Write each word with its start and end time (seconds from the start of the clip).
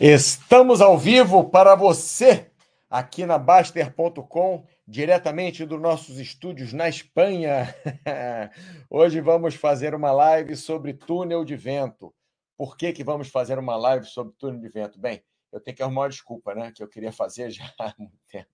Estamos 0.00 0.80
ao 0.80 0.96
vivo 0.96 1.50
para 1.50 1.74
você 1.74 2.52
aqui 2.88 3.26
na 3.26 3.36
Baster.com, 3.36 4.64
diretamente 4.86 5.66
dos 5.66 5.80
nossos 5.80 6.20
estúdios 6.20 6.72
na 6.72 6.88
Espanha. 6.88 7.74
Hoje 8.88 9.20
vamos 9.20 9.56
fazer 9.56 9.96
uma 9.96 10.12
live 10.12 10.54
sobre 10.54 10.94
túnel 10.94 11.44
de 11.44 11.56
vento. 11.56 12.14
Por 12.56 12.76
que, 12.76 12.92
que 12.92 13.02
vamos 13.02 13.26
fazer 13.26 13.58
uma 13.58 13.74
live 13.74 14.06
sobre 14.06 14.32
túnel 14.38 14.60
de 14.60 14.68
vento? 14.68 15.00
Bem, 15.00 15.20
eu 15.50 15.58
tenho 15.60 15.76
que 15.76 15.82
arrumar 15.82 16.02
uma 16.02 16.08
desculpa, 16.10 16.54
né? 16.54 16.70
Que 16.72 16.80
eu 16.80 16.88
queria 16.88 17.10
fazer 17.10 17.50
já 17.50 17.64
há 17.80 17.92
muito 17.98 18.20
tempo. 18.30 18.50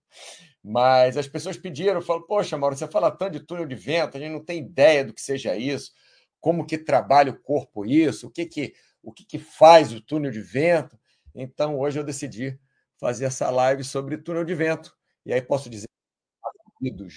Mas 0.62 1.18
as 1.18 1.28
pessoas 1.28 1.58
pediram, 1.58 2.00
falaram, 2.00 2.26
poxa, 2.26 2.56
Mauro, 2.56 2.74
você 2.74 2.88
fala 2.88 3.10
tanto 3.10 3.38
de 3.38 3.40
túnel 3.40 3.66
de 3.66 3.74
vento, 3.74 4.16
a 4.16 4.20
gente 4.20 4.32
não 4.32 4.42
tem 4.42 4.60
ideia 4.60 5.04
do 5.04 5.12
que 5.12 5.20
seja 5.20 5.54
isso, 5.54 5.92
como 6.40 6.64
que 6.64 6.78
trabalha 6.78 7.32
o 7.32 7.38
corpo 7.38 7.84
isso, 7.84 8.28
o 8.28 8.30
que 8.30 8.46
que, 8.46 8.72
o 9.02 9.12
que, 9.12 9.26
que 9.26 9.38
faz 9.38 9.92
o 9.92 10.00
túnel 10.00 10.30
de 10.30 10.40
vento. 10.40 10.98
Então, 11.34 11.78
hoje 11.78 11.98
eu 11.98 12.04
decidi 12.04 12.58
fazer 12.98 13.24
essa 13.24 13.50
live 13.50 13.82
sobre 13.82 14.18
túnel 14.18 14.44
de 14.44 14.54
vento. 14.54 14.96
E 15.26 15.32
aí 15.32 15.42
posso 15.42 15.68
dizer 15.68 15.88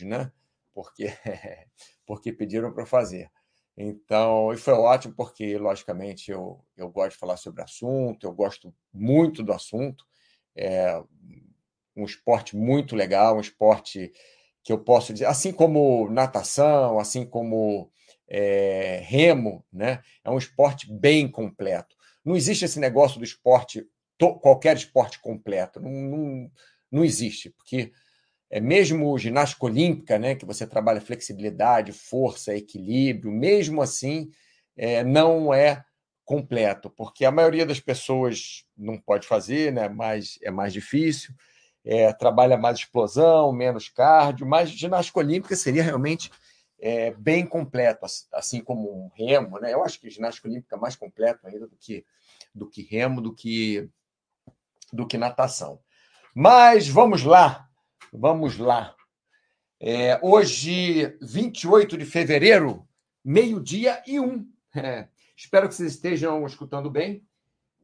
né? 0.06 0.32
Porque, 0.74 1.08
porque 2.06 2.32
pediram 2.32 2.74
para 2.74 2.86
fazer. 2.86 3.30
Então, 3.76 4.52
e 4.54 4.58
foi 4.58 4.74
ótimo, 4.74 5.14
porque, 5.16 5.58
logicamente, 5.58 6.32
eu, 6.32 6.64
eu 6.76 6.90
gosto 6.90 7.12
de 7.12 7.18
falar 7.18 7.38
sobre 7.38 7.62
assunto, 7.62 8.26
eu 8.26 8.34
gosto 8.34 8.74
muito 8.92 9.44
do 9.44 9.54
assunto. 9.54 10.06
É 10.56 11.00
um 11.96 12.06
esporte 12.06 12.56
muito 12.56 12.96
legal, 12.96 13.38
um 13.38 13.42
esporte 13.42 14.12
que 14.64 14.72
eu 14.72 14.80
posso 14.80 15.14
dizer, 15.14 15.26
assim 15.26 15.52
como 15.52 16.10
natação, 16.10 17.00
assim 17.00 17.26
como 17.26 17.92
é, 18.28 19.02
remo, 19.06 19.66
né? 19.72 20.02
É 20.24 20.30
um 20.30 20.38
esporte 20.38 20.92
bem 20.92 21.30
completo. 21.30 21.96
Não 22.26 22.36
existe 22.36 22.66
esse 22.66 22.80
negócio 22.80 23.20
do 23.20 23.26
esporte 23.26 23.88
qualquer 24.18 24.76
esporte 24.76 25.20
completo. 25.20 25.80
Não, 25.80 25.92
não, 25.92 26.52
não 26.92 27.06
existe, 27.06 27.50
porque 27.50 27.92
é 28.50 28.60
mesmo 28.60 29.18
ginástica 29.18 29.66
olímpica, 29.66 30.18
né, 30.18 30.36
que 30.36 30.46
você 30.46 30.66
trabalha 30.66 31.02
flexibilidade, 31.02 31.92
força, 31.92 32.56
equilíbrio, 32.56 33.32
mesmo 33.32 33.82
assim, 33.82 34.30
é, 34.76 35.04
não 35.04 35.54
é 35.54 35.84
completo, 36.24 36.90
porque 36.90 37.26
a 37.26 37.32
maioria 37.32 37.66
das 37.66 37.80
pessoas 37.80 38.66
não 38.78 38.98
pode 38.98 39.28
fazer, 39.28 39.72
né, 39.72 39.90
mas 39.90 40.40
é 40.42 40.52
mais 40.52 40.72
difícil, 40.72 41.34
é, 41.84 42.12
trabalha 42.14 42.58
mais 42.58 42.80
explosão, 42.80 43.52
menos 43.54 43.90
cardio, 43.90 44.46
mas 44.46 44.70
ginástica 44.70 45.20
olímpica 45.20 45.56
seria 45.56 45.84
realmente 45.84 46.32
é, 46.80 47.12
bem 47.12 47.46
completo, 47.46 48.06
assim 48.34 48.62
como 48.62 49.06
um 49.06 49.10
remo, 49.16 49.58
né? 49.60 49.74
Eu 49.74 49.84
acho 49.84 50.00
que 50.00 50.10
ginástica 50.10 50.48
olímpica 50.48 50.76
é 50.76 50.80
mais 50.80 50.96
completo 50.96 51.48
ainda 51.48 51.68
do 51.68 51.76
que 51.76 52.06
do 52.54 52.68
que 52.68 52.82
remo, 52.82 53.22
do 53.22 53.34
que 53.34 53.90
do 54.92 55.08
que 55.08 55.18
natação. 55.18 55.80
Mas 56.36 56.88
vamos 56.88 57.24
lá, 57.24 57.68
vamos 58.12 58.58
lá. 58.58 58.96
É, 59.80 60.20
hoje, 60.24 61.18
28 61.22 61.98
de 61.98 62.06
fevereiro, 62.06 62.88
meio-dia 63.24 64.02
e 64.08 64.20
um. 64.20 64.48
É, 64.76 65.08
espero 65.36 65.68
que 65.68 65.76
vocês 65.76 65.94
estejam 65.94 66.46
escutando 66.46 66.90
bem. 66.90 67.26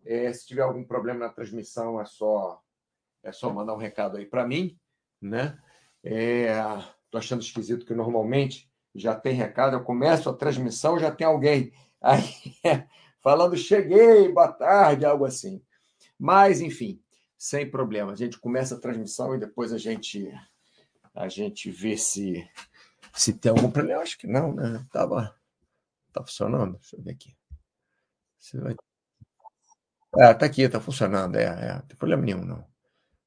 É, 0.05 0.31
se 0.33 0.45
tiver 0.45 0.63
algum 0.63 0.83
problema 0.83 1.19
na 1.19 1.29
transmissão, 1.29 1.99
é 1.99 2.05
só 2.05 2.61
é 3.23 3.31
só 3.31 3.51
mandar 3.51 3.73
um 3.73 3.77
recado 3.77 4.17
aí 4.17 4.25
para 4.25 4.45
mim, 4.45 4.77
né? 5.21 5.57
Estou 6.03 7.19
achando 7.19 7.41
esquisito 7.41 7.85
que 7.85 7.93
normalmente 7.93 8.69
já 8.93 9.15
tem 9.15 9.33
recado. 9.33 9.75
Eu 9.75 9.83
começo 9.83 10.29
a 10.29 10.33
transmissão, 10.33 10.99
já 10.99 11.09
tem 11.09 11.25
alguém 11.25 11.71
aí 12.01 12.33
falando 13.21 13.55
cheguei, 13.55 14.29
boa 14.29 14.51
tarde, 14.51 15.05
algo 15.05 15.25
assim. 15.25 15.63
Mas, 16.23 16.61
enfim, 16.61 17.03
sem 17.38 17.69
problema. 17.69 18.13
A 18.13 18.16
gente 18.16 18.39
começa 18.39 18.75
a 18.75 18.79
transmissão 18.79 19.35
e 19.35 19.39
depois 19.39 19.73
a 19.73 19.77
gente 19.77 20.33
a 21.13 21.27
gente 21.27 21.69
vê 21.69 21.97
se 21.97 22.49
se 23.14 23.33
tem 23.33 23.49
algum 23.49 23.70
problema. 23.70 24.02
Acho 24.02 24.17
que 24.17 24.25
não, 24.25 24.53
né? 24.53 24.86
Tava 24.89 25.36
tá 26.14 26.21
funcionando. 26.21 26.77
Deixa 26.77 26.95
eu 26.95 27.03
ver 27.03 27.11
aqui. 27.11 27.36
Você 28.39 28.58
vai... 28.58 28.73
É, 30.17 30.33
tá 30.33 30.45
aqui, 30.45 30.70
tá 30.70 30.80
funcionando. 30.80 31.36
É, 31.36 31.43
é, 31.43 31.73
não 31.73 31.81
tem 31.81 31.98
problema 31.98 32.23
nenhum, 32.23 32.45
não. 32.45 32.65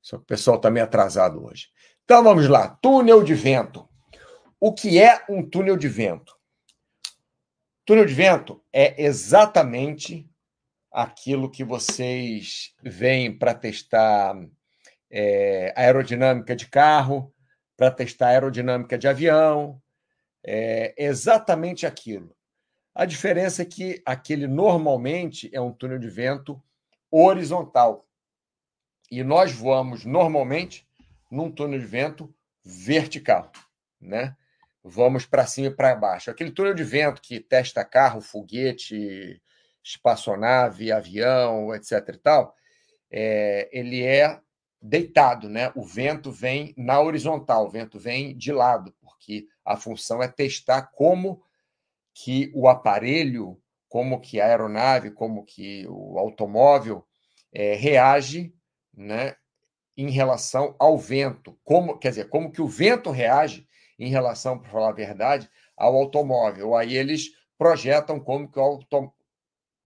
Só 0.01 0.17
que 0.17 0.23
o 0.23 0.27
pessoal 0.27 0.57
está 0.57 0.71
meio 0.71 0.87
atrasado 0.87 1.45
hoje. 1.45 1.69
Então 2.03 2.25
vamos 2.25 2.49
lá. 2.49 2.79
Túnel 2.81 3.23
de 3.23 3.35
vento. 3.35 3.87
O 4.59 4.73
que 4.73 4.99
é 4.99 5.23
um 5.29 5.47
túnel 5.47 5.77
de 5.77 5.87
vento? 5.87 6.35
Túnel 7.85 8.07
de 8.07 8.15
vento 8.15 8.65
é 8.73 9.05
exatamente 9.05 10.27
aquilo 10.97 11.51
que 11.51 11.63
vocês 11.63 12.75
veem 12.83 13.31
para 13.31 13.55
testar 13.55 14.35
é, 15.11 15.71
aerodinâmica 15.77 16.57
de 16.57 16.67
carro, 16.67 17.35
para 17.77 17.91
testar 17.91 18.29
aerodinâmica 18.29 18.97
de 18.97 19.07
avião, 19.07 19.79
é 20.43 20.95
exatamente 20.97 21.85
aquilo. 21.85 22.35
A 22.95 23.05
diferença 23.05 23.61
é 23.61 23.67
que 23.67 24.01
aquele 24.07 24.47
normalmente 24.47 25.51
é 25.53 25.61
um 25.61 25.71
túnel 25.71 25.99
de 25.99 26.09
vento 26.09 26.63
horizontal. 27.11 28.09
E 29.11 29.23
nós 29.23 29.53
voamos 29.53 30.07
normalmente 30.07 30.89
num 31.31 31.51
túnel 31.51 31.79
de 31.79 31.85
vento 31.85 32.35
vertical, 32.65 33.53
né? 34.01 34.35
Vamos 34.83 35.27
para 35.27 35.47
cima 35.47 35.67
e 35.67 35.75
para 35.75 35.95
baixo. 35.95 36.31
Aquele 36.31 36.53
túnel 36.53 36.73
de 36.73 36.85
vento 36.85 37.21
que 37.21 37.39
testa 37.39 37.85
carro, 37.85 38.23
foguete, 38.23 39.43
espaçonave, 39.87 40.91
avião, 40.91 41.73
etc. 41.73 41.93
e 42.09 42.19
tal, 42.19 42.55
é, 43.09 43.69
ele 43.73 44.03
é 44.03 44.41
deitado, 44.83 45.49
né? 45.49 45.73
O 45.77 45.85
vento 45.85 46.33
vem 46.33 46.75
na 46.77 47.01
horizontal, 47.01 47.67
o 47.67 47.71
vento 47.71 47.99
vem 47.99 48.37
de 48.37 48.53
lado, 48.53 48.93
porque 49.01 49.47
a 49.65 49.77
função 49.77 50.21
é 50.21 50.29
testar 50.29 50.83
como 50.93 51.41
que 52.13 52.51
o 52.53 52.67
aparelho, 52.69 53.61
como 53.89 54.21
que 54.21 54.41
a 54.41 54.47
aeronave, 54.47 55.13
como 55.13 55.45
que 55.45 55.87
o 55.89 56.19
automóvel 56.19 57.07
é, 57.53 57.75
reage, 57.75 58.53
né? 58.93 59.37
Em 59.97 60.11
relação 60.11 60.75
ao 60.79 60.99
vento, 60.99 61.59
como 61.65 61.97
quer 61.97 62.11
dizer, 62.11 62.29
como 62.29 62.51
que 62.51 62.61
o 62.61 62.67
vento 62.67 63.11
reage 63.11 63.67
em 63.99 64.11
relação, 64.11 64.59
para 64.59 64.71
falar 64.71 64.89
a 64.91 64.93
verdade, 64.93 65.49
ao 65.77 65.95
automóvel. 65.95 66.75
Aí 66.75 66.97
eles 66.97 67.31
projetam 67.57 68.21
como 68.21 68.51
que 68.51 68.59
o 68.59 68.63
auto, 68.63 69.15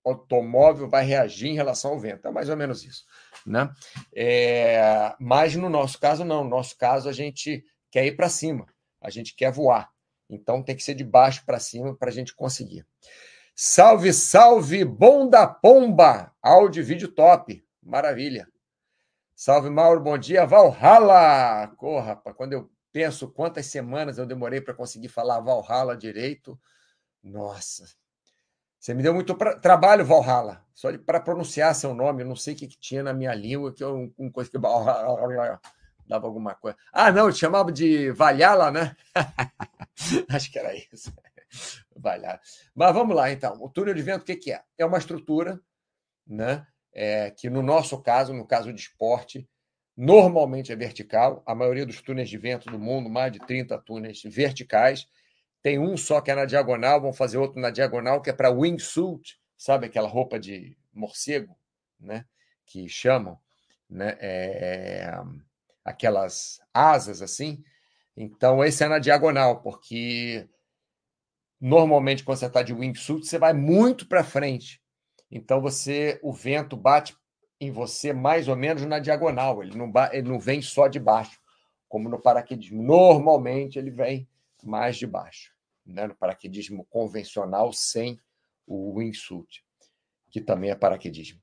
automóvel 0.04 0.88
vai 0.88 1.04
reagir 1.04 1.48
em 1.48 1.54
relação 1.54 1.92
ao 1.92 1.98
vento. 1.98 2.26
É 2.26 2.30
mais 2.30 2.48
ou 2.48 2.56
menos 2.56 2.84
isso. 2.84 3.04
Né? 3.46 3.70
É, 4.14 5.14
mas 5.18 5.54
no 5.54 5.68
nosso 5.68 5.98
caso, 5.98 6.24
não. 6.24 6.44
No 6.44 6.50
nosso 6.50 6.76
caso, 6.76 7.08
a 7.08 7.12
gente 7.12 7.64
quer 7.90 8.06
ir 8.06 8.16
para 8.16 8.28
cima, 8.28 8.66
a 9.00 9.10
gente 9.10 9.34
quer 9.34 9.50
voar. 9.52 9.90
Então 10.28 10.62
tem 10.62 10.76
que 10.76 10.82
ser 10.82 10.94
de 10.94 11.04
baixo 11.04 11.44
para 11.44 11.58
cima 11.58 11.94
para 11.94 12.08
a 12.08 12.12
gente 12.12 12.34
conseguir. 12.34 12.86
Salve, 13.54 14.12
salve, 14.12 14.84
bom 14.84 15.28
da 15.28 15.46
pomba! 15.46 16.32
Áudio 16.40 16.80
e 16.80 16.84
vídeo 16.84 17.08
top. 17.08 17.62
Maravilha. 17.82 18.48
Salve, 19.34 19.68
Mauro, 19.68 20.00
bom 20.00 20.16
dia. 20.16 20.46
Valhalla! 20.46 21.68
Corra, 21.76 22.16
quando 22.16 22.52
eu 22.52 22.70
penso 22.92 23.28
quantas 23.28 23.66
semanas 23.66 24.18
eu 24.18 24.26
demorei 24.26 24.60
para 24.60 24.74
conseguir 24.74 25.08
falar 25.08 25.40
Valhalla 25.40 25.96
direito, 25.96 26.58
nossa, 27.22 27.86
você 28.80 28.94
me 28.94 29.02
deu 29.02 29.12
muito 29.12 29.36
pra... 29.36 29.58
trabalho, 29.58 30.06
Valhalla, 30.06 30.64
só 30.74 30.88
para 30.96 31.20
pronunciar 31.20 31.74
seu 31.74 31.94
nome. 31.94 32.22
Eu 32.22 32.26
não 32.26 32.34
sei 32.34 32.54
o 32.54 32.56
que, 32.56 32.66
que 32.66 32.78
tinha 32.78 33.02
na 33.02 33.12
minha 33.12 33.34
língua, 33.34 33.74
que 33.74 33.84
eu 33.84 34.10
um 34.18 34.30
coisa 34.30 34.50
que 34.50 34.58
dava 34.58 36.26
alguma 36.26 36.54
coisa. 36.54 36.78
Ah, 36.90 37.12
não, 37.12 37.26
eu 37.26 37.32
te 37.32 37.40
chamava 37.40 37.70
de 37.70 38.10
Valhalla, 38.12 38.70
né? 38.70 38.96
Acho 40.30 40.50
que 40.50 40.58
era 40.58 40.74
isso. 40.74 41.12
Valhalla. 41.94 42.40
Mas 42.74 42.94
vamos 42.94 43.14
lá, 43.14 43.30
então. 43.30 43.62
O 43.62 43.68
túnel 43.68 43.92
de 43.92 44.00
vento, 44.00 44.22
o 44.22 44.24
que, 44.24 44.34
que 44.34 44.50
é? 44.50 44.62
É 44.78 44.86
uma 44.86 44.96
estrutura, 44.96 45.60
né? 46.26 46.66
É, 46.90 47.30
que 47.30 47.50
no 47.50 47.62
nosso 47.62 48.00
caso, 48.00 48.32
no 48.32 48.46
caso 48.46 48.72
de 48.72 48.80
esporte, 48.80 49.46
normalmente 49.94 50.72
é 50.72 50.76
vertical. 50.76 51.42
A 51.44 51.54
maioria 51.54 51.84
dos 51.84 52.00
túneis 52.00 52.30
de 52.30 52.38
vento 52.38 52.70
do 52.70 52.78
mundo, 52.78 53.10
mais 53.10 53.30
de 53.30 53.40
30 53.40 53.76
túneis 53.82 54.22
verticais, 54.24 55.06
tem 55.62 55.78
um 55.78 55.96
só 55.96 56.20
que 56.20 56.30
é 56.30 56.34
na 56.34 56.44
diagonal, 56.44 57.00
vão 57.00 57.12
fazer 57.12 57.38
outro 57.38 57.60
na 57.60 57.70
diagonal, 57.70 58.22
que 58.22 58.30
é 58.30 58.32
para 58.32 58.50
wingsuit, 58.50 59.38
sabe 59.56 59.86
aquela 59.86 60.08
roupa 60.08 60.38
de 60.38 60.76
morcego, 60.92 61.56
né? 61.98 62.24
Que 62.64 62.88
chamam, 62.88 63.38
né? 63.88 64.16
É, 64.20 65.12
aquelas 65.84 66.60
asas 66.72 67.20
assim. 67.20 67.62
Então, 68.16 68.64
esse 68.64 68.82
é 68.82 68.88
na 68.88 68.98
diagonal, 68.98 69.60
porque 69.60 70.48
normalmente 71.60 72.24
quando 72.24 72.38
você 72.38 72.46
está 72.46 72.62
de 72.62 72.72
wingsuit, 72.72 73.26
você 73.26 73.38
vai 73.38 73.52
muito 73.52 74.06
para 74.08 74.24
frente. 74.24 74.82
Então, 75.30 75.60
você 75.60 76.18
o 76.22 76.32
vento 76.32 76.76
bate 76.76 77.14
em 77.60 77.70
você 77.70 78.12
mais 78.12 78.48
ou 78.48 78.56
menos 78.56 78.84
na 78.86 78.98
diagonal. 78.98 79.62
Ele 79.62 79.76
não, 79.76 79.92
ele 80.10 80.28
não 80.28 80.40
vem 80.40 80.62
só 80.62 80.88
de 80.88 80.98
baixo, 80.98 81.38
como 81.86 82.08
no 82.08 82.20
paraquedismo. 82.20 82.82
Normalmente, 82.82 83.78
ele 83.78 83.90
vem 83.90 84.26
mais 84.66 84.96
de 84.96 85.06
baixo, 85.06 85.52
né? 85.84 86.06
no 86.06 86.14
paraquedismo 86.14 86.84
convencional 86.90 87.72
sem 87.72 88.18
o 88.66 88.98
wingsuit, 88.98 89.64
que 90.30 90.40
também 90.40 90.70
é 90.70 90.74
paraquedismo. 90.74 91.40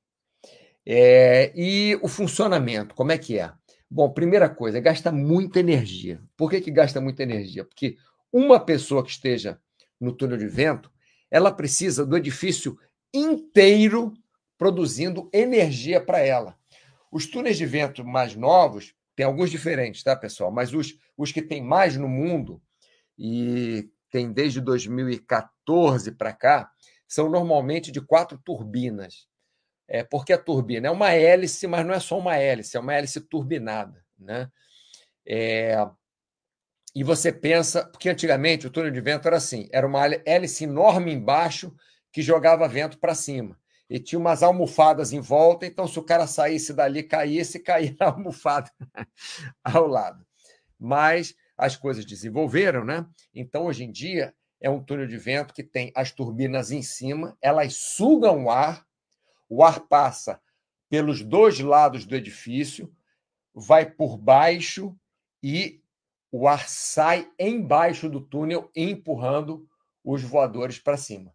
É, 0.86 1.52
e 1.56 2.00
o 2.02 2.08
funcionamento, 2.08 2.96
como 2.96 3.12
é 3.12 3.18
que 3.18 3.38
é? 3.38 3.52
Bom, 3.90 4.10
primeira 4.10 4.50
coisa, 4.50 4.80
gasta 4.80 5.12
muita 5.12 5.60
energia. 5.60 6.22
Por 6.36 6.50
que, 6.50 6.62
que 6.62 6.72
gasta 6.72 7.02
muita 7.02 7.24
energia? 7.24 7.66
Porque 7.66 7.98
uma 8.32 8.60
pessoa 8.60 9.04
que 9.04 9.12
esteja 9.12 9.60
no 10.00 10.14
túnel 10.14 10.38
de 10.38 10.48
vento, 10.48 10.92
ela 11.30 11.52
precisa 11.52 12.06
do 12.06 12.16
edifício 12.16 12.78
inteiro 13.14 14.14
produzindo 14.58 15.30
energia 15.34 16.02
para 16.02 16.20
ela. 16.20 16.58
Os 17.12 17.26
túneis 17.26 17.58
de 17.58 17.66
vento 17.66 18.04
mais 18.04 18.36
novos, 18.36 18.94
tem 19.16 19.26
alguns 19.26 19.50
diferentes, 19.50 20.04
tá, 20.04 20.16
pessoal? 20.16 20.52
Mas 20.52 20.74
os, 20.74 20.98
os 21.18 21.32
que 21.32 21.42
tem 21.42 21.62
mais 21.62 21.98
no 21.98 22.08
mundo, 22.08 22.62
e 23.18 23.90
tem 24.10 24.32
desde 24.32 24.62
2014 24.62 26.12
para 26.12 26.34
cá, 26.34 26.72
são 27.08 27.30
normalmente 27.30 27.92
de 27.92 28.02
quatro 28.02 28.38
turbinas. 28.38 29.28
É, 29.88 30.04
porque 30.04 30.34
a 30.34 30.38
turbina 30.38 30.88
é 30.88 30.92
uma 30.92 31.12
hélice, 31.14 31.66
mas 31.66 31.86
não 31.86 31.94
é 31.94 32.00
só 32.00 32.18
uma 32.18 32.36
hélice, 32.36 32.76
é 32.76 32.80
uma 32.80 32.94
hélice 32.94 33.22
turbinada. 33.22 34.04
Né? 34.20 34.52
É, 35.26 35.78
e 36.94 37.04
você 37.04 37.32
pensa, 37.32 37.86
porque 37.86 38.10
antigamente 38.10 38.68
o 38.68 38.70
túnel 38.70 38.92
de 38.92 39.00
vento 39.00 39.28
era 39.28 39.38
assim: 39.38 39.70
era 39.72 39.88
uma 39.88 40.06
hélice 40.26 40.64
enorme 40.64 41.14
embaixo 41.14 41.74
que 42.12 42.22
jogava 42.22 42.68
vento 42.68 42.98
para 42.98 43.16
cima. 43.16 43.58
E 43.90 44.00
tinha 44.00 44.20
umas 44.20 44.44
almofadas 44.44 45.14
em 45.14 45.22
volta, 45.22 45.66
então 45.66 45.88
se 45.88 45.98
o 45.98 46.04
cara 46.04 46.28
saísse 46.28 46.74
dali, 46.74 47.04
caísse, 47.04 47.60
caía 47.64 47.96
na 48.00 48.08
almofada 48.08 48.70
ao 49.64 49.88
lado. 49.88 50.26
Mas 50.80 51.36
as 51.58 51.76
coisas 51.76 52.06
desenvolveram, 52.06 52.86
né? 52.86 53.06
Então, 53.34 53.66
hoje 53.66 53.84
em 53.84 53.92
dia, 53.92 54.34
é 54.62 54.70
um 54.70 54.84
túnel 54.84 55.08
de 55.08 55.18
vento 55.18 55.54
que 55.54 55.64
tem 55.64 55.92
as 55.96 56.12
turbinas 56.12 56.72
em 56.72 56.82
cima, 56.82 57.38
elas 57.42 57.76
sugam 57.76 58.46
o 58.46 58.52
ar, 58.52 58.86
o 59.50 59.64
ar 59.64 59.82
passa 59.82 60.40
pelos 60.90 61.24
dois 61.24 61.60
lados 61.60 62.06
do 62.06 62.16
edifício, 62.16 62.92
vai 63.54 63.90
por 63.90 64.18
baixo 64.18 64.96
e 65.42 65.82
o 66.32 66.48
ar 66.48 66.68
sai 66.68 67.30
embaixo 67.40 68.10
do 68.10 68.22
túnel, 68.22 68.70
empurrando 68.76 69.68
os 70.04 70.22
voadores 70.22 70.80
para 70.80 70.98
cima. 70.98 71.34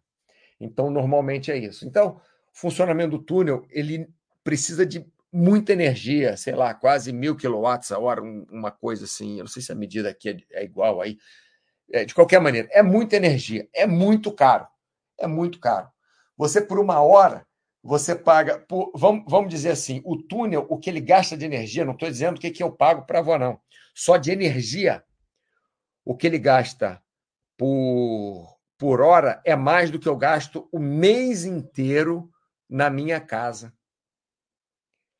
Então, 0.59 0.89
normalmente 0.89 1.51
é 1.51 1.57
isso. 1.57 1.85
Então, 1.85 2.15
o 2.15 2.21
funcionamento 2.57 3.17
do 3.17 3.23
túnel 3.23 3.65
ele 3.69 4.07
precisa 4.43 4.85
de 4.85 5.05
muita 5.33 5.73
energia, 5.73 6.37
sei 6.37 6.53
lá, 6.53 6.73
quase 6.75 7.11
mil 7.11 7.35
quilowatts 7.35 7.91
a 7.91 7.97
hora, 7.97 8.21
uma 8.21 8.71
coisa 8.71 9.05
assim. 9.05 9.37
Eu 9.37 9.45
não 9.45 9.47
sei 9.47 9.63
se 9.63 9.71
a 9.71 9.75
medida 9.75 10.09
aqui 10.09 10.29
é, 10.29 10.61
é 10.61 10.63
igual 10.63 11.01
aí. 11.01 11.17
É, 11.91 12.05
de 12.05 12.13
qualquer 12.13 12.39
maneira, 12.39 12.69
é 12.71 12.81
muita 12.83 13.15
energia, 13.15 13.67
é 13.73 13.85
muito 13.87 14.31
caro. 14.31 14.67
É 15.19 15.27
muito 15.27 15.59
caro. 15.59 15.89
Você, 16.37 16.61
por 16.61 16.79
uma 16.79 17.01
hora, 17.01 17.45
você 17.83 18.15
paga. 18.15 18.59
Por, 18.59 18.91
vamos, 18.95 19.25
vamos 19.27 19.49
dizer 19.49 19.71
assim: 19.71 20.01
o 20.05 20.21
túnel, 20.21 20.65
o 20.69 20.77
que 20.77 20.89
ele 20.89 21.01
gasta 21.01 21.35
de 21.35 21.45
energia, 21.45 21.83
não 21.83 21.93
estou 21.93 22.09
dizendo 22.09 22.37
o 22.37 22.39
que, 22.39 22.51
que 22.51 22.63
eu 22.63 22.71
pago 22.71 23.05
para 23.05 23.19
avó, 23.19 23.37
não. 23.37 23.59
Só 23.93 24.17
de 24.17 24.31
energia, 24.31 25.03
o 26.05 26.15
que 26.15 26.27
ele 26.27 26.39
gasta 26.39 27.01
por, 27.57 28.57
por 28.77 29.01
hora 29.01 29.41
é 29.45 29.55
mais 29.55 29.91
do 29.91 29.99
que 29.99 30.07
eu 30.07 30.15
gasto 30.15 30.67
o 30.71 30.79
mês 30.79 31.45
inteiro 31.45 32.29
na 32.69 32.89
minha 32.89 33.19
casa. 33.19 33.73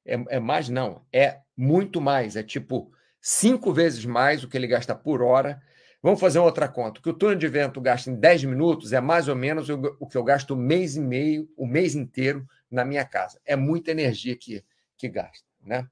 É, 0.06 0.36
é 0.36 0.40
mais, 0.40 0.70
não, 0.70 1.06
é 1.12 1.40
muito 1.56 2.02
mais. 2.02 2.36
É 2.36 2.44
tipo 2.44 2.92
cinco 3.22 3.72
vezes 3.72 4.06
mais 4.06 4.44
o 4.44 4.50
que 4.50 4.58
ele 4.58 4.68
gasta 4.68 4.94
por 4.94 5.22
hora 5.22 5.62
Vamos 6.04 6.20
fazer 6.20 6.38
outra 6.40 6.68
conta. 6.68 7.00
O 7.00 7.02
que 7.02 7.10
o 7.10 7.14
túnel 7.14 7.38
de 7.38 7.48
vento 7.48 7.80
gasta 7.80 8.12
em 8.12 8.16
10 8.16 8.44
minutos 8.44 8.92
é 8.92 9.00
mais 9.00 9.30
ou 9.30 9.38
menos 9.38 9.70
o 9.70 10.06
que 10.06 10.18
eu 10.18 10.24
gasto 10.24 10.52
o 10.52 10.58
mês 10.58 10.98
e 10.98 11.00
meio, 11.00 11.50
o 11.56 11.66
mês 11.66 11.96
inteiro 11.96 12.46
na 12.70 12.84
minha 12.84 13.06
casa. 13.06 13.40
É 13.46 13.56
muita 13.56 13.92
energia 13.92 14.36
que, 14.36 14.62
que 14.98 15.08
gasta, 15.08 15.48
né? 15.62 15.88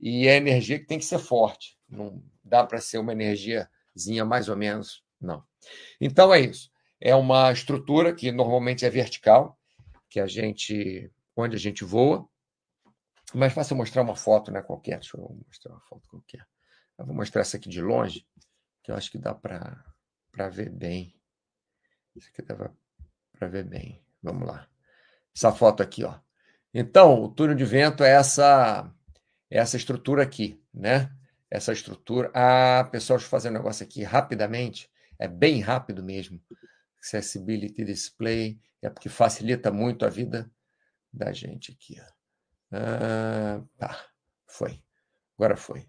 E 0.00 0.26
é 0.26 0.36
energia 0.36 0.78
que 0.78 0.86
tem 0.86 0.98
que 0.98 1.04
ser 1.04 1.18
forte. 1.18 1.76
Não 1.86 2.22
dá 2.42 2.64
para 2.64 2.80
ser 2.80 2.96
uma 2.96 3.12
energiazinha 3.12 4.24
mais 4.24 4.48
ou 4.48 4.56
menos, 4.56 5.04
não. 5.20 5.44
Então 6.00 6.32
é 6.32 6.40
isso. 6.40 6.70
É 6.98 7.14
uma 7.14 7.52
estrutura 7.52 8.14
que 8.14 8.32
normalmente 8.32 8.86
é 8.86 8.90
vertical, 8.90 9.58
que 10.08 10.18
a 10.18 10.26
gente, 10.26 11.10
onde 11.36 11.56
a 11.56 11.60
gente 11.60 11.84
voa. 11.84 12.26
Mas 13.34 13.52
faça 13.52 13.74
mostrar 13.74 14.02
uma 14.02 14.16
foto, 14.16 14.50
né? 14.50 14.62
Qualquer. 14.62 14.98
Deixa 14.98 15.16
eu 15.16 15.36
mostrar 15.46 15.72
uma 15.72 15.80
foto 15.80 16.08
qualquer. 16.08 16.46
Eu 16.98 17.06
vou 17.06 17.14
mostrar 17.14 17.40
essa 17.40 17.56
aqui 17.56 17.68
de 17.68 17.80
longe 17.80 18.26
que 18.82 18.90
eu 18.90 18.94
acho 18.94 19.10
que 19.10 19.18
dá 19.18 19.34
para 19.34 20.48
ver 20.50 20.70
bem. 20.70 21.14
Isso 22.14 22.28
aqui 22.28 22.42
dá 22.42 22.54
para 22.54 23.48
ver 23.48 23.64
bem. 23.64 24.04
Vamos 24.22 24.46
lá. 24.46 24.68
Essa 25.34 25.52
foto 25.52 25.82
aqui, 25.82 26.04
ó. 26.04 26.18
Então, 26.74 27.22
o 27.22 27.28
túnel 27.28 27.54
de 27.56 27.64
vento 27.64 28.02
é 28.04 28.10
essa 28.10 28.92
essa 29.50 29.76
estrutura 29.76 30.22
aqui, 30.22 30.62
né? 30.72 31.14
Essa 31.50 31.72
estrutura. 31.72 32.30
Ah, 32.34 32.88
pessoal, 32.90 33.18
deixa 33.18 33.26
eu 33.26 33.30
fazer 33.30 33.50
um 33.50 33.52
negócio 33.52 33.84
aqui 33.84 34.02
rapidamente. 34.02 34.90
É 35.18 35.28
bem 35.28 35.60
rápido 35.60 36.02
mesmo. 36.02 36.42
Accessibility 36.98 37.84
Display 37.84 38.58
é 38.80 38.88
porque 38.88 39.08
facilita 39.08 39.70
muito 39.70 40.06
a 40.06 40.08
vida 40.08 40.50
da 41.12 41.32
gente 41.32 41.72
aqui. 41.72 42.00
Ó. 42.00 42.21
Ah, 42.72 43.60
tá, 43.76 44.06
foi. 44.46 44.80
Agora 45.36 45.56
foi. 45.56 45.86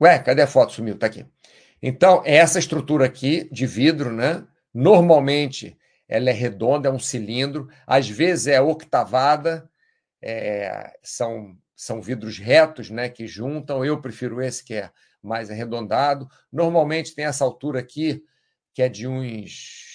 Ué, 0.00 0.18
cadê 0.20 0.42
a 0.42 0.46
foto? 0.46 0.72
Sumiu, 0.72 0.98
tá 0.98 1.06
aqui. 1.06 1.26
Então, 1.82 2.22
é 2.24 2.36
essa 2.36 2.58
estrutura 2.58 3.06
aqui 3.06 3.48
de 3.50 3.66
vidro, 3.66 4.12
né? 4.12 4.46
Normalmente 4.72 5.76
ela 6.08 6.30
é 6.30 6.32
redonda, 6.32 6.88
é 6.88 6.92
um 6.92 6.98
cilindro, 6.98 7.68
às 7.86 8.08
vezes 8.08 8.46
é 8.46 8.60
octavada, 8.60 9.68
é, 10.20 10.92
são, 11.02 11.56
são 11.74 12.00
vidros 12.02 12.38
retos 12.38 12.90
né, 12.90 13.08
que 13.08 13.26
juntam. 13.26 13.84
Eu 13.84 14.00
prefiro 14.00 14.40
esse 14.40 14.62
que 14.64 14.74
é 14.74 14.90
mais 15.22 15.50
arredondado. 15.50 16.28
Normalmente 16.52 17.14
tem 17.14 17.24
essa 17.24 17.44
altura 17.44 17.80
aqui, 17.80 18.22
que 18.74 18.82
é 18.82 18.88
de 18.88 19.08
uns 19.08 19.91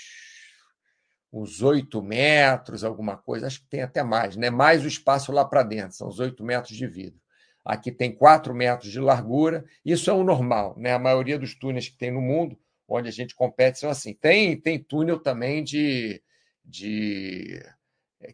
uns 1.32 1.62
8 1.62 2.02
metros, 2.02 2.84
alguma 2.84 3.18
coisa, 3.18 3.48
acho 3.48 3.62
que 3.62 3.68
tem 3.68 3.82
até 3.82 4.04
mais, 4.04 4.36
né? 4.36 4.50
Mais 4.50 4.84
o 4.84 4.88
espaço 4.88 5.32
lá 5.32 5.44
para 5.46 5.64
dentro, 5.64 5.96
são 5.96 6.08
os 6.08 6.20
8 6.20 6.44
metros 6.44 6.76
de 6.76 6.88
vidro. 6.88 7.20
Aqui 7.68 7.92
tem 7.92 8.16
4 8.16 8.56
metros 8.56 8.90
de 8.90 9.00
largura. 9.00 9.66
Isso 9.84 10.10
é 10.10 10.14
o 10.14 10.24
normal, 10.24 10.74
né? 10.78 10.94
A 10.94 11.00
maioria 11.00 11.38
dos 11.38 11.54
túneis 11.54 11.90
que 11.90 11.98
tem 11.98 12.12
no 12.12 12.22
mundo, 12.22 12.58
onde 12.88 13.10
a 13.10 13.12
gente 13.12 13.36
compete, 13.36 13.80
são 13.80 13.90
assim. 13.90 14.14
Tem, 14.14 14.60
tem 14.60 14.80
túnel 14.80 15.20
também 15.20 15.64
de. 15.64 16.24
de 16.64 17.62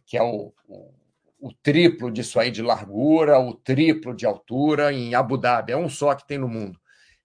que 0.06 0.16
é 0.16 0.22
o, 0.22 0.52
o, 0.68 0.94
o 1.40 1.52
triplo 1.52 2.12
disso 2.12 2.38
aí 2.38 2.50
de 2.50 2.62
largura, 2.62 3.38
o 3.40 3.52
triplo 3.54 4.14
de 4.14 4.24
altura 4.24 4.92
em 4.92 5.14
Abu 5.16 5.36
Dhabi. 5.36 5.72
É 5.72 5.76
um 5.76 5.88
só 5.88 6.14
que 6.14 6.26
tem 6.26 6.38
no 6.38 6.48
mundo, 6.48 6.80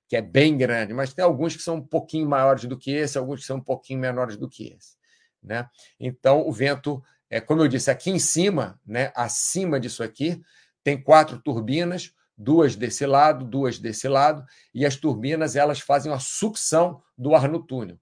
que 0.08 0.16
é 0.16 0.22
bem 0.22 0.58
grande, 0.58 0.96
mas 0.96 1.14
tem 1.14 1.24
alguns 1.24 1.56
que 1.56 1.62
são 1.62 1.76
um 1.76 1.86
pouquinho 1.86 2.28
maiores 2.28 2.66
do 2.66 2.78
que 2.78 2.92
esse, 2.92 3.20
alguns 3.20 3.42
que 3.42 3.46
são 3.46 3.58
um 3.58 3.64
pouquinho 3.64 4.00
menores 4.00 4.36
do 4.36 4.50
que 4.50 4.74
esse. 4.74 4.99
Né? 5.42 5.68
Então, 6.00 6.48
o 6.48 6.52
vento, 6.52 7.02
é, 7.30 7.40
como 7.40 7.62
eu 7.62 7.68
disse, 7.68 7.90
aqui 7.90 8.10
em 8.10 8.20
cima, 8.20 8.80
né, 8.86 9.12
acima 9.16 9.80
disso 9.80 10.04
aqui, 10.04 10.42
tem 10.84 11.02
quatro 11.02 11.40
turbinas, 11.40 12.14
duas 12.38 12.76
desse 12.76 13.06
lado, 13.06 13.46
duas 13.46 13.80
desse 13.80 14.08
lado, 14.08 14.46
e 14.74 14.86
as 14.86 14.96
turbinas 14.96 15.56
elas 15.56 15.80
fazem 15.80 16.12
a 16.12 16.20
sucção 16.20 17.02
do 17.18 17.36
ar 17.36 17.50
no 17.50 17.62
túnel. 17.62 18.00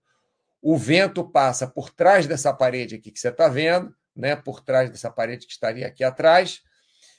O 0.62 0.78
vento 0.78 1.24
passa 1.24 1.68
por 1.68 1.90
trás 1.90 2.28
dessa 2.28 2.54
parede 2.54 2.96
aqui 2.96 3.12
que 3.12 3.20
você 3.20 3.30
está 3.30 3.48
vendo, 3.48 3.96
né, 4.16 4.36
por 4.36 4.62
trás 4.62 4.90
dessa 4.90 5.10
parede 5.10 5.46
que 5.46 5.54
estaria 5.54 5.88
aqui 5.88 6.04
atrás, 6.04 6.62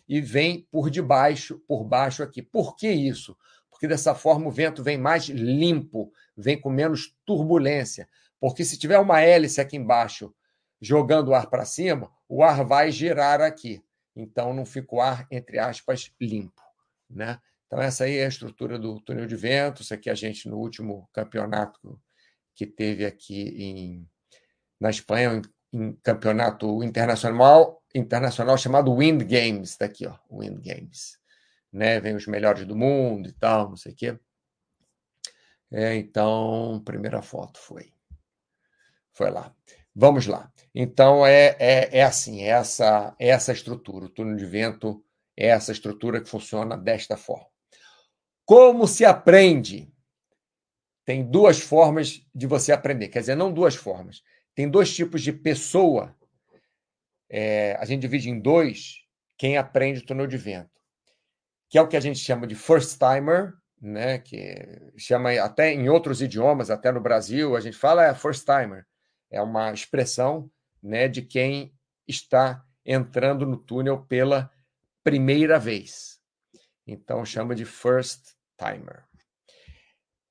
e 0.09 0.21
vem 0.21 0.67
por 0.71 0.91
debaixo, 0.91 1.59
por 1.67 1.85
baixo 1.85 2.23
aqui. 2.23 2.41
Por 2.41 2.75
que 2.77 2.91
isso? 2.91 3.37
Porque 3.71 3.87
dessa 3.87 4.15
forma 4.15 4.49
o 4.49 4.51
vento 4.51 4.83
vem 4.83 4.97
mais 4.97 5.25
limpo, 5.25 6.13
vem 6.37 6.59
com 6.59 6.71
menos 6.71 7.15
turbulência. 7.25 8.09
Porque 8.41 8.65
se 8.65 8.79
tiver 8.79 8.99
uma 8.99 9.21
hélice 9.21 9.61
aqui 9.61 9.77
embaixo 9.77 10.35
jogando 10.81 11.29
o 11.29 11.35
ar 11.35 11.49
para 11.49 11.65
cima, 11.65 12.11
o 12.29 12.43
ar 12.43 12.65
vai 12.65 12.91
girar 12.91 13.41
aqui 13.41 13.83
então 14.19 14.53
não 14.53 14.67
fica 14.67 14.97
o 14.97 15.01
ar, 15.01 15.27
entre 15.31 15.61
aspas, 15.61 16.11
limpo. 16.21 16.61
Né? 17.09 17.41
Então, 17.67 17.81
essa 17.81 18.05
aí 18.05 18.17
é 18.17 18.25
a 18.25 18.29
estrutura 18.29 18.77
do 18.77 19.01
túnel 19.01 19.27
de 19.27 19.37
vento. 19.37 19.81
Isso 19.81 19.95
aqui 19.95 20.11
a 20.11 20.15
gente, 20.15 20.49
no 20.49 20.59
último 20.59 21.09
campeonato 21.13 22.01
que 22.55 22.67
teve 22.67 23.07
aqui 23.07 23.43
em, 23.57 24.11
na 24.81 24.91
Espanha, 24.91 25.41
em 25.73 25.93
campeonato 26.03 26.83
internacional, 26.83 27.81
internacional 27.95 28.59
chamado 28.59 28.95
Wind 28.97 29.23
Games, 29.23 29.77
daqui, 29.77 30.05
ó, 30.05 30.19
Wind 30.29 30.61
Games. 30.65 31.17
Né? 31.73 32.01
Vem 32.01 32.17
os 32.17 32.27
melhores 32.27 32.67
do 32.67 32.75
mundo 32.75 33.29
e 33.29 33.33
tal, 33.33 33.69
não 33.69 33.77
sei 33.77 33.93
o 33.93 33.97
quê. 33.97 34.19
É, 35.71 35.95
então, 35.95 36.83
primeira 36.85 37.23
foto 37.23 37.61
foi. 37.61 37.93
Foi 39.19 39.33
lá. 39.33 39.53
Vamos 39.97 40.29
lá. 40.29 40.49
Então, 40.73 41.27
é, 41.27 41.57
é, 41.59 41.99
é 41.99 42.03
assim, 42.05 42.41
é 42.41 42.51
essa, 42.51 43.17
é 43.19 43.31
essa 43.31 43.51
estrutura. 43.51 44.05
O 44.05 44.09
túnel 44.09 44.37
de 44.37 44.47
vento 44.47 45.05
é 45.37 45.49
essa 45.49 45.73
estrutura 45.73 46.21
que 46.21 46.31
funciona 46.31 46.79
desta 46.79 47.17
forma. 47.17 47.49
Como 48.45 48.87
se 48.87 49.05
aprende? 49.05 49.93
Tem 51.05 51.29
duas 51.29 51.59
formas 51.59 52.25
de 52.33 52.47
você 52.47 52.71
aprender. 52.71 53.09
Quer 53.09 53.19
dizer, 53.19 53.35
não 53.35 53.53
duas 53.53 53.75
formas. 53.75 54.23
Tem 54.55 54.71
dois 54.71 54.95
tipos 54.95 55.21
de 55.21 55.33
pessoa. 55.33 56.17
É, 57.29 57.77
a 57.81 57.85
gente 57.85 58.03
divide 58.03 58.31
em 58.31 58.39
dois 58.39 59.05
quem 59.37 59.57
aprende 59.57 60.03
túnel 60.03 60.29
de 60.29 60.37
vento, 60.37 60.81
que 61.69 61.77
é 61.77 61.83
o 61.83 61.89
que 61.89 61.97
a 61.97 62.01
gente 62.01 62.21
chama 62.21 62.47
de 62.47 62.55
first 62.55 62.99
timer, 62.99 63.53
né, 63.81 64.19
que 64.19 64.55
chama 64.97 65.33
até 65.41 65.73
em 65.73 65.89
outros 65.89 66.23
idiomas, 66.23 66.71
até 66.71 66.93
no 66.93 67.01
Brasil, 67.01 67.57
a 67.57 67.61
gente 67.61 67.77
fala 67.77 68.05
é 68.05 68.15
first 68.15 68.45
timer. 68.45 68.87
É 69.31 69.41
uma 69.41 69.73
expressão, 69.73 70.51
né, 70.83 71.09
de 71.09 71.23
quem 71.23 71.73
está 72.07 72.65
entrando 72.85 73.45
no 73.45 73.57
túnel 73.57 74.05
pela 74.07 74.51
primeira 75.05 75.59
vez. 75.59 76.19
Então 76.87 77.25
chama 77.25 77.55
de 77.55 77.65
first 77.65 78.35
timer. 78.57 79.05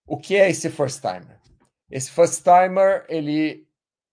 O 0.05 0.17
que 0.17 0.35
é 0.35 0.49
esse 0.49 0.69
first 0.69 1.01
timer? 1.01 1.39
Esse 1.89 2.09
first 2.09 2.43
timer, 2.43 3.05
ele 3.07 3.67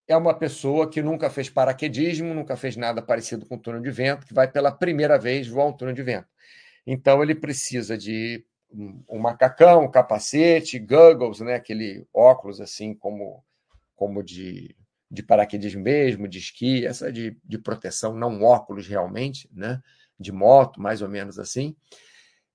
é 0.06 0.16
uma 0.16 0.34
pessoa 0.34 0.90
que 0.90 1.00
nunca 1.00 1.30
fez 1.30 1.48
paraquedismo, 1.48 2.34
nunca 2.34 2.56
fez 2.56 2.76
nada 2.76 3.00
parecido 3.00 3.46
com 3.46 3.58
túnel 3.58 3.80
de 3.80 3.90
vento, 3.90 4.26
que 4.26 4.34
vai 4.34 4.50
pela 4.50 4.70
primeira 4.70 5.18
vez 5.18 5.48
voar 5.48 5.66
um 5.66 5.72
túnel 5.72 5.94
de 5.94 6.02
vento. 6.02 6.28
Então 6.86 7.22
ele 7.22 7.34
precisa 7.34 7.96
de 7.96 8.44
um 9.08 9.18
macacão, 9.18 9.84
um 9.84 9.90
capacete, 9.90 10.78
goggles, 10.78 11.40
né, 11.40 11.54
aquele 11.54 12.06
óculos 12.12 12.60
assim 12.60 12.92
como 12.92 13.42
como 14.04 14.22
de, 14.22 14.76
de 15.10 15.22
paraquedismo 15.22 15.82
mesmo, 15.82 16.28
de 16.28 16.38
esqui, 16.38 16.84
essa 16.84 17.10
de, 17.10 17.38
de 17.42 17.58
proteção, 17.58 18.14
não 18.14 18.42
óculos 18.42 18.86
realmente, 18.86 19.48
né, 19.50 19.80
de 20.20 20.30
moto, 20.30 20.78
mais 20.78 21.00
ou 21.00 21.08
menos 21.08 21.38
assim. 21.38 21.74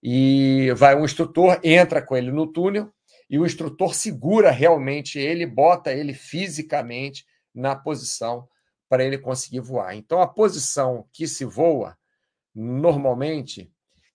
E 0.02 0.72
vai 0.76 0.96
um 0.96 1.04
instrutor, 1.04 1.60
entra 1.64 2.04
com 2.04 2.16
ele 2.16 2.32
no 2.32 2.46
túnel 2.46 2.94
e 3.28 3.40
o 3.40 3.46
instrutor 3.48 3.96
segura 3.96 4.52
realmente 4.52 5.18
ele, 5.18 5.44
bota 5.48 5.92
ele 5.92 6.14
fisicamente 6.14 7.26
na 7.54 7.76
posição 7.76 8.48
para 8.88 9.04
ele 9.04 9.18
conseguir 9.18 9.60
voar. 9.60 9.96
Então, 9.96 10.22
a 10.22 10.28
posição 10.28 11.08
que 11.12 11.28
se 11.28 11.46
voa, 11.46 11.98
normalmente, 12.54 13.72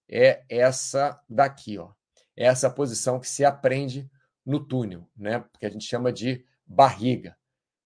é 0.09 0.45
essa 0.49 1.21
daqui, 1.29 1.79
ó. 1.79 1.91
É 2.37 2.47
essa 2.47 2.71
posição 2.71 3.19
que 3.19 3.29
se 3.29 3.45
aprende 3.45 4.09
no 4.47 4.61
túnel, 4.65 5.09
né? 5.17 5.45
Que 5.59 5.67
a 5.67 5.71
gente 5.71 5.85
chama 5.85 6.13
de 6.13 6.45
barriga. 6.67 7.37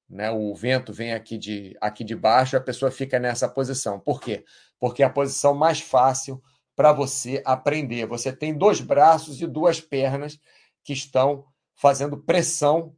Né? 0.09 0.31
O 0.31 0.55
vento 0.55 0.93
vem 0.93 1.13
aqui 1.13 1.37
de, 1.37 1.77
aqui 1.81 2.03
de 2.03 2.17
baixo, 2.17 2.57
a 2.57 2.61
pessoa 2.61 2.91
fica 2.91 3.19
nessa 3.19 3.49
posição. 3.49 4.01
Por 4.01 4.21
quê? 4.21 4.45
Porque 4.79 5.03
é 5.03 5.07
a 5.07 5.11
posição 5.11 5.55
mais 5.55 5.81
fácil 5.81 6.43
para 6.75 6.93
você 6.93 7.43
aprender. 7.45 8.07
Você 8.07 8.33
tem 8.33 8.57
dois 8.57 8.81
braços 8.81 9.41
e 9.43 9.47
duas 9.47 9.81
pernas 9.81 10.39
que 10.83 10.93
estão 10.93 11.45
fazendo 11.75 12.17
pressão 12.17 12.97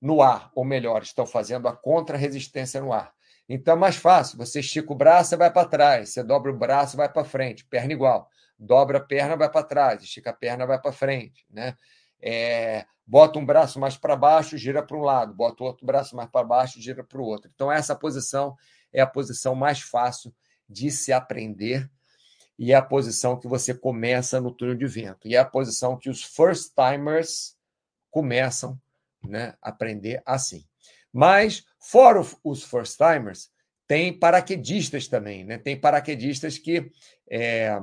no 0.00 0.22
ar, 0.22 0.50
ou 0.54 0.64
melhor, 0.64 1.02
estão 1.02 1.26
fazendo 1.26 1.68
a 1.68 1.76
contra-resistência 1.76 2.80
no 2.80 2.92
ar. 2.92 3.12
Então 3.48 3.74
é 3.74 3.76
mais 3.76 3.96
fácil. 3.96 4.38
Você 4.38 4.60
estica 4.60 4.92
o 4.92 4.96
braço 4.96 5.34
e 5.34 5.36
vai 5.36 5.52
para 5.52 5.68
trás. 5.68 6.10
Você 6.10 6.22
dobra 6.22 6.52
o 6.52 6.56
braço 6.56 6.94
e 6.94 6.98
vai 6.98 7.12
para 7.12 7.24
frente. 7.24 7.64
Perna 7.66 7.92
igual. 7.92 8.28
Dobra 8.58 8.98
a 8.98 9.00
perna, 9.00 9.36
vai 9.36 9.50
para 9.50 9.66
trás. 9.66 10.02
Estica 10.02 10.30
a 10.30 10.32
perna, 10.32 10.66
vai 10.66 10.80
para 10.80 10.92
frente. 10.92 11.44
Né? 11.50 11.76
É, 12.22 12.86
bota 13.10 13.40
um 13.40 13.44
braço 13.44 13.80
mais 13.80 13.96
para 13.96 14.14
baixo, 14.14 14.56
gira 14.56 14.84
para 14.84 14.96
um 14.96 15.00
lado. 15.00 15.34
Bota 15.34 15.64
o 15.64 15.66
outro 15.66 15.84
braço 15.84 16.14
mais 16.14 16.30
para 16.30 16.46
baixo, 16.46 16.80
gira 16.80 17.02
para 17.02 17.20
o 17.20 17.24
outro. 17.24 17.50
Então 17.52 17.70
essa 17.70 17.92
posição 17.92 18.56
é 18.92 19.00
a 19.00 19.06
posição 19.06 19.52
mais 19.52 19.80
fácil 19.80 20.32
de 20.68 20.92
se 20.92 21.12
aprender 21.12 21.90
e 22.56 22.70
é 22.70 22.76
a 22.76 22.82
posição 22.82 23.36
que 23.36 23.48
você 23.48 23.74
começa 23.74 24.40
no 24.40 24.52
túnel 24.52 24.76
de 24.76 24.86
vento. 24.86 25.26
E 25.26 25.34
é 25.34 25.38
a 25.38 25.44
posição 25.44 25.98
que 25.98 26.08
os 26.08 26.22
first 26.22 26.72
timers 26.72 27.56
começam 28.12 28.80
né, 29.24 29.56
aprender 29.60 30.22
assim. 30.24 30.64
Mas, 31.12 31.64
fora 31.80 32.24
os 32.44 32.62
first 32.62 32.96
timers, 32.96 33.50
tem 33.88 34.16
paraquedistas 34.16 35.08
também, 35.08 35.42
né? 35.42 35.58
Tem 35.58 35.76
paraquedistas 35.76 36.58
que 36.58 36.92
é, 37.28 37.76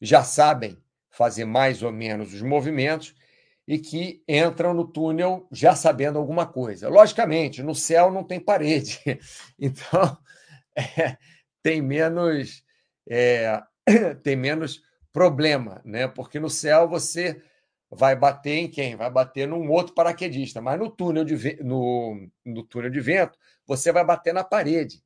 já 0.00 0.24
sabem 0.24 0.82
fazer 1.10 1.44
mais 1.44 1.82
ou 1.82 1.92
menos 1.92 2.32
os 2.32 2.40
movimentos 2.40 3.14
e 3.66 3.78
que 3.78 4.22
entram 4.28 4.72
no 4.72 4.86
túnel 4.86 5.46
já 5.50 5.74
sabendo 5.74 6.18
alguma 6.18 6.46
coisa. 6.46 6.88
Logicamente, 6.88 7.62
no 7.62 7.74
céu 7.74 8.10
não 8.10 8.22
tem 8.22 8.38
parede, 8.38 9.00
então 9.58 10.16
é, 10.76 11.16
tem 11.62 11.82
menos 11.82 12.64
é, 13.08 13.62
tem 14.22 14.36
menos 14.36 14.82
problema, 15.12 15.80
né? 15.84 16.06
Porque 16.08 16.38
no 16.38 16.50
céu 16.50 16.88
você 16.88 17.40
vai 17.90 18.16
bater 18.16 18.56
em 18.56 18.68
quem? 18.68 18.96
Vai 18.96 19.10
bater 19.10 19.46
num 19.46 19.70
outro 19.70 19.94
paraquedista. 19.94 20.60
Mas 20.60 20.78
no 20.78 20.90
túnel 20.90 21.24
de, 21.24 21.62
no, 21.62 22.28
no 22.44 22.62
túnel 22.64 22.90
de 22.90 23.00
vento, 23.00 23.38
você 23.64 23.92
vai 23.92 24.04
bater 24.04 24.34
na 24.34 24.44
parede. 24.44 25.02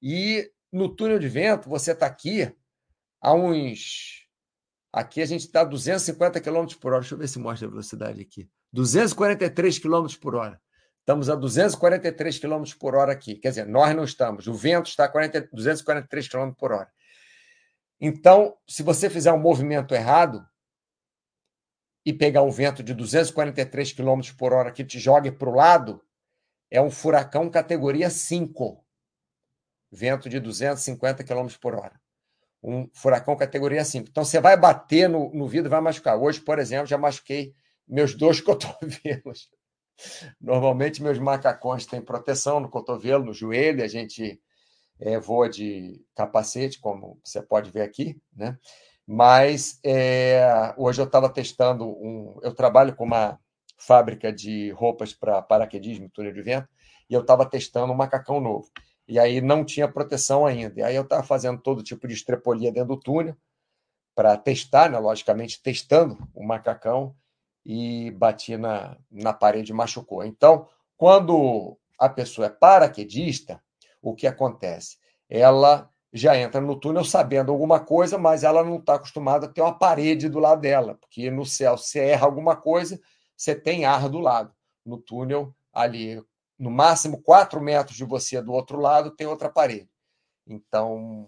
E 0.00 0.50
no 0.72 0.88
túnel 0.88 1.18
de 1.18 1.28
vento, 1.28 1.68
você 1.68 1.92
está 1.92 2.06
aqui 2.06 2.50
a 3.20 3.34
uns. 3.34 4.19
Aqui 4.92 5.22
a 5.22 5.26
gente 5.26 5.42
está 5.42 5.60
a 5.60 5.64
250 5.64 6.40
km 6.40 6.66
por 6.80 6.92
hora. 6.92 7.00
Deixa 7.00 7.14
eu 7.14 7.18
ver 7.18 7.28
se 7.28 7.38
mostra 7.38 7.68
a 7.68 7.70
velocidade 7.70 8.20
aqui. 8.20 8.48
243 8.72 9.78
km 9.78 10.06
por 10.20 10.34
hora. 10.34 10.60
Estamos 11.00 11.30
a 11.30 11.34
243 11.34 12.38
km 12.38 12.62
por 12.78 12.94
hora 12.94 13.12
aqui. 13.12 13.36
Quer 13.36 13.50
dizer, 13.50 13.66
nós 13.66 13.94
não 13.94 14.04
estamos. 14.04 14.46
O 14.46 14.54
vento 14.54 14.88
está 14.88 15.04
a 15.04 15.08
40, 15.08 15.48
243 15.52 16.28
km 16.28 16.52
por 16.52 16.72
hora. 16.72 16.88
Então, 18.00 18.56
se 18.66 18.82
você 18.82 19.08
fizer 19.10 19.32
um 19.32 19.38
movimento 19.38 19.94
errado, 19.94 20.44
e 22.04 22.12
pegar 22.12 22.42
um 22.42 22.50
vento 22.50 22.82
de 22.82 22.94
243 22.94 23.92
km 23.92 24.20
por 24.36 24.52
hora 24.52 24.72
que 24.72 24.84
te 24.84 24.98
jogue 24.98 25.30
para 25.30 25.48
o 25.48 25.54
lado, 25.54 26.02
é 26.70 26.80
um 26.80 26.90
furacão 26.90 27.50
categoria 27.50 28.08
5. 28.08 28.84
Vento 29.90 30.28
de 30.28 30.38
250 30.40 31.24
km 31.24 31.48
por 31.60 31.74
hora. 31.74 32.00
Um 32.62 32.88
furacão 32.92 33.36
categoria 33.36 33.84
5. 33.84 34.08
Então 34.10 34.24
você 34.24 34.40
vai 34.40 34.56
bater 34.56 35.08
no, 35.08 35.32
no 35.32 35.48
vidro 35.48 35.68
e 35.68 35.70
vai 35.70 35.80
machucar. 35.80 36.18
Hoje, 36.18 36.40
por 36.40 36.58
exemplo, 36.58 36.86
já 36.86 36.98
machuquei 36.98 37.54
meus 37.88 38.14
dois 38.14 38.40
cotovelos. 38.42 39.50
Normalmente, 40.40 41.02
meus 41.02 41.18
macacões 41.18 41.86
têm 41.86 42.00
proteção 42.00 42.60
no 42.60 42.70
cotovelo, 42.70 43.24
no 43.24 43.34
joelho, 43.34 43.84
a 43.84 43.88
gente 43.88 44.40
é, 44.98 45.18
voa 45.18 45.48
de 45.48 46.02
capacete, 46.14 46.80
como 46.80 47.18
você 47.24 47.42
pode 47.42 47.70
ver 47.70 47.82
aqui, 47.82 48.20
né? 48.34 48.56
Mas 49.06 49.80
é, 49.84 50.72
hoje 50.76 51.00
eu 51.00 51.06
estava 51.06 51.28
testando 51.28 51.84
um. 51.84 52.38
Eu 52.42 52.54
trabalho 52.54 52.94
com 52.94 53.04
uma 53.04 53.38
fábrica 53.76 54.32
de 54.32 54.70
roupas 54.70 55.12
para 55.12 55.42
paraquedismo, 55.42 56.10
túnel 56.10 56.32
de 56.32 56.42
vento, 56.42 56.68
e 57.08 57.14
eu 57.14 57.22
estava 57.22 57.44
testando 57.44 57.92
um 57.92 57.96
macacão 57.96 58.40
novo. 58.40 58.70
E 59.10 59.18
aí 59.18 59.40
não 59.40 59.64
tinha 59.64 59.88
proteção 59.88 60.46
ainda. 60.46 60.78
E 60.78 60.82
aí 60.84 60.94
eu 60.94 61.02
estava 61.02 61.24
fazendo 61.24 61.60
todo 61.60 61.82
tipo 61.82 62.06
de 62.06 62.14
estrepolia 62.14 62.70
dentro 62.70 62.94
do 62.94 62.96
túnel 62.96 63.36
para 64.14 64.36
testar, 64.36 64.88
né? 64.88 65.00
logicamente, 65.00 65.60
testando 65.60 66.16
o 66.32 66.46
macacão 66.46 67.12
e 67.66 68.12
bati 68.12 68.56
na, 68.56 68.96
na 69.10 69.32
parede 69.32 69.72
e 69.72 69.74
machucou. 69.74 70.24
Então, 70.24 70.68
quando 70.96 71.76
a 71.98 72.08
pessoa 72.08 72.46
é 72.46 72.50
paraquedista, 72.50 73.60
o 74.00 74.14
que 74.14 74.28
acontece? 74.28 74.96
Ela 75.28 75.90
já 76.12 76.36
entra 76.36 76.60
no 76.60 76.78
túnel 76.78 77.04
sabendo 77.04 77.50
alguma 77.50 77.80
coisa, 77.80 78.16
mas 78.16 78.44
ela 78.44 78.62
não 78.62 78.76
está 78.76 78.94
acostumada 78.94 79.46
a 79.46 79.48
ter 79.48 79.60
uma 79.60 79.76
parede 79.76 80.28
do 80.28 80.38
lado 80.38 80.60
dela, 80.60 80.94
porque 80.94 81.32
no 81.32 81.44
céu, 81.44 81.76
se 81.76 81.98
erra 81.98 82.26
alguma 82.26 82.54
coisa, 82.54 83.00
você 83.36 83.56
tem 83.56 83.84
ar 83.84 84.08
do 84.08 84.20
lado. 84.20 84.54
No 84.86 84.98
túnel, 84.98 85.52
ali, 85.72 86.22
no 86.60 86.70
máximo 86.70 87.22
4 87.22 87.58
metros 87.58 87.96
de 87.96 88.04
você 88.04 88.42
do 88.42 88.52
outro 88.52 88.78
lado, 88.78 89.10
tem 89.10 89.26
outra 89.26 89.48
parede. 89.48 89.88
Então, 90.46 91.26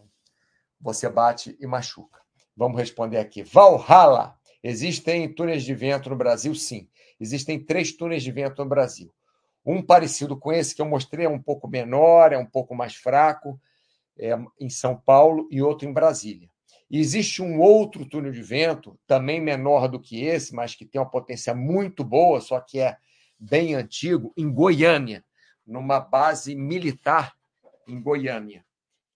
você 0.79 1.09
bate 1.09 1.57
e 1.59 1.67
machuca. 1.67 2.21
Vamos 2.55 2.79
responder 2.79 3.17
aqui. 3.17 3.43
Valhalla. 3.43 4.39
Existem 4.63 5.33
túneis 5.33 5.65
de 5.65 5.75
vento 5.75 6.11
no 6.11 6.17
Brasil? 6.17 6.55
Sim. 6.55 6.87
Existem 7.19 7.59
três 7.59 7.93
túneis 7.93 8.23
de 8.23 8.31
vento 8.31 8.63
no 8.63 8.69
Brasil. 8.69 9.11
Um 9.65 9.81
parecido 9.81 10.37
com 10.37 10.53
esse 10.53 10.75
que 10.75 10.83
eu 10.83 10.87
mostrei 10.87 11.25
é 11.25 11.29
um 11.29 11.41
pouco 11.41 11.67
menor, 11.67 12.33
é 12.33 12.37
um 12.37 12.47
pouco 12.47 12.75
mais 12.75 12.95
fraco 12.95 13.59
é, 14.19 14.39
em 14.61 14.69
São 14.69 14.95
Paulo 14.95 15.49
e 15.51 15.63
outro 15.63 15.89
em 15.89 15.95
Brasília. 15.95 16.49
E 16.91 16.99
existe 17.01 17.41
um 17.41 17.59
outro 17.59 18.05
túnel 18.05 18.33
de 18.33 18.43
vento, 18.43 18.99
também 19.07 19.41
menor 19.41 19.89
do 19.89 19.99
que 19.99 20.23
esse, 20.23 20.55
mas 20.55 20.75
que 20.75 20.85
tem 20.85 21.01
uma 21.01 21.09
potência 21.09 21.55
muito 21.55 22.05
boa, 22.05 22.39
só 22.39 22.61
que 22.61 22.81
é 22.81 22.99
bem 23.43 23.75
antigo, 23.75 24.33
em 24.37 24.51
Goiânia, 24.53 25.25
numa 25.67 25.99
base 25.99 26.55
militar 26.55 27.35
em 27.89 28.01
Goiânia, 28.01 28.65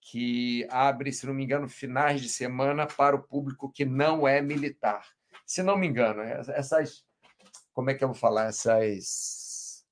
que 0.01 0.67
abre, 0.69 1.13
se 1.13 1.25
não 1.25 1.33
me 1.33 1.43
engano, 1.43 1.69
finais 1.69 2.21
de 2.21 2.29
semana 2.29 2.85
para 2.85 3.15
o 3.15 3.23
público 3.23 3.71
que 3.71 3.85
não 3.85 4.27
é 4.27 4.41
militar. 4.41 5.05
Se 5.45 5.63
não 5.63 5.77
me 5.77 5.87
engano, 5.87 6.21
essas. 6.21 7.05
Como 7.73 7.89
é 7.89 7.93
que 7.93 8.03
eu 8.03 8.09
vou 8.09 8.15
falar? 8.15 8.47
Essas 8.47 9.85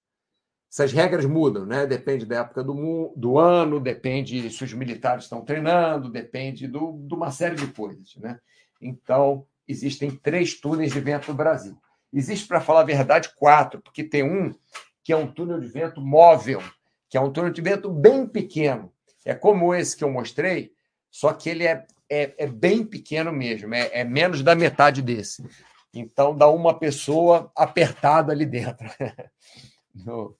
essas 0.70 0.92
regras 0.92 1.25
mudam, 1.25 1.65
né? 1.65 1.86
Depende 1.86 2.25
da 2.25 2.39
época 2.39 2.62
do, 2.62 3.13
do 3.15 3.39
ano, 3.39 3.80
depende 3.80 4.50
se 4.50 4.62
os 4.65 4.74
militares 4.74 5.24
estão 5.24 5.46
treinando, 5.46 6.10
depende 6.10 6.68
do, 6.68 6.92
de 7.08 7.13
uma 7.13 7.32
série 7.32 7.56
de 7.56 7.68
coisas, 7.68 8.18
né? 8.18 8.38
Então, 8.82 9.48
existem 9.65 10.12
três 10.12 10.60
túneis 10.60 10.92
de 10.92 11.00
vento 11.00 11.30
no 11.30 11.38
Brasil. 11.38 11.77
Existe, 12.15 12.48
para 12.48 12.62
falar 12.62 12.79
a 12.79 12.86
verdade, 12.86 13.29
quatro, 13.36 13.81
porque 13.81 14.01
tem 14.01 14.24
um 14.24 14.55
que 15.03 15.12
é 15.12 15.17
um 15.17 15.29
túnel 15.29 15.60
de 15.60 15.67
vento 15.67 16.00
móvel, 16.00 16.63
que 17.10 17.17
é 17.17 17.22
um 17.22 17.29
túnel 17.29 17.51
de 17.51 17.62
vento 17.62 17.89
bem 17.89 18.25
pequeno. 18.25 18.89
É 19.25 19.36
como 19.36 19.75
esse 19.75 19.98
que 19.98 20.03
eu 20.03 20.10
mostrei, 20.10 20.72
Só 21.12 21.34
que 21.34 21.50
ele 21.50 21.67
é, 21.67 21.86
é, 22.10 22.34
é 22.38 22.48
bem 22.48 22.86
pequeno 22.86 23.34
mesmo, 23.34 23.75
é, 23.75 23.89
é 23.91 24.03
menos 24.05 24.41
da 24.41 24.55
metade 24.55 25.01
desse. 25.01 25.45
Então 25.93 26.36
dá 26.36 26.48
uma 26.48 26.77
pessoa 26.79 27.51
apertada 27.55 28.31
ali 28.31 28.45
dentro 28.45 28.88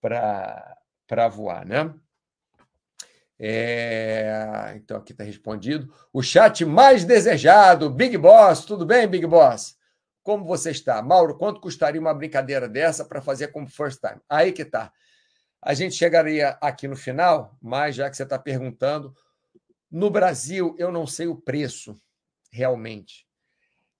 para 0.00 1.28
voar, 1.28 1.64
né? 1.64 1.94
É, 3.38 4.74
então 4.76 4.96
aqui 4.96 5.12
está 5.12 5.24
respondido. 5.24 5.92
O 6.12 6.22
chat 6.22 6.64
mais 6.64 7.04
desejado, 7.04 7.88
Big 7.88 8.18
Boss. 8.18 8.64
Tudo 8.64 8.84
bem, 8.84 9.06
Big 9.06 9.26
Boss? 9.26 9.79
Como 10.22 10.44
você 10.44 10.70
está? 10.70 11.02
Mauro, 11.02 11.36
quanto 11.36 11.60
custaria 11.60 12.00
uma 12.00 12.14
brincadeira 12.14 12.68
dessa 12.68 13.04
para 13.04 13.22
fazer 13.22 13.48
como 13.48 13.68
first 13.68 14.00
time? 14.00 14.20
Aí 14.28 14.52
que 14.52 14.64
tá. 14.64 14.92
A 15.62 15.74
gente 15.74 15.94
chegaria 15.94 16.50
aqui 16.60 16.88
no 16.88 16.96
final, 16.96 17.56
mas 17.60 17.94
já 17.94 18.08
que 18.08 18.16
você 18.16 18.22
está 18.22 18.38
perguntando, 18.38 19.14
no 19.90 20.10
Brasil 20.10 20.74
eu 20.78 20.90
não 20.90 21.06
sei 21.06 21.26
o 21.26 21.36
preço 21.36 21.96
realmente. 22.50 23.26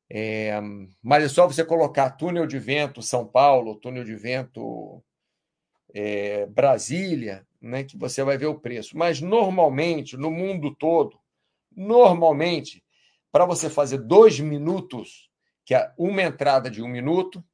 É, 0.08 0.60
mas 1.02 1.24
é 1.24 1.28
só 1.28 1.46
você 1.46 1.64
colocar 1.64 2.10
túnel 2.10 2.46
de 2.46 2.58
vento 2.58 3.00
São 3.00 3.24
Paulo, 3.24 3.76
túnel 3.76 4.02
de 4.04 4.16
vento 4.16 5.02
é, 5.94 6.46
Brasília, 6.46 7.46
né, 7.60 7.84
que 7.84 7.96
você 7.96 8.24
vai 8.24 8.36
ver 8.36 8.46
o 8.46 8.58
preço. 8.58 8.96
Mas 8.96 9.20
normalmente, 9.20 10.16
no 10.16 10.30
mundo 10.30 10.74
todo, 10.74 11.18
normalmente, 11.74 12.82
para 13.30 13.44
você 13.44 13.70
fazer 13.70 13.98
dois 13.98 14.40
minutos, 14.40 15.29
que 15.70 15.74
é 15.76 15.92
uma 15.96 16.20
entrada 16.20 16.68
de 16.68 16.82
um 16.82 16.88
minuto, 16.88 17.44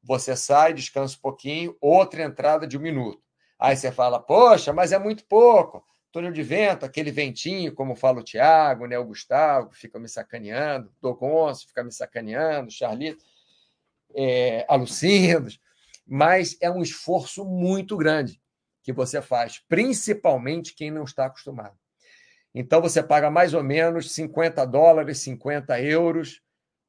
você 0.00 0.36
sai, 0.36 0.72
descansa 0.72 1.16
um 1.16 1.20
pouquinho, 1.20 1.76
outra 1.80 2.22
entrada 2.22 2.68
de 2.68 2.78
um 2.78 2.80
minuto. 2.80 3.20
Aí 3.58 3.76
você 3.76 3.90
fala, 3.90 4.20
poxa, 4.20 4.72
mas 4.72 4.92
é 4.92 4.98
muito 5.00 5.24
pouco 5.24 5.84
túnel 6.12 6.30
de 6.30 6.44
vento, 6.44 6.86
aquele 6.86 7.10
ventinho, 7.10 7.74
como 7.74 7.96
fala 7.96 8.20
o 8.20 8.22
Tiago, 8.22 8.86
né, 8.86 8.96
o 8.96 9.04
Gustavo, 9.04 9.72
fica 9.72 9.98
me 9.98 10.08
sacaneando, 10.08 10.88
Dogonço 11.02 11.66
fica 11.66 11.82
me 11.82 11.90
sacaneando, 11.90 12.70
Charlito, 12.70 13.24
é, 14.14 14.64
Alucindos, 14.68 15.60
mas 16.06 16.56
é 16.60 16.70
um 16.70 16.80
esforço 16.80 17.44
muito 17.44 17.96
grande 17.96 18.40
que 18.84 18.92
você 18.92 19.20
faz, 19.20 19.60
principalmente 19.68 20.76
quem 20.76 20.92
não 20.92 21.02
está 21.02 21.26
acostumado. 21.26 21.76
Então 22.54 22.80
você 22.80 23.02
paga 23.02 23.28
mais 23.32 23.52
ou 23.52 23.64
menos 23.64 24.12
50 24.12 24.64
dólares, 24.64 25.18
50 25.18 25.80
euros 25.82 26.45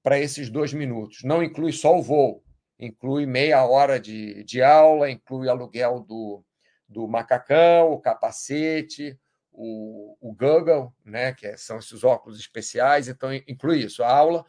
para 0.08 0.18
esses 0.18 0.50
dois 0.50 0.72
minutos. 0.72 1.22
Não 1.22 1.44
inclui 1.44 1.74
só 1.74 1.98
o 1.98 2.02
voo, 2.02 2.42
inclui 2.80 3.26
meia 3.26 3.66
hora 3.66 4.00
de, 4.00 4.42
de 4.46 4.64
aula, 4.64 5.12
inclui 5.12 5.50
aluguel 5.50 6.00
do, 6.00 6.46
do 6.88 7.06
macacão, 7.10 7.92
o 7.92 8.00
capacete, 8.00 9.20
o, 9.52 10.16
o 10.22 10.34
Google, 10.34 10.94
né, 11.04 11.34
que 11.34 11.46
é, 11.46 11.58
são 11.58 11.80
esses 11.80 12.06
óculos 12.06 12.40
especiais, 12.40 13.10
então 13.10 13.34
inclui 13.34 13.80
isso, 13.80 14.02
a 14.02 14.10
aula, 14.10 14.46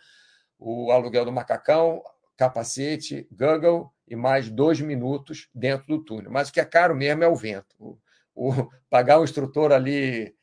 o 0.57 0.93
aluguel 0.93 1.25
do 1.25 1.33
macacão, 1.33 2.05
capacete, 2.37 3.27
Google 3.29 3.93
e 4.07 4.15
mais 4.15 4.49
dois 4.49 4.81
minutos 4.81 5.49
dentro 5.53 5.89
do 5.89 6.05
túnel. 6.05 6.31
Mas 6.31 6.51
o 6.51 6.53
que 6.53 6.61
é 6.61 6.65
caro 6.65 6.95
mesmo 6.95 7.25
é 7.25 7.29
o 7.29 7.35
vento. 7.35 7.75
O, 7.81 7.99
o 8.33 8.71
pagar 8.89 9.19
o 9.19 9.25
instrutor 9.25 9.73
ali, 9.73 10.37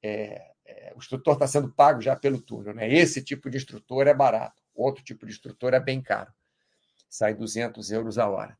é, 0.00 0.49
o 0.94 0.98
instrutor 0.98 1.34
está 1.34 1.46
sendo 1.46 1.70
pago 1.70 2.00
já 2.00 2.16
pelo 2.16 2.40
túnel. 2.40 2.74
Né? 2.74 2.92
Esse 2.92 3.22
tipo 3.22 3.50
de 3.50 3.56
instrutor 3.56 4.06
é 4.06 4.14
barato, 4.14 4.62
outro 4.74 5.02
tipo 5.02 5.26
de 5.26 5.32
instrutor 5.32 5.74
é 5.74 5.80
bem 5.80 6.00
caro. 6.00 6.32
Sai 7.08 7.34
200 7.34 7.90
euros 7.90 8.18
a 8.18 8.28
hora. 8.28 8.56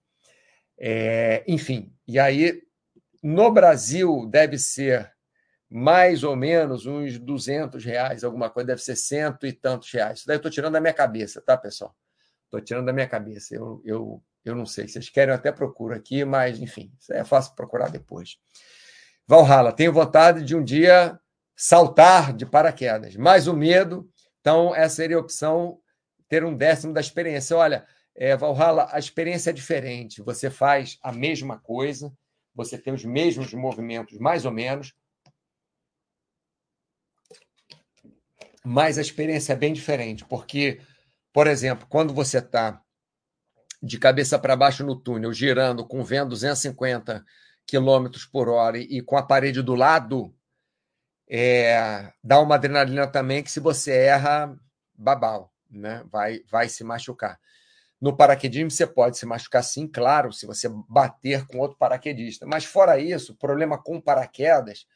É, 0.79 1.45
enfim, 1.47 1.93
e 2.09 2.19
aí 2.19 2.63
no 3.23 3.51
Brasil 3.53 4.27
deve 4.27 4.59
ser 4.59 5.13
mais 5.69 6.25
ou 6.25 6.35
menos 6.35 6.85
uns 6.85 7.19
200 7.19 7.85
reais, 7.85 8.25
alguma 8.25 8.51
coisa, 8.51 8.69
deve 8.69 8.83
ser 8.83 8.97
cento 8.97 9.47
e 9.47 9.53
tantos 9.53 9.93
reais. 9.93 10.19
Isso 10.19 10.27
daí 10.27 10.35
eu 10.35 10.39
estou 10.39 10.51
tirando 10.51 10.73
da 10.73 10.81
minha 10.81 10.93
cabeça, 10.93 11.41
tá, 11.41 11.57
pessoal? 11.57 11.95
Estou 12.47 12.61
tirando 12.61 12.87
da 12.87 12.93
minha 12.93 13.07
cabeça. 13.07 13.55
Eu, 13.55 13.81
eu, 13.85 14.23
eu 14.45 14.57
não 14.57 14.67
sei. 14.67 14.89
Vocês 14.89 15.09
querem, 15.09 15.31
eu 15.31 15.37
até 15.37 15.53
procuro 15.53 15.95
aqui, 15.95 16.25
mas, 16.25 16.59
enfim, 16.61 16.91
é 17.11 17.23
fácil 17.23 17.55
procurar 17.55 17.89
depois. 17.89 18.37
Valhalla, 19.29 19.73
tenho 19.73 19.93
vontade 19.93 20.43
de 20.43 20.57
um 20.57 20.65
dia 20.65 21.17
saltar 21.63 22.33
de 22.33 22.47
paraquedas, 22.47 23.15
mas 23.17 23.47
o 23.47 23.55
medo, 23.55 24.11
então, 24.41 24.75
essa 24.75 24.97
seria 24.97 25.19
a 25.19 25.21
opção, 25.21 25.79
ter 26.27 26.43
um 26.43 26.57
décimo 26.57 26.95
da 26.95 27.03
experiência. 27.03 27.55
Olha, 27.55 27.87
é, 28.17 28.35
Valhalla, 28.35 28.89
a 28.91 28.99
experiência 28.99 29.51
é 29.51 29.53
diferente. 29.53 30.23
Você 30.23 30.49
faz 30.49 30.99
a 31.03 31.13
mesma 31.13 31.59
coisa, 31.59 32.11
você 32.55 32.79
tem 32.79 32.95
os 32.95 33.05
mesmos 33.05 33.53
movimentos, 33.53 34.19
mais 34.19 34.47
ou 34.47 34.51
menos, 34.51 34.95
mas 38.65 38.97
a 38.97 39.03
experiência 39.03 39.53
é 39.53 39.57
bem 39.57 39.75
diferente, 39.75 40.25
porque, 40.25 40.81
por 41.31 41.47
exemplo, 41.47 41.87
quando 41.91 42.15
você 42.15 42.39
está 42.39 42.83
de 43.83 43.99
cabeça 43.99 44.39
para 44.39 44.57
baixo 44.57 44.83
no 44.83 44.97
túnel, 44.97 45.31
girando 45.35 45.87
com 45.87 46.03
vento 46.03 46.31
250 46.31 47.23
km 47.67 48.09
por 48.33 48.49
hora 48.49 48.79
e 48.79 49.03
com 49.03 49.19
a 49.19 49.23
parede 49.23 49.61
do 49.61 49.75
lado, 49.75 50.35
é, 51.33 52.13
dá 52.25 52.41
uma 52.41 52.57
adrenalina 52.57 53.07
também 53.07 53.41
que 53.41 53.53
se 53.53 53.61
você 53.61 53.93
erra, 53.93 54.53
babau, 54.93 55.53
né? 55.71 56.03
vai, 56.11 56.41
vai 56.51 56.69
se 56.69 56.83
machucar. 56.83 57.39
No 58.01 58.17
paraquedismo, 58.17 58.71
você 58.71 58.85
pode 58.85 59.17
se 59.17 59.25
machucar 59.25 59.63
sim, 59.63 59.87
claro, 59.87 60.33
se 60.33 60.45
você 60.45 60.69
bater 60.89 61.47
com 61.47 61.59
outro 61.59 61.79
paraquedista. 61.79 62.47
Mas 62.47 62.65
fora 62.65 62.99
isso, 62.99 63.37
problema 63.37 63.81
com 63.81 64.01
paraquedas, 64.01 64.87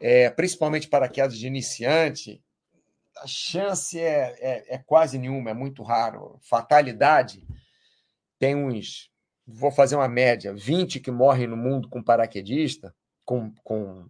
é, 0.00 0.30
principalmente 0.30 0.88
paraquedas 0.88 1.38
de 1.38 1.46
iniciante, 1.46 2.42
a 3.18 3.26
chance 3.26 4.00
é, 4.00 4.34
é, 4.40 4.74
é, 4.74 4.78
quase 4.78 5.16
nenhuma, 5.16 5.50
é 5.50 5.54
muito 5.54 5.84
raro. 5.84 6.38
Fatalidade, 6.40 7.46
tem 8.36 8.56
uns, 8.56 9.12
vou 9.46 9.70
fazer 9.70 9.94
uma 9.94 10.08
média, 10.08 10.52
20 10.52 10.98
que 10.98 11.10
morrem 11.10 11.46
no 11.46 11.56
mundo 11.56 11.88
com 11.88 12.02
paraquedista, 12.02 12.92
com, 13.24 13.52
com, 13.62 14.08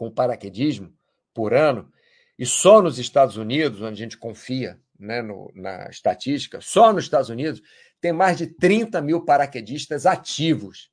com 0.00 0.10
paraquedismo 0.10 0.90
por 1.34 1.52
ano, 1.52 1.92
e 2.38 2.46
só 2.46 2.80
nos 2.80 2.98
Estados 2.98 3.36
Unidos, 3.36 3.82
onde 3.82 4.00
a 4.00 4.04
gente 4.04 4.16
confia 4.16 4.80
né, 4.98 5.20
no, 5.20 5.52
na 5.54 5.90
estatística, 5.90 6.58
só 6.62 6.90
nos 6.90 7.04
Estados 7.04 7.28
Unidos 7.28 7.60
tem 8.00 8.10
mais 8.10 8.38
de 8.38 8.46
30 8.46 8.98
mil 9.02 9.26
paraquedistas 9.26 10.06
ativos. 10.06 10.90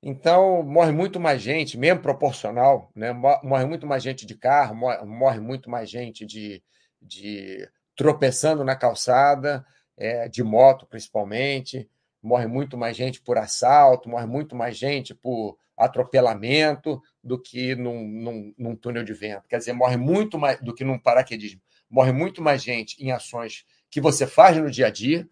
Então, 0.00 0.62
morre 0.62 0.92
muito 0.92 1.18
mais 1.18 1.42
gente, 1.42 1.76
mesmo 1.76 2.00
proporcional, 2.00 2.92
né? 2.94 3.12
morre 3.12 3.64
muito 3.64 3.88
mais 3.88 4.04
gente 4.04 4.24
de 4.24 4.36
carro, 4.36 4.76
morre 5.04 5.40
muito 5.40 5.68
mais 5.68 5.90
gente 5.90 6.24
de, 6.24 6.62
de 7.02 7.68
tropeçando 7.96 8.62
na 8.62 8.76
calçada, 8.76 9.66
é, 9.96 10.28
de 10.28 10.44
moto 10.44 10.86
principalmente, 10.86 11.90
morre 12.22 12.46
muito 12.46 12.78
mais 12.78 12.96
gente 12.96 13.20
por 13.20 13.36
assalto, 13.36 14.08
morre 14.08 14.26
muito 14.26 14.54
mais 14.54 14.76
gente 14.76 15.12
por 15.12 15.58
atropelamento 15.76 17.02
do 17.22 17.40
que 17.40 17.74
num, 17.74 18.06
num, 18.06 18.54
num 18.56 18.76
túnel 18.76 19.04
de 19.04 19.12
vento. 19.12 19.48
Quer 19.48 19.58
dizer, 19.58 19.72
morre 19.72 19.96
muito 19.96 20.38
mais 20.38 20.60
do 20.60 20.74
que 20.74 20.84
num 20.84 20.98
paraquedismo 20.98 21.60
morre 21.88 22.12
muito 22.12 22.42
mais 22.42 22.62
gente 22.62 23.02
em 23.02 23.10
ações 23.10 23.64
que 23.90 24.00
você 24.00 24.26
faz 24.26 24.56
no 24.56 24.70
dia 24.70 24.86
a 24.86 24.90
dia 24.90 25.28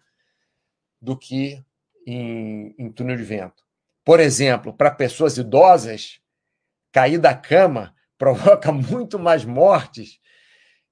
do 1.01 1.17
que 1.17 1.63
em, 2.07 2.73
em 2.77 2.91
túnel 2.91 3.17
de 3.17 3.23
vento. 3.23 3.63
Por 4.03 4.19
exemplo, 4.19 4.73
para 4.73 4.91
pessoas 4.91 5.37
idosas, 5.37 6.21
cair 6.91 7.17
da 7.17 7.35
cama 7.35 7.93
provoca 8.17 8.71
muito 8.71 9.19
mais 9.19 9.43
mortes 9.43 10.19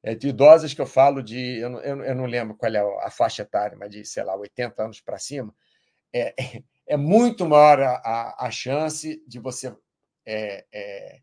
é, 0.01 0.13
de 0.13 0.27
idosas 0.27 0.73
que 0.73 0.81
eu 0.81 0.85
falo 0.85 1.23
de. 1.23 1.59
Eu 1.59 1.79
eu 1.79 2.15
não 2.15 2.25
lembro 2.25 2.55
qual 2.55 2.73
é 2.73 3.05
a 3.05 3.09
faixa 3.09 3.43
etária, 3.43 3.77
mas 3.77 3.89
de, 3.89 4.03
sei 4.03 4.23
lá, 4.23 4.35
80 4.35 4.83
anos 4.83 4.99
para 4.99 5.17
cima. 5.17 5.55
É, 6.13 6.33
é 6.87 6.97
muito 6.97 7.45
maior 7.45 7.81
a, 7.81 8.45
a, 8.45 8.51
chance 8.51 9.23
de 9.27 9.39
você 9.39 9.75
é, 10.25 10.65
é, 10.71 11.19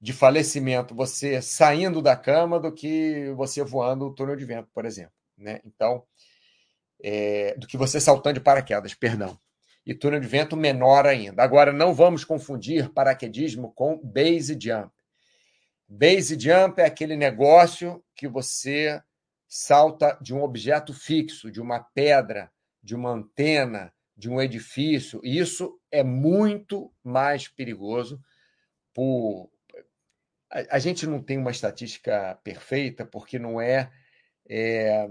de 0.00 0.12
falecimento 0.12 0.94
você 0.94 1.40
saindo 1.40 2.02
da 2.02 2.16
cama 2.16 2.58
do 2.58 2.72
que 2.72 3.30
você 3.36 3.62
voando 3.62 4.06
o 4.06 4.14
túnel 4.14 4.34
de 4.34 4.44
vento, 4.44 4.68
por 4.74 4.84
exemplo. 4.84 5.12
Né? 5.38 5.60
Então, 5.64 6.04
é, 7.02 7.54
do 7.56 7.66
que 7.66 7.76
você 7.76 8.00
saltando 8.00 8.34
de 8.34 8.40
paraquedas, 8.40 8.94
perdão. 8.94 9.38
E 9.84 9.94
túnel 9.94 10.20
de 10.20 10.28
vento 10.28 10.56
menor 10.56 11.06
ainda. 11.06 11.42
Agora, 11.42 11.72
não 11.72 11.92
vamos 11.92 12.24
confundir 12.24 12.88
paraquedismo 12.90 13.72
com 13.72 13.98
base 13.98 14.56
jump. 14.60 14.92
Base 15.88 16.38
jump 16.38 16.80
é 16.80 16.86
aquele 16.86 17.16
negócio 17.16 18.02
que 18.14 18.26
você 18.26 19.02
salta 19.48 20.16
de 20.20 20.32
um 20.32 20.42
objeto 20.42 20.94
fixo, 20.94 21.50
de 21.50 21.60
uma 21.60 21.80
pedra, 21.80 22.50
de 22.82 22.94
uma 22.94 23.10
antena, 23.10 23.92
de 24.16 24.28
um 24.28 24.40
edifício. 24.40 25.20
Isso 25.22 25.78
é 25.90 26.02
muito 26.02 26.92
mais 27.02 27.48
perigoso 27.48 28.20
por 28.94 29.50
a, 30.70 30.78
gente 30.78 31.06
não 31.06 31.22
tem 31.22 31.38
uma 31.38 31.50
estatística 31.50 32.38
perfeita, 32.44 33.06
porque 33.06 33.38
não 33.38 33.60
é, 33.60 33.90
é 34.48 35.08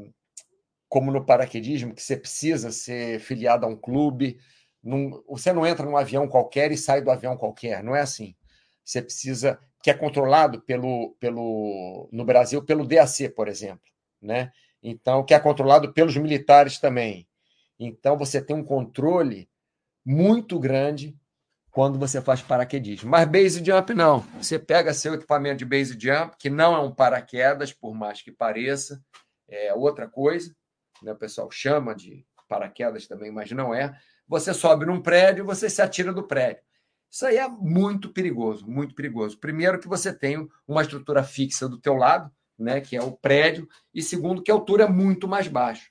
como 0.88 1.12
no 1.12 1.26
paraquedismo, 1.26 1.96
que 1.96 2.04
você 2.04 2.16
precisa 2.16 2.72
ser 2.72 3.20
filiado 3.20 3.66
a 3.66 3.70
um 3.70 3.76
clube. 3.76 4.40
Num, 4.84 5.24
você 5.28 5.52
não 5.52 5.66
entra 5.66 5.86
num 5.86 5.98
avião 5.98 6.28
qualquer 6.28 6.72
e 6.72 6.78
sai 6.78 7.02
do 7.02 7.10
avião 7.10 7.36
qualquer, 7.36 7.84
não 7.84 7.96
é 7.96 8.02
assim. 8.02 8.36
você 8.84 9.02
precisa 9.02 9.60
que 9.84 9.90
é 9.90 9.94
controlado 9.96 10.62
pelo, 10.62 11.16
pelo 11.20 12.08
no 12.12 12.24
Brasil 12.24 12.64
pelo 12.64 12.86
DAC, 12.86 13.30
por 13.30 13.48
exemplo, 13.48 13.92
né? 14.22 14.52
Então, 14.84 15.24
que 15.24 15.34
é 15.34 15.40
controlado 15.40 15.94
pelos 15.94 16.18
militares 16.18 16.80
também. 16.80 17.28
Então, 17.84 18.16
você 18.16 18.40
tem 18.40 18.56
um 18.56 18.64
controle 18.64 19.50
muito 20.06 20.60
grande 20.60 21.18
quando 21.72 21.98
você 21.98 22.22
faz 22.22 22.42
paraquedismo. 22.42 23.10
Mas 23.10 23.28
base 23.28 23.64
jump 23.66 23.94
não. 23.94 24.20
Você 24.40 24.60
pega 24.60 24.94
seu 24.94 25.16
equipamento 25.16 25.58
de 25.58 25.66
base 25.66 25.98
jump, 26.00 26.36
que 26.38 26.50
não 26.50 26.76
é 26.76 26.80
um 26.80 26.94
paraquedas, 26.94 27.74
por 27.74 27.96
mais 27.96 28.22
que 28.22 28.32
pareça, 28.32 29.04
é 29.50 29.74
outra 29.74 30.08
coisa, 30.08 30.56
né? 31.02 31.12
O 31.14 31.16
pessoal 31.16 31.50
chama 31.50 31.96
de 31.96 32.26
paraquedas 32.48 33.08
também, 33.08 33.32
mas 33.32 33.52
não 33.52 33.74
é. 33.74 33.98
Você 34.28 34.54
sobe 34.54 34.86
num 34.86 35.02
prédio, 35.02 35.44
você 35.44 35.70
se 35.70 35.82
atira 35.82 36.14
do 36.14 36.24
prédio. 36.24 36.64
Isso 37.10 37.26
aí 37.26 37.38
é 37.38 37.48
muito 37.48 38.14
perigoso, 38.14 38.70
muito 38.70 38.94
perigoso. 38.94 39.40
Primeiro 39.40 39.80
que 39.80 39.88
você 39.88 40.14
tem 40.14 40.48
uma 40.68 40.82
estrutura 40.82 41.24
fixa 41.24 41.68
do 41.68 41.80
teu 41.80 41.96
lado, 41.96 42.32
né, 42.60 42.80
que 42.80 42.96
é 42.96 43.02
o 43.02 43.12
prédio, 43.12 43.68
e 43.94 44.04
segundo 44.04 44.44
que 44.44 44.52
a 44.52 44.54
altura 44.54 44.84
é 44.84 44.88
muito 44.88 45.28
mais 45.28 45.48
baixa. 45.48 45.90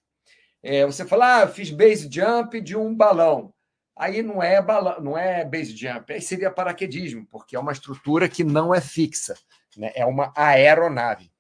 É, 0.62 0.84
você 0.84 1.06
fala, 1.06 1.42
ah, 1.42 1.48
fiz 1.48 1.70
base 1.70 2.08
jump 2.10 2.60
de 2.60 2.76
um 2.76 2.94
balão. 2.94 3.52
Aí 3.96 4.22
não 4.22 4.42
é 4.42 4.60
balão, 4.62 5.00
não 5.00 5.18
é 5.18 5.44
base 5.44 5.76
jump, 5.76 6.12
aí 6.12 6.22
seria 6.22 6.50
paraquedismo, 6.50 7.26
porque 7.30 7.54
é 7.54 7.58
uma 7.58 7.72
estrutura 7.72 8.28
que 8.28 8.42
não 8.42 8.74
é 8.74 8.80
fixa, 8.80 9.34
né? 9.76 9.92
É 9.94 10.06
uma 10.06 10.32
aeronave. 10.34 11.30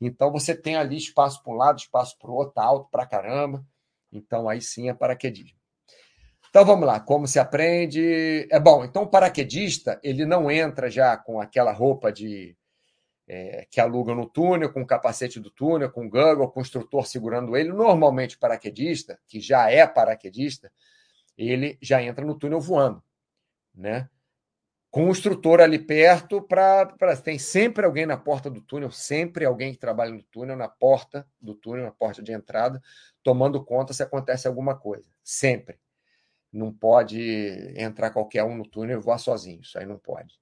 Então 0.00 0.30
você 0.30 0.54
tem 0.54 0.76
ali 0.76 0.96
espaço 0.96 1.42
para 1.42 1.52
um 1.52 1.56
lado, 1.56 1.78
espaço 1.78 2.18
para 2.18 2.30
o 2.30 2.34
outro, 2.34 2.54
tá 2.54 2.64
alto 2.64 2.90
para 2.90 3.06
caramba. 3.06 3.64
Então 4.12 4.48
aí 4.48 4.60
sim 4.60 4.88
é 4.88 4.94
paraquedismo. 4.94 5.56
Então 6.50 6.66
vamos 6.66 6.86
lá, 6.86 7.00
como 7.00 7.26
se 7.26 7.38
aprende? 7.38 8.46
É 8.50 8.60
bom, 8.60 8.84
então 8.84 9.04
o 9.04 9.08
paraquedista 9.08 9.98
ele 10.02 10.26
não 10.26 10.50
entra 10.50 10.90
já 10.90 11.16
com 11.16 11.40
aquela 11.40 11.72
roupa 11.72 12.12
de 12.12 12.54
é, 13.26 13.66
que 13.70 13.80
aluga 13.80 14.14
no 14.14 14.26
túnel, 14.28 14.72
com 14.72 14.82
o 14.82 14.86
capacete 14.86 15.40
do 15.40 15.50
túnel, 15.50 15.90
com 15.90 16.06
o 16.06 16.10
goggle, 16.10 16.50
com 16.50 16.60
o 16.60 16.62
instrutor 16.62 17.06
segurando 17.06 17.56
ele. 17.56 17.72
Normalmente, 17.72 18.38
paraquedista, 18.38 19.18
que 19.26 19.40
já 19.40 19.70
é 19.70 19.86
paraquedista, 19.86 20.72
ele 21.36 21.78
já 21.80 22.02
entra 22.02 22.24
no 22.24 22.38
túnel 22.38 22.60
voando, 22.60 23.02
né? 23.74 24.08
Com 24.90 25.08
o 25.08 25.10
instrutor 25.10 25.62
ali 25.62 25.78
perto, 25.78 26.42
para 26.42 27.16
tem 27.24 27.38
sempre 27.38 27.86
alguém 27.86 28.04
na 28.04 28.18
porta 28.18 28.50
do 28.50 28.60
túnel, 28.60 28.90
sempre 28.90 29.46
alguém 29.46 29.72
que 29.72 29.78
trabalha 29.78 30.12
no 30.12 30.22
túnel, 30.24 30.54
na 30.54 30.68
porta 30.68 31.26
do 31.40 31.54
túnel, 31.54 31.86
na 31.86 31.90
porta 31.90 32.22
de 32.22 32.30
entrada, 32.30 32.82
tomando 33.22 33.64
conta 33.64 33.94
se 33.94 34.02
acontece 34.02 34.46
alguma 34.46 34.76
coisa. 34.76 35.08
Sempre. 35.24 35.80
Não 36.52 36.70
pode 36.70 37.18
entrar 37.74 38.10
qualquer 38.10 38.44
um 38.44 38.54
no 38.54 38.68
túnel 38.68 38.98
e 38.98 39.02
voar 39.02 39.16
sozinho. 39.16 39.62
Isso 39.62 39.78
aí 39.78 39.86
não 39.86 39.98
pode. 39.98 40.41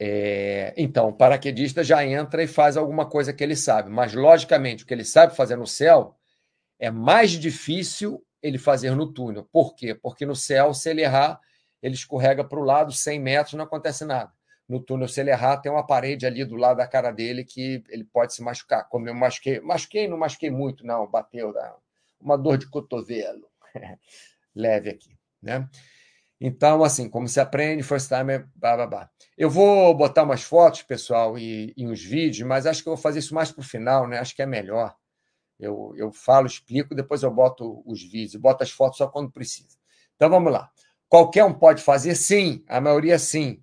É, 0.00 0.72
então, 0.76 1.08
o 1.08 1.12
paraquedista 1.12 1.82
já 1.82 2.04
entra 2.06 2.42
e 2.42 2.46
faz 2.46 2.76
alguma 2.76 3.06
coisa 3.06 3.32
que 3.32 3.42
ele 3.42 3.56
sabe, 3.56 3.90
mas 3.90 4.14
logicamente 4.14 4.84
o 4.84 4.86
que 4.86 4.94
ele 4.94 5.04
sabe 5.04 5.34
fazer 5.34 5.56
no 5.56 5.66
céu 5.66 6.16
é 6.78 6.90
mais 6.90 7.32
difícil 7.32 8.24
ele 8.40 8.58
fazer 8.58 8.94
no 8.94 9.12
túnel. 9.12 9.48
Por 9.52 9.74
quê? 9.74 9.94
Porque 9.94 10.24
no 10.24 10.36
céu, 10.36 10.72
se 10.72 10.90
ele 10.90 11.02
errar, 11.02 11.40
ele 11.82 11.94
escorrega 11.94 12.44
para 12.44 12.58
o 12.58 12.64
lado 12.64 12.92
100 12.92 13.20
metros, 13.20 13.54
não 13.54 13.64
acontece 13.64 14.04
nada. 14.04 14.32
No 14.68 14.80
túnel, 14.80 15.08
se 15.08 15.20
ele 15.20 15.30
errar, 15.30 15.56
tem 15.56 15.72
uma 15.72 15.86
parede 15.86 16.26
ali 16.26 16.44
do 16.44 16.54
lado 16.54 16.76
da 16.76 16.86
cara 16.86 17.10
dele 17.10 17.44
que 17.44 17.82
ele 17.88 18.04
pode 18.04 18.34
se 18.34 18.42
machucar. 18.42 18.88
Como 18.88 19.08
eu 19.08 19.14
machuquei, 19.14 19.60
machuquei, 19.60 20.06
não 20.06 20.18
machuquei 20.18 20.50
muito, 20.50 20.86
não, 20.86 21.06
bateu, 21.10 21.52
uma 22.20 22.36
dor 22.36 22.58
de 22.58 22.68
cotovelo. 22.68 23.48
leve 24.54 24.90
aqui, 24.90 25.16
né? 25.42 25.68
Então, 26.40 26.84
assim, 26.84 27.08
como 27.08 27.26
se 27.28 27.40
aprende, 27.40 27.82
first 27.82 28.08
time 28.08 28.34
é 28.34 28.44
bababá. 28.54 29.10
Eu 29.36 29.50
vou 29.50 29.92
botar 29.96 30.22
umas 30.22 30.42
fotos, 30.42 30.82
pessoal, 30.82 31.36
e, 31.36 31.74
e 31.76 31.86
uns 31.86 32.02
vídeos, 32.02 32.46
mas 32.46 32.64
acho 32.64 32.82
que 32.82 32.88
eu 32.88 32.94
vou 32.94 33.02
fazer 33.02 33.18
isso 33.18 33.34
mais 33.34 33.50
para 33.50 33.60
o 33.60 33.64
final, 33.64 34.06
né? 34.06 34.18
Acho 34.18 34.36
que 34.36 34.42
é 34.42 34.46
melhor. 34.46 34.94
Eu, 35.58 35.92
eu 35.96 36.12
falo, 36.12 36.46
explico, 36.46 36.94
depois 36.94 37.22
eu 37.22 37.30
boto 37.30 37.82
os 37.84 38.00
vídeos, 38.02 38.36
boto 38.36 38.62
as 38.62 38.70
fotos 38.70 38.98
só 38.98 39.08
quando 39.08 39.32
precisa. 39.32 39.76
Então 40.14 40.30
vamos 40.30 40.52
lá. 40.52 40.70
Qualquer 41.08 41.44
um 41.44 41.52
pode 41.52 41.82
fazer? 41.82 42.14
Sim, 42.14 42.62
a 42.68 42.80
maioria 42.80 43.18
sim. 43.18 43.60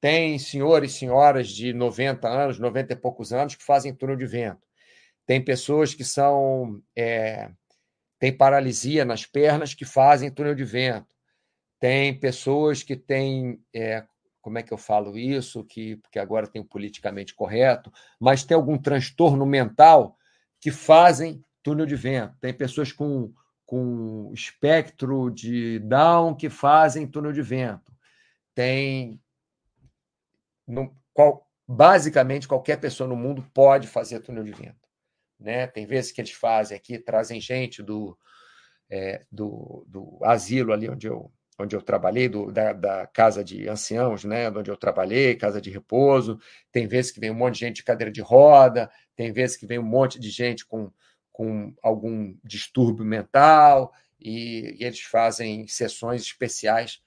Tem 0.00 0.38
senhores 0.38 0.92
e 0.92 0.98
senhoras 0.98 1.48
de 1.48 1.74
90 1.74 2.26
anos, 2.26 2.58
90 2.58 2.94
e 2.94 2.96
poucos 2.96 3.32
anos, 3.32 3.54
que 3.54 3.62
fazem 3.62 3.94
túnel 3.94 4.16
de 4.16 4.26
vento. 4.26 4.66
Tem 5.26 5.44
pessoas 5.44 5.92
que 5.92 6.04
são 6.04 6.80
é, 6.96 7.50
tem 8.18 8.36
paralisia 8.36 9.04
nas 9.04 9.26
pernas 9.26 9.74
que 9.74 9.84
fazem 9.84 10.30
túnel 10.30 10.54
de 10.54 10.64
vento. 10.64 11.14
Tem 11.80 12.16
pessoas 12.16 12.82
que 12.82 12.94
têm, 12.94 13.58
é, 13.74 14.06
como 14.42 14.58
é 14.58 14.62
que 14.62 14.72
eu 14.72 14.76
falo 14.76 15.16
isso, 15.16 15.64
que 15.64 15.96
porque 15.96 16.18
agora 16.18 16.46
tem 16.46 16.60
o 16.60 16.64
politicamente 16.64 17.34
correto, 17.34 17.90
mas 18.20 18.44
tem 18.44 18.54
algum 18.54 18.76
transtorno 18.76 19.46
mental 19.46 20.16
que 20.60 20.70
fazem 20.70 21.42
túnel 21.62 21.86
de 21.86 21.96
vento. 21.96 22.36
Tem 22.38 22.52
pessoas 22.52 22.92
com, 22.92 23.32
com 23.64 24.30
espectro 24.34 25.30
de 25.30 25.78
Down 25.78 26.34
que 26.34 26.50
fazem 26.50 27.06
túnel 27.06 27.32
de 27.32 27.40
vento. 27.40 27.90
Tem. 28.54 29.18
No, 30.66 30.94
qual, 31.14 31.50
basicamente, 31.66 32.46
qualquer 32.46 32.78
pessoa 32.78 33.08
no 33.08 33.16
mundo 33.16 33.42
pode 33.54 33.88
fazer 33.88 34.20
túnel 34.20 34.44
de 34.44 34.52
vento. 34.52 34.86
Né? 35.38 35.66
Tem 35.66 35.86
vezes 35.86 36.12
que 36.12 36.20
eles 36.20 36.32
fazem 36.32 36.76
aqui, 36.76 36.98
trazem 36.98 37.40
gente 37.40 37.82
do, 37.82 38.16
é, 38.90 39.24
do, 39.32 39.84
do 39.88 40.18
asilo 40.22 40.72
ali 40.72 40.88
onde 40.88 41.06
eu, 41.06 41.32
onde 41.60 41.76
eu 41.76 41.82
trabalhei, 41.82 42.28
do, 42.28 42.50
da, 42.50 42.72
da, 42.72 43.06
casa 43.06 43.44
de 43.44 43.68
anciãos, 43.68 44.24
né, 44.24 44.50
onde 44.50 44.70
eu 44.70 44.76
trabalhei, 44.76 45.34
casa 45.34 45.60
de 45.60 45.70
repouso. 45.70 46.38
Tem 46.72 46.86
vezes 46.86 47.10
que 47.10 47.20
vem 47.20 47.30
um 47.30 47.34
monte 47.34 47.54
de 47.54 47.60
gente 47.60 47.76
de 47.76 47.84
cadeira 47.84 48.10
de 48.10 48.20
roda, 48.20 48.90
tem 49.14 49.32
vezes 49.32 49.56
que 49.56 49.66
vem 49.66 49.78
um 49.78 49.84
monte 49.84 50.18
de 50.18 50.30
gente 50.30 50.64
com, 50.66 50.90
com 51.32 51.74
algum 51.82 52.34
distúrbio 52.42 53.04
mental, 53.04 53.92
e, 54.20 54.76
e 54.78 54.84
eles 54.84 55.00
fazem 55.00 55.66
sessões 55.66 56.22
especiais 56.22 57.00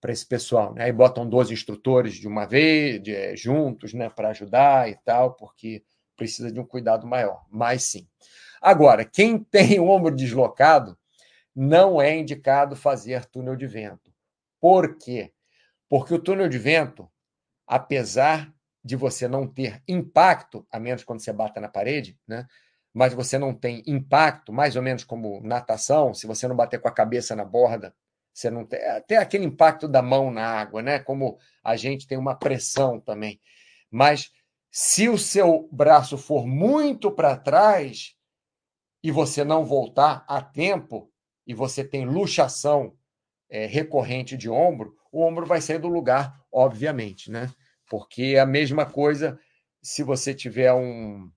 para 0.00 0.12
esse 0.12 0.26
pessoal. 0.26 0.74
Né? 0.74 0.84
Aí 0.84 0.92
botam 0.92 1.28
12 1.28 1.52
instrutores 1.52 2.14
de 2.14 2.28
uma 2.28 2.46
vez, 2.46 3.02
de, 3.02 3.36
juntos, 3.36 3.92
né, 3.92 4.08
para 4.08 4.30
ajudar 4.30 4.88
e 4.88 4.96
tal, 5.04 5.34
porque 5.34 5.82
precisa 6.16 6.50
de 6.50 6.58
um 6.58 6.64
cuidado 6.64 7.06
maior, 7.06 7.44
mas 7.50 7.84
sim. 7.84 8.06
Agora, 8.60 9.04
quem 9.04 9.38
tem 9.50 9.78
o 9.78 9.88
ombro 9.88 10.14
deslocado, 10.14 10.98
não 11.54 12.00
é 12.00 12.16
indicado 12.16 12.76
fazer 12.76 13.24
túnel 13.26 13.56
de 13.56 13.66
vento. 13.66 14.12
Por 14.60 14.96
quê? 14.98 15.32
Porque 15.88 16.14
o 16.14 16.18
túnel 16.18 16.48
de 16.48 16.58
vento, 16.58 17.10
apesar 17.66 18.52
de 18.84 18.96
você 18.96 19.26
não 19.26 19.46
ter 19.46 19.82
impacto, 19.86 20.66
a 20.70 20.78
menos 20.78 21.04
quando 21.04 21.20
você 21.20 21.32
bata 21.32 21.60
na 21.60 21.68
parede, 21.68 22.18
né? 22.26 22.46
mas 22.94 23.14
você 23.14 23.38
não 23.38 23.54
tem 23.54 23.82
impacto, 23.86 24.52
mais 24.52 24.76
ou 24.76 24.82
menos 24.82 25.04
como 25.04 25.40
natação, 25.42 26.14
se 26.14 26.26
você 26.26 26.48
não 26.48 26.56
bater 26.56 26.80
com 26.80 26.88
a 26.88 26.92
cabeça 26.92 27.36
na 27.36 27.44
borda, 27.44 27.94
você 28.32 28.50
não 28.50 28.64
tem 28.64 28.80
até 28.88 29.16
aquele 29.16 29.44
impacto 29.44 29.88
da 29.88 30.00
mão 30.00 30.30
na 30.30 30.44
água, 30.44 30.80
né? 30.80 30.98
Como 30.98 31.38
a 31.62 31.76
gente 31.76 32.06
tem 32.06 32.16
uma 32.16 32.36
pressão 32.36 33.00
também. 33.00 33.40
Mas 33.90 34.30
se 34.70 35.08
o 35.08 35.18
seu 35.18 35.68
braço 35.72 36.16
for 36.16 36.46
muito 36.46 37.10
para 37.10 37.36
trás 37.36 38.14
e 39.02 39.10
você 39.10 39.44
não 39.44 39.64
voltar 39.64 40.24
a 40.28 40.40
tempo, 40.40 41.10
e 41.48 41.54
você 41.54 41.82
tem 41.82 42.04
luxação 42.04 42.94
é, 43.50 43.64
recorrente 43.64 44.36
de 44.36 44.50
ombro, 44.50 44.94
o 45.10 45.24
ombro 45.24 45.46
vai 45.46 45.62
sair 45.62 45.78
do 45.78 45.88
lugar, 45.88 46.38
obviamente, 46.52 47.30
né? 47.30 47.50
Porque 47.88 48.34
é 48.36 48.40
a 48.40 48.46
mesma 48.46 48.84
coisa 48.84 49.40
se 49.82 50.02
você 50.02 50.34
tiver 50.34 50.70
um 50.74 51.30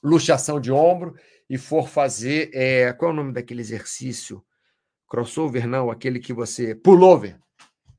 luxação 0.00 0.60
de 0.60 0.70
ombro 0.70 1.16
e 1.50 1.58
for 1.58 1.88
fazer. 1.88 2.50
É, 2.54 2.92
qual 2.92 3.10
é 3.10 3.14
o 3.14 3.16
nome 3.16 3.32
daquele 3.32 3.60
exercício? 3.60 4.44
Crossover, 5.08 5.66
não, 5.66 5.90
aquele 5.90 6.20
que 6.20 6.32
você. 6.32 6.74
Pullover. 6.76 7.36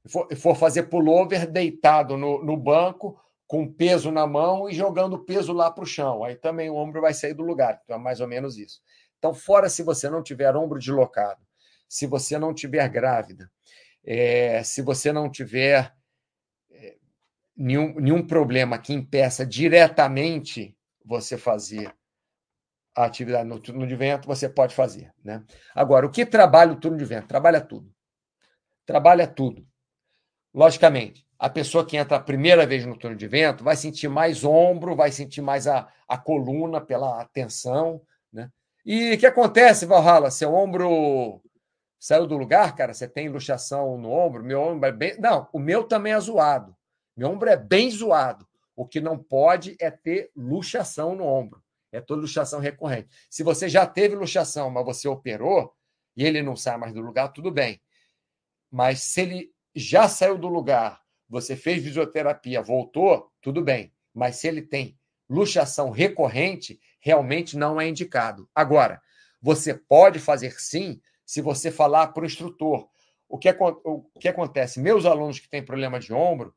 For, 0.07 0.33
for 0.37 0.55
fazer 0.55 0.83
pullover 0.83 1.51
deitado 1.51 2.15
no, 2.15 2.41
no 2.41 2.55
banco 2.55 3.19
com 3.47 3.71
peso 3.71 4.11
na 4.11 4.25
mão 4.25 4.69
e 4.69 4.73
jogando 4.73 5.25
peso 5.25 5.51
lá 5.51 5.69
para 5.69 5.83
o 5.83 5.87
chão. 5.87 6.23
Aí 6.23 6.35
também 6.35 6.69
o 6.69 6.75
ombro 6.75 7.01
vai 7.01 7.13
sair 7.13 7.33
do 7.33 7.43
lugar. 7.43 7.81
Então 7.83 7.97
é 7.97 7.99
mais 7.99 8.21
ou 8.21 8.27
menos 8.27 8.57
isso. 8.57 8.79
Então, 9.25 9.33
fora 9.33 9.67
se 9.69 9.81
você 9.81 10.07
não 10.07 10.21
tiver 10.21 10.55
ombro 10.55 10.77
deslocado, 10.77 11.41
se 11.89 12.05
você 12.05 12.37
não 12.37 12.53
tiver 12.53 12.87
grávida, 12.87 13.51
é, 14.05 14.61
se 14.61 14.83
você 14.83 15.11
não 15.11 15.31
tiver 15.31 15.91
é, 16.69 16.95
nenhum, 17.57 17.99
nenhum 17.99 18.27
problema 18.27 18.77
que 18.77 18.93
impeça 18.93 19.43
diretamente 19.43 20.77
você 21.03 21.39
fazer 21.39 21.91
a 22.95 23.05
atividade 23.05 23.49
no 23.49 23.59
turno 23.59 23.87
de 23.87 23.95
vento, 23.95 24.27
você 24.27 24.47
pode 24.47 24.75
fazer. 24.75 25.11
Né? 25.23 25.43
Agora, 25.73 26.05
o 26.05 26.11
que 26.11 26.23
trabalha 26.23 26.73
o 26.73 26.79
turno 26.79 26.99
de 26.99 27.05
vento? 27.05 27.27
Trabalha 27.27 27.59
tudo. 27.59 27.91
Trabalha 28.85 29.25
tudo. 29.25 29.67
Logicamente, 30.53 31.25
a 31.39 31.49
pessoa 31.49 31.83
que 31.83 31.97
entra 31.97 32.17
a 32.17 32.21
primeira 32.21 32.67
vez 32.67 32.85
no 32.85 32.95
túnel 32.95 33.17
de 33.17 33.27
vento 33.27 33.63
vai 33.63 33.75
sentir 33.75 34.07
mais 34.07 34.43
ombro, 34.43 34.95
vai 34.95 35.11
sentir 35.11 35.41
mais 35.41 35.65
a, 35.65 35.91
a 36.07 36.15
coluna 36.15 36.79
pela 36.79 37.25
tensão. 37.25 37.99
E 38.85 39.13
o 39.13 39.17
que 39.17 39.25
acontece, 39.25 39.85
Valhalla? 39.85 40.29
Seu 40.29 40.53
ombro 40.53 41.41
Saiu 42.05 42.27
do 42.27 42.37
lugar, 42.37 42.75
cara? 42.75 42.93
Você 42.93 43.07
tem 43.07 43.29
luxação 43.29 43.97
no 43.97 44.11
ombro? 44.11 44.43
Meu 44.43 44.61
ombro 44.61 44.87
é 44.87 44.91
bem. 44.91 45.19
Não, 45.19 45.49
o 45.51 45.57
meu 45.57 45.83
também 45.85 46.13
é 46.13 46.19
zoado. 46.19 46.77
Meu 47.17 47.31
ombro 47.31 47.49
é 47.49 47.57
bem 47.57 47.89
zoado. 47.89 48.47
O 48.75 48.85
que 48.85 49.01
não 49.01 49.17
pode 49.17 49.75
é 49.79 49.89
ter 49.89 50.29
luxação 50.35 51.15
no 51.15 51.25
ombro. 51.25 51.63
É 51.91 51.99
toda 51.99 52.21
luxação 52.21 52.59
recorrente. 52.59 53.09
Se 53.27 53.41
você 53.41 53.67
já 53.67 53.87
teve 53.87 54.15
luxação, 54.15 54.69
mas 54.69 54.85
você 54.85 55.07
operou 55.07 55.73
e 56.15 56.23
ele 56.23 56.43
não 56.43 56.55
sai 56.55 56.77
mais 56.77 56.93
do 56.93 57.01
lugar, 57.01 57.29
tudo 57.29 57.49
bem. 57.49 57.81
Mas 58.69 59.01
se 59.01 59.21
ele 59.21 59.51
já 59.73 60.07
saiu 60.07 60.37
do 60.37 60.47
lugar, 60.47 61.01
você 61.27 61.55
fez 61.55 61.83
fisioterapia, 61.83 62.61
voltou, 62.61 63.31
tudo 63.41 63.63
bem. 63.63 63.91
Mas 64.13 64.35
se 64.35 64.47
ele 64.47 64.61
tem 64.61 64.95
luxação 65.27 65.89
recorrente, 65.89 66.79
realmente 67.05 67.55
não 67.55 67.79
é 67.79 67.87
indicado. 67.87 68.49
Agora, 68.53 68.99
você 69.39 69.75
pode 69.75 70.17
fazer 70.17 70.59
sim 70.59 70.99
se 71.23 71.39
você 71.39 71.69
falar 71.69 72.07
para 72.07 72.23
o 72.23 72.25
instrutor. 72.25 72.89
O 73.29 73.37
que, 73.37 73.47
o 73.51 74.01
que 74.19 74.27
acontece? 74.27 74.79
Meus 74.79 75.05
alunos 75.05 75.39
que 75.39 75.47
têm 75.47 75.63
problema 75.63 75.99
de 75.99 76.11
ombro, 76.11 76.55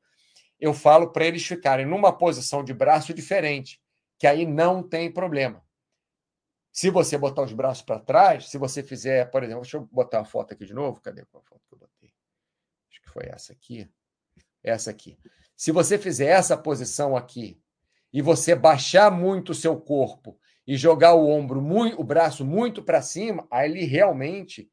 eu 0.58 0.72
falo 0.72 1.12
para 1.12 1.26
eles 1.26 1.46
ficarem 1.46 1.84
numa 1.84 2.16
posição 2.16 2.64
de 2.64 2.72
braço 2.72 3.12
diferente, 3.12 3.78
que 4.18 4.26
aí 4.26 4.46
não 4.46 4.82
tem 4.82 5.12
problema. 5.12 5.62
Se 6.72 6.88
você 6.88 7.18
botar 7.18 7.42
os 7.42 7.52
braços 7.52 7.82
para 7.82 8.00
trás, 8.00 8.48
se 8.48 8.56
você 8.56 8.82
fizer, 8.82 9.30
por 9.30 9.42
exemplo, 9.42 9.62
deixa 9.62 9.76
eu 9.76 9.86
botar 9.92 10.20
a 10.20 10.24
foto 10.24 10.54
aqui 10.54 10.64
de 10.64 10.72
novo. 10.72 11.00
Cadê 11.02 11.22
a 11.22 11.26
foto 11.26 11.44
que 11.44 11.74
eu 11.74 11.78
botei? 11.78 12.12
Acho 12.90 13.02
que 13.02 13.10
foi 13.10 13.24
essa 13.26 13.52
aqui. 13.52 13.86
Essa 14.62 14.90
aqui. 14.90 15.18
Se 15.54 15.72
você 15.72 15.98
fizer 15.98 16.28
essa 16.28 16.56
posição 16.56 17.16
aqui 17.16 17.60
e 18.12 18.22
você 18.22 18.54
baixar 18.54 19.10
muito 19.10 19.50
o 19.52 19.54
seu 19.54 19.78
corpo 19.80 20.38
e 20.66 20.76
jogar 20.76 21.14
o 21.14 21.28
ombro, 21.28 21.62
muito, 21.62 22.00
o 22.00 22.04
braço 22.04 22.44
muito 22.44 22.82
para 22.82 23.00
cima, 23.00 23.46
aí 23.50 23.70
ele 23.70 23.84
realmente 23.84 24.70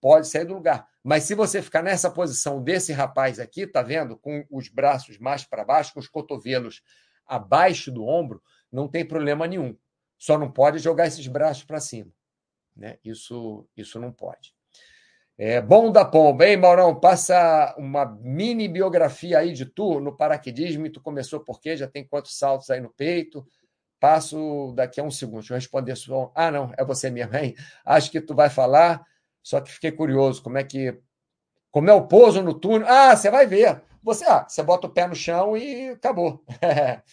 pode 0.00 0.28
sair 0.28 0.44
do 0.44 0.54
lugar. 0.54 0.86
Mas 1.02 1.24
se 1.24 1.34
você 1.34 1.60
ficar 1.60 1.82
nessa 1.82 2.10
posição 2.10 2.62
desse 2.62 2.92
rapaz 2.92 3.40
aqui, 3.40 3.66
tá 3.66 3.82
vendo? 3.82 4.16
Com 4.16 4.44
os 4.50 4.68
braços 4.68 5.18
mais 5.18 5.44
para 5.44 5.64
baixo, 5.64 5.92
com 5.92 6.00
os 6.00 6.08
cotovelos 6.08 6.82
abaixo 7.26 7.90
do 7.90 8.06
ombro, 8.06 8.42
não 8.70 8.88
tem 8.88 9.04
problema 9.04 9.46
nenhum. 9.46 9.76
Só 10.18 10.38
não 10.38 10.50
pode 10.50 10.78
jogar 10.78 11.06
esses 11.06 11.26
braços 11.26 11.64
para 11.64 11.80
cima. 11.80 12.12
Né? 12.76 12.98
Isso, 13.04 13.66
isso 13.76 13.98
não 13.98 14.12
pode. 14.12 14.53
É, 15.36 15.60
bom 15.60 15.90
da 15.90 16.04
pomba, 16.04 16.46
hein, 16.46 16.56
Maurão? 16.56 16.94
Passa 16.94 17.74
uma 17.76 18.06
mini 18.22 18.68
biografia 18.68 19.38
aí 19.40 19.52
de 19.52 19.66
tu 19.66 19.98
no 19.98 20.16
paraquedismo. 20.16 20.86
E 20.86 20.90
tu 20.90 21.00
começou 21.00 21.40
por 21.40 21.60
quê? 21.60 21.76
Já 21.76 21.88
tem 21.88 22.06
quantos 22.06 22.38
saltos 22.38 22.70
aí 22.70 22.80
no 22.80 22.90
peito? 22.90 23.44
Passo 23.98 24.72
daqui 24.76 25.00
a 25.00 25.02
um 25.02 25.10
segundo. 25.10 25.40
Deixa 25.40 25.54
eu 25.54 25.56
responder 25.56 25.96
só. 25.96 26.30
Ah, 26.36 26.52
não, 26.52 26.72
é 26.78 26.84
você 26.84 27.10
mesmo, 27.10 27.34
hein? 27.36 27.56
Acho 27.84 28.12
que 28.12 28.20
tu 28.20 28.32
vai 28.32 28.48
falar, 28.48 29.04
só 29.42 29.60
que 29.60 29.72
fiquei 29.72 29.90
curioso. 29.90 30.40
Como 30.40 30.56
é 30.56 30.62
que. 30.62 30.96
Como 31.72 31.90
é 31.90 31.92
o 31.92 32.06
pouso 32.06 32.40
no 32.40 32.54
túnel? 32.54 32.86
Ah, 32.88 33.16
você 33.16 33.28
vai 33.28 33.44
ver. 33.44 33.82
Você, 34.04 34.24
ah, 34.26 34.46
você 34.48 34.62
bota 34.62 34.86
o 34.86 34.90
pé 34.90 35.08
no 35.08 35.16
chão 35.16 35.56
e 35.56 35.90
acabou. 35.90 36.44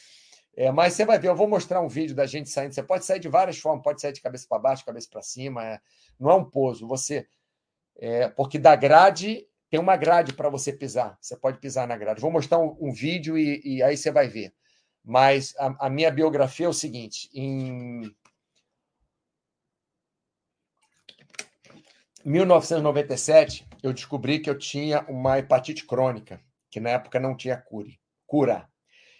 É, 0.53 0.69
mas 0.69 0.93
você 0.93 1.05
vai 1.05 1.17
ver, 1.17 1.29
eu 1.29 1.35
vou 1.35 1.47
mostrar 1.47 1.79
um 1.79 1.87
vídeo 1.87 2.13
da 2.13 2.25
gente 2.25 2.49
saindo. 2.49 2.73
Você 2.73 2.83
pode 2.83 3.05
sair 3.05 3.19
de 3.19 3.29
várias 3.29 3.57
formas, 3.57 3.83
pode 3.83 4.01
sair 4.01 4.11
de 4.11 4.21
cabeça 4.21 4.45
para 4.49 4.59
baixo, 4.59 4.85
cabeça 4.85 5.07
para 5.09 5.21
cima. 5.21 5.65
É, 5.65 5.79
não 6.19 6.29
é 6.29 6.35
um 6.35 6.43
pouso. 6.43 6.85
Você, 6.89 7.25
é, 7.97 8.29
porque 8.29 8.57
da 8.57 8.75
grade 8.75 9.45
tem 9.69 9.79
uma 9.79 9.95
grade 9.95 10.33
para 10.33 10.49
você 10.49 10.73
pisar. 10.73 11.17
Você 11.21 11.37
pode 11.37 11.59
pisar 11.59 11.87
na 11.87 11.95
grade. 11.95 12.21
Vou 12.21 12.31
mostrar 12.31 12.59
um, 12.59 12.75
um 12.79 12.93
vídeo 12.93 13.37
e, 13.37 13.61
e, 13.63 13.83
aí 13.83 13.95
você 13.95 14.11
vai 14.11 14.27
ver. 14.27 14.53
Mas 15.03 15.55
a, 15.57 15.87
a 15.87 15.89
minha 15.89 16.11
biografia 16.11 16.65
é 16.65 16.69
o 16.69 16.73
seguinte: 16.73 17.29
em 17.33 18.13
1997, 22.25 23.67
eu 23.81 23.93
descobri 23.93 24.39
que 24.39 24.49
eu 24.49 24.57
tinha 24.57 25.05
uma 25.07 25.39
hepatite 25.39 25.85
crônica, 25.85 26.39
que 26.69 26.79
na 26.79 26.91
época 26.91 27.19
não 27.19 27.35
tinha 27.35 27.57
cura. 27.57 27.89
cura. 28.27 28.67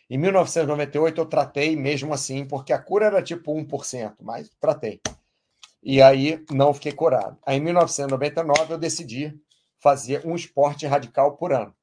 Em 0.09 0.17
1998 0.17 1.21
eu 1.21 1.25
tratei 1.25 1.75
mesmo 1.75 2.13
assim, 2.13 2.45
porque 2.45 2.73
a 2.73 2.79
cura 2.79 3.05
era 3.05 3.23
tipo 3.23 3.53
1%, 3.53 4.15
mas 4.21 4.49
tratei. 4.59 4.99
E 5.83 6.01
aí 6.01 6.43
não 6.51 6.73
fiquei 6.73 6.91
curado. 6.91 7.37
Aí 7.45 7.57
em 7.57 7.61
1999 7.61 8.73
eu 8.73 8.77
decidi 8.77 9.39
fazer 9.79 10.25
um 10.25 10.35
esporte 10.35 10.85
radical 10.85 11.35
por 11.37 11.51
ano. 11.51 11.73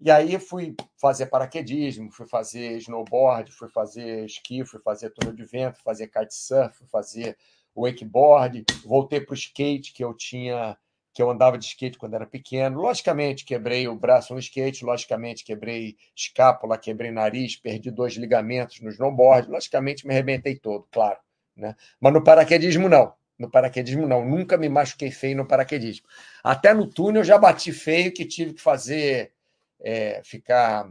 E 0.00 0.10
aí 0.10 0.38
fui 0.38 0.74
fazer 1.00 1.26
paraquedismo, 1.26 2.12
fui 2.12 2.26
fazer 2.26 2.76
snowboard, 2.78 3.50
fui 3.50 3.68
fazer 3.68 4.26
esqui, 4.26 4.64
fui 4.64 4.80
fazer 4.80 5.10
túnel 5.10 5.34
de 5.34 5.44
vento, 5.44 5.82
fazer 5.82 6.08
kitesurf, 6.08 6.76
fui 6.76 6.86
fazer 6.86 7.36
wakeboard, 7.74 8.64
voltei 8.84 9.20
para 9.20 9.32
o 9.32 9.36
skate 9.36 9.92
que 9.92 10.04
eu 10.04 10.14
tinha 10.14 10.76
que 11.12 11.22
eu 11.22 11.30
andava 11.30 11.56
de 11.56 11.64
skate 11.64 11.96
quando 11.96 12.12
era 12.12 12.26
pequeno. 12.26 12.78
Logicamente, 12.78 13.46
quebrei 13.46 13.88
o 13.88 13.96
braço 13.96 14.34
no 14.34 14.38
skate, 14.38 14.84
logicamente, 14.84 15.44
quebrei 15.44 15.96
escápula, 16.14 16.76
quebrei 16.76 17.10
nariz, 17.10 17.56
perdi 17.56 17.90
dois 17.90 18.14
ligamentos 18.16 18.82
no 18.82 18.90
snowboard, 18.90 19.50
logicamente, 19.50 20.06
me 20.06 20.12
arrebentei 20.12 20.56
todo, 20.56 20.86
claro. 20.92 21.18
Né? 21.56 21.74
Mas 22.00 22.12
no 22.12 22.22
paraquedismo, 22.22 22.88
não. 22.88 23.14
No 23.38 23.50
paraquedismo, 23.50 24.06
não. 24.06 24.24
Nunca 24.24 24.56
me 24.56 24.68
machuquei 24.68 25.10
feio 25.10 25.36
no 25.36 25.46
paraquedismo. 25.46 26.06
Até 26.42 26.74
no 26.74 26.86
túnel 26.86 27.24
já 27.24 27.38
bati 27.38 27.72
feio, 27.72 28.12
que 28.12 28.24
tive 28.24 28.54
que 28.54 28.60
fazer, 28.60 29.32
é, 29.80 30.22
ficar 30.24 30.88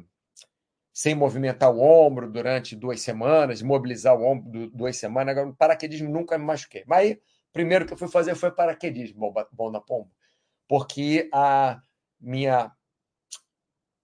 sem 0.93 1.13
movimentar 1.13 1.71
o 1.71 1.80
ombro 1.80 2.32
durante 2.32 2.75
duas 2.75 3.01
semanas, 3.01 3.62
mobilizar 3.62 4.15
o 4.15 4.23
ombro 4.23 4.69
duas 4.69 4.97
semanas. 4.97 5.32
Agora, 5.32 5.47
no 5.47 5.56
paraquedismo, 5.56 6.10
nunca 6.10 6.38
me 6.38 6.45
machuquei. 6.45 6.84
Mas 6.88 6.99
aí 6.99 7.21
primeiro 7.56 7.86
que 7.86 7.93
eu 7.93 7.97
fui 7.97 8.10
fazer 8.10 8.36
foi 8.36 8.51
paraquedismo, 8.51 9.34
bom 9.49 9.71
na 9.71 9.80
pomba, 9.80 10.10
porque 10.67 11.30
a 11.34 11.80
minha 12.19 12.69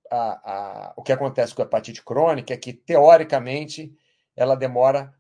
a, 0.10 0.52
a, 0.52 0.94
o 0.96 1.04
que 1.04 1.12
acontece 1.12 1.54
com 1.54 1.62
a 1.62 1.66
hepatite 1.66 2.02
crônica 2.02 2.54
é 2.54 2.58
que, 2.58 2.72
teoricamente, 2.72 3.94
ela 4.38 4.56
demora 4.56 5.14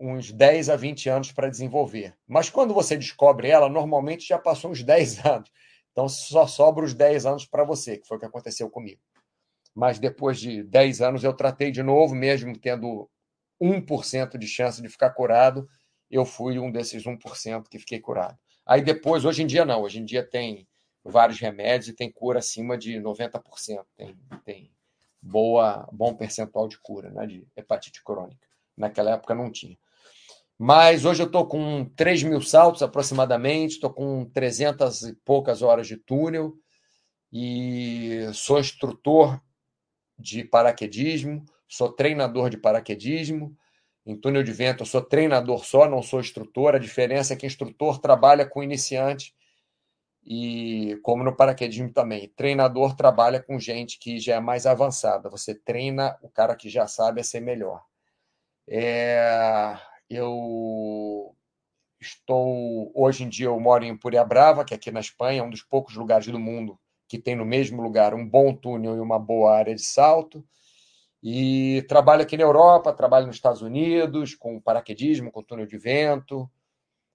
uns 0.00 0.32
10 0.32 0.70
a 0.70 0.76
20 0.76 1.10
anos 1.10 1.30
para 1.30 1.50
desenvolver. 1.50 2.16
Mas 2.26 2.48
quando 2.48 2.72
você 2.72 2.96
descobre 2.96 3.48
ela, 3.48 3.68
normalmente 3.68 4.26
já 4.26 4.38
passou 4.38 4.70
uns 4.70 4.82
10 4.82 5.24
anos. 5.26 5.50
Então 5.92 6.08
só 6.08 6.46
sobra 6.46 6.84
os 6.84 6.94
10 6.94 7.26
anos 7.26 7.44
para 7.46 7.64
você, 7.64 7.98
que 7.98 8.08
foi 8.08 8.16
o 8.16 8.20
que 8.20 8.26
aconteceu 8.26 8.70
comigo. 8.70 9.00
Mas 9.74 9.98
depois 9.98 10.40
de 10.40 10.62
10 10.62 11.02
anos 11.02 11.22
eu 11.22 11.34
tratei 11.34 11.70
de 11.70 11.82
novo, 11.82 12.14
mesmo 12.14 12.58
tendo 12.58 13.08
1% 13.60 14.38
de 14.38 14.46
chance 14.46 14.80
de 14.80 14.88
ficar 14.88 15.10
curado, 15.10 15.68
eu 16.10 16.24
fui 16.24 16.58
um 16.58 16.72
desses 16.72 17.04
1% 17.04 17.68
que 17.68 17.78
fiquei 17.78 18.00
curado. 18.00 18.38
Aí 18.66 18.80
depois, 18.82 19.24
hoje 19.24 19.42
em 19.42 19.46
dia 19.46 19.64
não, 19.64 19.82
hoje 19.82 20.00
em 20.00 20.04
dia 20.04 20.26
tem 20.26 20.66
vários 21.04 21.38
remédios 21.38 21.88
e 21.88 21.92
tem 21.92 22.10
cura 22.10 22.38
acima 22.38 22.76
de 22.76 22.98
90%, 22.98 23.84
tem, 23.96 24.16
tem 24.44 24.72
boa, 25.20 25.88
bom 25.92 26.14
percentual 26.14 26.68
de 26.68 26.78
cura 26.78 27.10
né, 27.10 27.26
de 27.26 27.46
hepatite 27.56 28.02
crônica. 28.02 28.46
Naquela 28.76 29.12
época 29.12 29.34
não 29.34 29.50
tinha. 29.50 29.76
Mas 30.62 31.06
hoje 31.06 31.22
eu 31.22 31.26
estou 31.26 31.46
com 31.46 31.86
3 31.96 32.22
mil 32.22 32.42
saltos 32.42 32.82
aproximadamente, 32.82 33.76
estou 33.76 33.90
com 33.90 34.26
300 34.26 35.04
e 35.04 35.14
poucas 35.24 35.62
horas 35.62 35.86
de 35.86 35.96
túnel 35.96 36.52
e 37.32 38.28
sou 38.34 38.60
instrutor 38.60 39.40
de 40.18 40.44
paraquedismo, 40.44 41.46
sou 41.66 41.90
treinador 41.90 42.50
de 42.50 42.58
paraquedismo, 42.58 43.56
em 44.04 44.14
túnel 44.14 44.42
de 44.42 44.52
vento, 44.52 44.82
eu 44.82 44.86
sou 44.86 45.00
treinador 45.00 45.64
só, 45.64 45.88
não 45.88 46.02
sou 46.02 46.20
instrutor. 46.20 46.74
A 46.74 46.78
diferença 46.78 47.32
é 47.32 47.36
que 47.38 47.46
instrutor 47.46 47.98
trabalha 47.98 48.44
com 48.44 48.62
iniciante 48.62 49.34
e, 50.22 51.00
como 51.02 51.24
no 51.24 51.34
paraquedismo 51.34 51.90
também, 51.90 52.28
treinador 52.36 52.94
trabalha 52.94 53.42
com 53.42 53.58
gente 53.58 53.98
que 53.98 54.18
já 54.18 54.34
é 54.34 54.40
mais 54.40 54.66
avançada. 54.66 55.30
Você 55.30 55.54
treina 55.54 56.18
o 56.20 56.28
cara 56.28 56.54
que 56.54 56.68
já 56.68 56.86
sabe 56.86 57.22
a 57.22 57.24
ser 57.24 57.40
melhor. 57.40 57.82
É, 58.68 59.74
eu 60.10 61.34
estou 62.00 62.90
hoje 62.94 63.24
em 63.24 63.28
dia 63.28 63.46
eu 63.46 63.60
moro 63.60 63.84
em 63.84 63.96
Puria 63.96 64.24
Brava, 64.24 64.64
que 64.64 64.74
é 64.74 64.76
aqui 64.76 64.90
na 64.90 65.00
Espanha, 65.00 65.44
um 65.44 65.50
dos 65.50 65.62
poucos 65.62 65.94
lugares 65.94 66.26
do 66.26 66.38
mundo 66.38 66.78
que 67.10 67.18
tem 67.18 67.34
no 67.34 67.44
mesmo 67.44 67.82
lugar 67.82 68.14
um 68.14 68.26
bom 68.26 68.54
túnel 68.54 68.96
e 68.96 69.00
uma 69.00 69.18
boa 69.18 69.56
área 69.56 69.74
de 69.74 69.82
salto. 69.82 70.46
E 71.20 71.84
trabalho 71.88 72.22
aqui 72.22 72.36
na 72.36 72.44
Europa, 72.44 72.92
trabalho 72.92 73.26
nos 73.26 73.34
Estados 73.34 73.62
Unidos, 73.62 74.36
com 74.36 74.60
paraquedismo, 74.60 75.32
com 75.32 75.42
túnel 75.42 75.66
de 75.66 75.76
vento, 75.76 76.48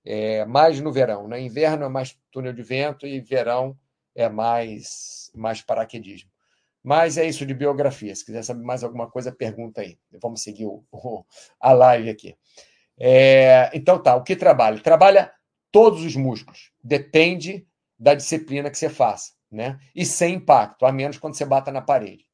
é, 0.03 0.43
mais 0.45 0.81
no 0.81 0.91
verão. 0.91 1.29
Né? 1.29 1.39
Inverno 1.39 1.86
é 1.86 1.89
mais 1.89 2.19
túnel 2.29 2.51
de 2.51 2.62
vento 2.62 3.08
e 3.08 3.21
verão 3.21 3.77
é 4.13 4.27
mais, 4.27 5.31
mais 5.34 5.62
paraquedismo. 5.62 6.29
Mas 6.84 7.17
é 7.17 7.25
isso 7.25 7.45
de 7.45 7.53
biografia. 7.53 8.13
Se 8.13 8.25
quiser 8.25 8.43
saber 8.43 8.63
mais 8.63 8.84
alguma 8.84 9.10
coisa, 9.10 9.31
pergunta 9.31 9.79
aí. 9.79 9.97
Vamos 10.21 10.43
seguir 10.43 10.65
o, 10.65 10.84
o 10.91 11.23
a 11.60 11.71
live 11.71 12.10
aqui. 12.10 12.36
É, 12.97 13.69
então 13.73 14.01
tá, 14.01 14.15
o 14.15 14.23
que 14.23 14.36
trabalha? 14.36 14.79
Trabalha 14.79 15.31
todos 15.71 16.03
os 16.03 16.15
músculos. 16.15 16.71
Depende 16.84 17.67
da 17.97 18.13
disciplina 18.13 18.69
que 18.69 18.77
você 18.77 18.89
faça. 18.89 19.34
Né? 19.51 19.79
E 19.95 20.05
sem 20.05 20.36
impacto, 20.36 20.86
a 20.86 20.91
menos 20.91 21.17
quando 21.17 21.36
você 21.36 21.45
bata 21.45 21.71
na 21.71 21.81
parede. 21.81 22.25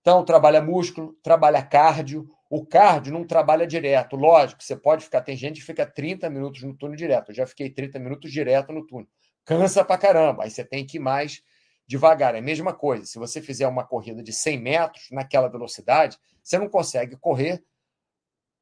Então, 0.00 0.24
trabalha 0.24 0.62
músculo, 0.62 1.14
trabalha 1.22 1.62
cardio. 1.62 2.26
O 2.48 2.64
cardio 2.64 3.12
não 3.12 3.26
trabalha 3.26 3.66
direto. 3.66 4.16
Lógico, 4.16 4.62
você 4.62 4.74
pode 4.74 5.04
ficar. 5.04 5.20
Tem 5.20 5.36
gente 5.36 5.60
que 5.60 5.66
fica 5.66 5.84
30 5.84 6.30
minutos 6.30 6.62
no 6.62 6.74
túnel 6.74 6.96
direto. 6.96 7.30
Eu 7.30 7.34
já 7.34 7.46
fiquei 7.46 7.68
30 7.68 7.98
minutos 7.98 8.32
direto 8.32 8.72
no 8.72 8.86
túnel. 8.86 9.08
cansa 9.44 9.84
pra 9.84 9.98
caramba. 9.98 10.44
Aí 10.44 10.50
você 10.50 10.64
tem 10.64 10.86
que 10.86 10.96
ir 10.96 11.00
mais 11.00 11.42
devagar. 11.86 12.34
É 12.34 12.38
a 12.38 12.42
mesma 12.42 12.72
coisa. 12.72 13.04
Se 13.04 13.18
você 13.18 13.42
fizer 13.42 13.68
uma 13.68 13.84
corrida 13.84 14.22
de 14.22 14.32
100 14.32 14.58
metros 14.58 15.08
naquela 15.10 15.48
velocidade, 15.48 16.16
você 16.42 16.58
não 16.58 16.68
consegue 16.70 17.16
correr 17.16 17.62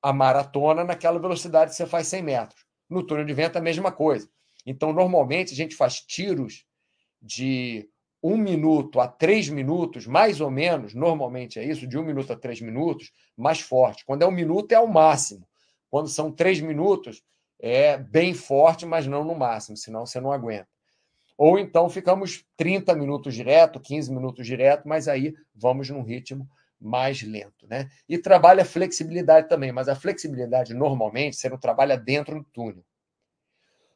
a 0.03 0.13
maratona 0.13 0.85
naquela 0.85 1.19
velocidade 1.19 1.71
que 1.71 1.77
você 1.77 1.87
faz 1.87 2.09
100 2.09 2.23
metros. 2.23 2.65
No 2.89 3.03
túnel 3.03 3.25
de 3.25 3.33
vento, 3.33 3.57
a 3.57 3.61
mesma 3.61 3.91
coisa. 3.91 4.29
Então, 4.65 4.93
normalmente, 4.93 5.53
a 5.53 5.57
gente 5.57 5.75
faz 5.75 6.01
tiros 6.01 6.65
de 7.21 7.89
um 8.23 8.37
minuto 8.37 9.01
a 9.01 9.07
três 9.07 9.49
minutos, 9.49 10.07
mais 10.07 10.41
ou 10.41 10.51
menos, 10.51 10.95
normalmente 10.95 11.59
é 11.59 11.65
isso, 11.65 11.87
de 11.87 11.99
um 11.99 12.03
minuto 12.03 12.33
a 12.33 12.37
três 12.37 12.61
minutos, 12.61 13.13
mais 13.37 13.61
forte. 13.61 14.05
Quando 14.05 14.23
é 14.23 14.27
um 14.27 14.33
minuto, 14.33 14.73
é 14.73 14.81
o 14.81 14.89
máximo. 14.89 15.47
Quando 15.91 16.09
são 16.09 16.33
três 16.33 16.61
minutos, 16.61 17.23
é 17.59 17.97
bem 17.97 18.35
forte, 18.35 18.85
mas 18.85 19.07
não 19.07 19.25
no 19.25 19.35
máximo, 19.35 19.77
senão 19.77 20.05
você 20.05 20.21
não 20.21 20.33
aguenta. 20.33 20.69
Ou 21.39 21.59
então 21.59 21.89
ficamos 21.89 22.45
30 22.57 22.95
minutos 22.95 23.35
direto, 23.35 23.79
15 23.79 24.13
minutos 24.13 24.47
direto, 24.47 24.89
mas 24.89 25.07
aí 25.07 25.35
vamos 25.55 25.89
num 25.91 26.03
ritmo 26.03 26.49
mais 26.81 27.23
lento, 27.23 27.67
né? 27.67 27.89
E 28.09 28.19
trabalha 28.19 28.65
flexibilidade 28.65 29.49
também, 29.49 29.73
mas 29.73 29.89
a 29.89 29.95
flexibilidade 29.95 30.75
normalmente 30.75 31.37
você 31.37 31.49
não 31.49 31.59
trabalha 31.59 31.97
dentro 31.97 32.39
do 32.39 32.45
túnel. 32.45 32.85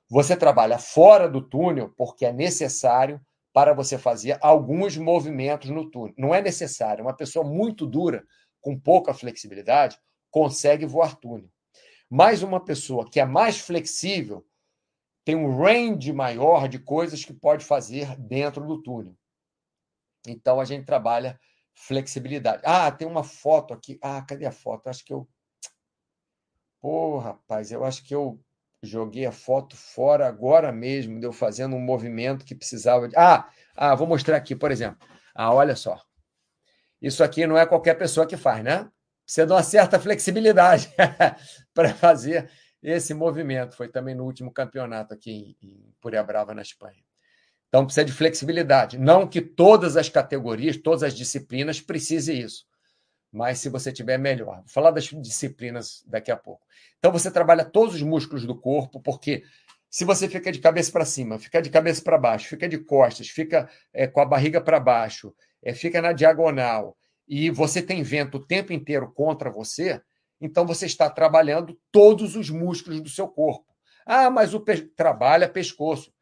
Você 0.08 0.36
trabalha 0.36 0.78
fora 0.78 1.28
do 1.28 1.40
túnel 1.40 1.92
porque 1.96 2.26
é 2.26 2.32
necessário 2.32 3.20
para 3.52 3.72
você 3.72 3.98
fazer 3.98 4.38
alguns 4.40 4.96
movimentos 4.96 5.70
no 5.70 5.90
túnel. 5.90 6.14
Não 6.16 6.34
é 6.34 6.40
necessário. 6.40 7.04
Uma 7.04 7.16
pessoa 7.16 7.44
muito 7.44 7.86
dura, 7.86 8.24
com 8.60 8.78
pouca 8.78 9.14
flexibilidade, 9.14 9.98
consegue 10.30 10.86
voar 10.86 11.16
túnel. 11.16 11.48
Mas 12.08 12.42
uma 12.42 12.62
pessoa 12.64 13.08
que 13.08 13.20
é 13.20 13.24
mais 13.24 13.58
flexível 13.58 14.44
tem 15.24 15.36
um 15.36 15.56
range 15.62 16.12
maior 16.12 16.68
de 16.68 16.78
coisas 16.78 17.24
que 17.24 17.32
pode 17.32 17.64
fazer 17.64 18.16
dentro 18.18 18.66
do 18.66 18.82
túnel. 18.82 19.14
Então 20.26 20.60
a 20.60 20.64
gente 20.64 20.84
trabalha 20.84 21.38
flexibilidade. 21.80 22.62
Ah, 22.64 22.90
tem 22.90 23.08
uma 23.08 23.24
foto 23.24 23.72
aqui. 23.74 23.98
Ah, 24.02 24.22
cadê 24.22 24.46
a 24.46 24.52
foto? 24.52 24.88
Acho 24.88 25.04
que 25.04 25.12
eu. 25.12 25.28
Pô, 26.80 27.18
rapaz, 27.18 27.72
eu 27.72 27.84
acho 27.84 28.02
que 28.04 28.14
eu 28.14 28.40
joguei 28.82 29.26
a 29.26 29.32
foto 29.32 29.76
fora 29.76 30.26
agora 30.26 30.72
mesmo, 30.72 31.20
deu 31.20 31.32
fazendo 31.32 31.76
um 31.76 31.80
movimento 31.80 32.44
que 32.44 32.54
precisava 32.54 33.08
de. 33.08 33.16
Ah, 33.16 33.48
ah, 33.76 33.94
vou 33.94 34.06
mostrar 34.06 34.36
aqui, 34.36 34.54
por 34.54 34.70
exemplo. 34.70 35.06
Ah, 35.34 35.52
olha 35.52 35.76
só. 35.76 36.00
Isso 37.00 37.24
aqui 37.24 37.46
não 37.46 37.56
é 37.56 37.66
qualquer 37.66 37.94
pessoa 37.94 38.26
que 38.26 38.36
faz, 38.36 38.62
né? 38.62 38.90
Precisa 39.24 39.46
de 39.46 39.52
uma 39.52 39.62
certa 39.62 39.98
flexibilidade 39.98 40.92
para 41.72 41.94
fazer 41.94 42.50
esse 42.82 43.14
movimento. 43.14 43.76
Foi 43.76 43.88
também 43.88 44.14
no 44.14 44.24
último 44.24 44.52
campeonato 44.52 45.14
aqui 45.14 45.56
em 45.62 45.94
Puria 46.00 46.22
Brava, 46.22 46.54
na 46.54 46.62
Espanha. 46.62 47.02
Então 47.70 47.85
precisa 47.85 48.04
de 48.04 48.12
flexibilidade. 48.12 48.98
Não 48.98 49.26
que 49.26 49.40
todas 49.40 49.96
as 49.96 50.09
categorias, 50.09 50.76
todas 50.76 51.04
as 51.04 51.14
disciplinas 51.14 51.80
precise 51.80 52.37
isso. 52.37 52.66
Mas 53.33 53.61
se 53.61 53.68
você 53.68 53.92
tiver 53.92 54.18
melhor. 54.18 54.56
Vou 54.56 54.68
falar 54.68 54.90
das 54.90 55.04
disciplinas 55.04 56.02
daqui 56.04 56.33
a 56.33 56.37
pouco. 56.37 56.66
Então 56.98 57.12
você 57.12 57.30
trabalha 57.30 57.64
todos 57.64 57.94
os 57.94 58.02
músculos 58.02 58.44
do 58.44 58.56
corpo, 58.56 59.00
porque 59.00 59.44
se 59.88 60.04
você 60.04 60.28
fica 60.28 60.50
de 60.50 60.59
cabeça 60.59 60.90
para 60.90 61.04
cima, 61.04 61.38
fica 61.38 61.62
de 61.62 61.70
cabeça 61.70 62.02
para 62.02 62.18
baixo, 62.18 62.48
fica 62.48 62.68
de 62.68 62.78
costas, 62.78 63.28
fica 63.28 63.70
é, 63.92 64.09
com 64.09 64.20
a 64.20 64.24
barriga 64.24 64.61
para 64.61 64.80
baixo, 64.80 65.33
é, 65.62 65.72
fica 65.72 66.02
na 66.02 66.12
diagonal, 66.12 66.96
e 67.26 67.50
você 67.50 67.80
tem 67.80 68.02
vento 68.02 68.38
o 68.38 68.44
tempo 68.44 68.72
inteiro 68.72 69.12
contra 69.12 69.48
você, 69.48 70.00
então 70.40 70.66
você 70.66 70.87
está 70.87 71.09
trabalhando 71.09 71.78
todos 71.92 72.35
os 72.35 72.50
músculos 72.50 73.00
do 73.00 73.09
seu 73.09 73.28
corpo. 73.28 73.72
Ah, 74.04 74.28
mas 74.28 74.54
o 74.54 74.61
pe... 74.61 74.80
trabalha 74.80 75.48
pescoço 75.48 76.12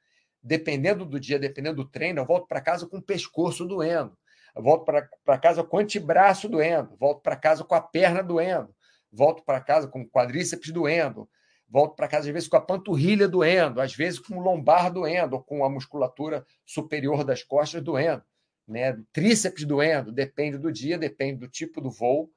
dependendo 0.42 1.04
do 1.04 1.18
dia, 1.18 1.38
dependendo 1.38 1.82
do 1.82 1.88
treino, 1.88 2.20
eu 2.20 2.26
volto 2.26 2.46
para 2.46 2.60
casa 2.60 2.86
com 2.86 2.98
o 2.98 3.02
pescoço 3.02 3.64
doendo. 3.64 4.16
Eu 4.54 4.62
volto 4.62 4.84
para 4.84 5.38
casa 5.38 5.62
com 5.62 5.76
o 5.76 5.80
antebraço 5.80 6.48
doendo. 6.48 6.96
Volto 6.96 7.22
para 7.22 7.36
casa 7.36 7.64
com 7.64 7.74
a 7.74 7.80
perna 7.80 8.22
doendo. 8.22 8.74
Volto 9.10 9.44
para 9.44 9.60
casa 9.60 9.86
com 9.86 10.02
o 10.02 10.08
quadríceps 10.08 10.72
doendo. 10.72 11.28
Volto 11.68 11.94
para 11.94 12.08
casa, 12.08 12.28
às 12.28 12.32
vezes, 12.32 12.48
com 12.48 12.56
a 12.56 12.60
panturrilha 12.60 13.28
doendo. 13.28 13.80
Às 13.80 13.94
vezes, 13.94 14.18
com 14.18 14.36
o 14.36 14.40
lombar 14.40 14.92
doendo. 14.92 15.36
Ou 15.36 15.42
com 15.42 15.64
a 15.64 15.70
musculatura 15.70 16.44
superior 16.64 17.24
das 17.24 17.42
costas 17.42 17.82
doendo. 17.82 18.22
Né? 18.66 18.98
Tríceps 19.12 19.64
doendo. 19.64 20.10
Depende 20.10 20.58
do 20.58 20.72
dia, 20.72 20.98
depende 20.98 21.38
do 21.38 21.48
tipo 21.48 21.80
do 21.80 21.90
voo. 21.90 22.30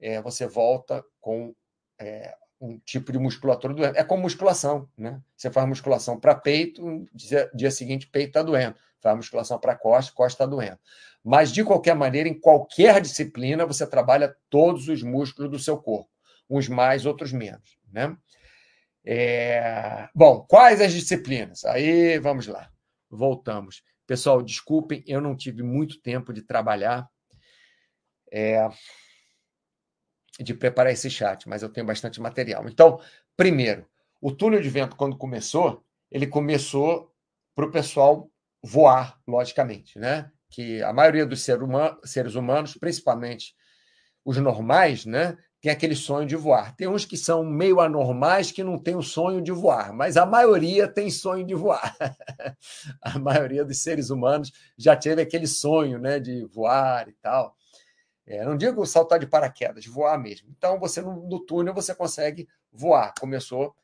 É, 0.00 0.22
você 0.22 0.46
volta 0.46 1.04
com 1.20 1.54
é, 1.98 2.34
um 2.60 2.78
tipo 2.78 3.12
de 3.12 3.18
musculatura 3.18 3.72
doendo. 3.74 3.96
É 3.96 4.04
como 4.04 4.22
musculação, 4.22 4.88
né? 4.96 5.20
Você 5.36 5.50
faz 5.50 5.66
musculação 5.68 6.18
para 6.18 6.34
peito, 6.34 7.06
dia, 7.14 7.50
dia 7.54 7.70
seguinte 7.70 8.06
peito 8.06 8.28
está 8.28 8.42
doendo. 8.42 8.76
Faz 9.00 9.16
musculação 9.16 9.58
para 9.58 9.76
costa, 9.76 10.12
costa 10.12 10.44
está 10.44 10.46
doendo. 10.46 10.78
Mas, 11.22 11.52
de 11.52 11.64
qualquer 11.64 11.94
maneira, 11.94 12.28
em 12.28 12.38
qualquer 12.38 13.00
disciplina, 13.00 13.66
você 13.66 13.86
trabalha 13.86 14.36
todos 14.50 14.88
os 14.88 15.02
músculos 15.02 15.50
do 15.50 15.58
seu 15.58 15.78
corpo. 15.78 16.10
Uns 16.48 16.68
mais, 16.68 17.06
outros 17.06 17.32
menos, 17.32 17.78
né? 17.92 18.16
É... 19.04 20.08
Bom, 20.14 20.44
quais 20.48 20.80
as 20.80 20.92
disciplinas? 20.92 21.64
Aí, 21.64 22.18
vamos 22.18 22.46
lá. 22.46 22.70
Voltamos. 23.10 23.82
Pessoal, 24.06 24.42
desculpem, 24.42 25.04
eu 25.06 25.20
não 25.20 25.36
tive 25.36 25.62
muito 25.62 26.00
tempo 26.00 26.32
de 26.32 26.42
trabalhar. 26.42 27.08
É 28.30 28.68
de 30.38 30.54
preparar 30.54 30.92
esse 30.92 31.10
chat, 31.10 31.48
mas 31.48 31.62
eu 31.62 31.68
tenho 31.68 31.86
bastante 31.86 32.20
material. 32.20 32.68
Então, 32.68 33.00
primeiro, 33.36 33.86
o 34.20 34.32
túnel 34.32 34.60
de 34.60 34.68
vento, 34.68 34.96
quando 34.96 35.16
começou, 35.16 35.84
ele 36.10 36.26
começou 36.26 37.12
para 37.54 37.66
o 37.66 37.70
pessoal 37.70 38.30
voar, 38.62 39.18
logicamente, 39.26 39.98
né? 39.98 40.30
Que 40.50 40.82
a 40.82 40.92
maioria 40.92 41.26
dos 41.26 41.42
seres 41.42 42.34
humanos, 42.34 42.76
principalmente 42.78 43.54
os 44.24 44.36
normais, 44.38 45.04
né? 45.04 45.36
Tem 45.60 45.72
aquele 45.72 45.96
sonho 45.96 46.26
de 46.26 46.36
voar. 46.36 46.76
Tem 46.76 46.86
uns 46.86 47.04
que 47.04 47.16
são 47.16 47.44
meio 47.44 47.80
anormais 47.80 48.52
que 48.52 48.62
não 48.62 48.78
têm 48.78 48.94
o 48.94 49.02
sonho 49.02 49.42
de 49.42 49.50
voar, 49.50 49.92
mas 49.92 50.16
a 50.16 50.24
maioria 50.24 50.86
tem 50.86 51.10
sonho 51.10 51.44
de 51.44 51.54
voar. 51.54 51.96
a 53.02 53.18
maioria 53.18 53.64
dos 53.64 53.82
seres 53.82 54.08
humanos 54.08 54.52
já 54.76 54.94
teve 54.96 55.20
aquele 55.20 55.46
sonho, 55.46 55.98
né? 55.98 56.20
De 56.20 56.44
voar 56.44 57.08
e 57.08 57.12
tal. 57.14 57.56
É, 58.28 58.44
não 58.44 58.58
digo 58.58 58.84
saltar 58.84 59.18
de 59.18 59.26
paraquedas, 59.26 59.86
voar 59.86 60.18
mesmo. 60.18 60.48
Então, 60.50 60.78
você 60.78 61.00
no, 61.00 61.26
no 61.26 61.40
túnel 61.40 61.72
você 61.72 61.94
consegue 61.94 62.46
voar. 62.70 63.14
Começou, 63.18 63.74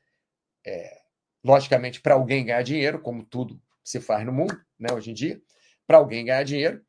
é, 0.66 1.00
logicamente, 1.42 2.02
para 2.02 2.12
alguém 2.12 2.44
ganhar 2.44 2.62
dinheiro, 2.62 3.00
como 3.00 3.24
tudo 3.24 3.58
se 3.82 4.00
faz 4.00 4.24
no 4.26 4.32
mundo, 4.32 4.54
né, 4.78 4.92
hoje 4.92 5.10
em 5.10 5.14
dia, 5.14 5.40
para 5.86 5.96
alguém 5.96 6.26
ganhar 6.26 6.42
dinheiro 6.42 6.82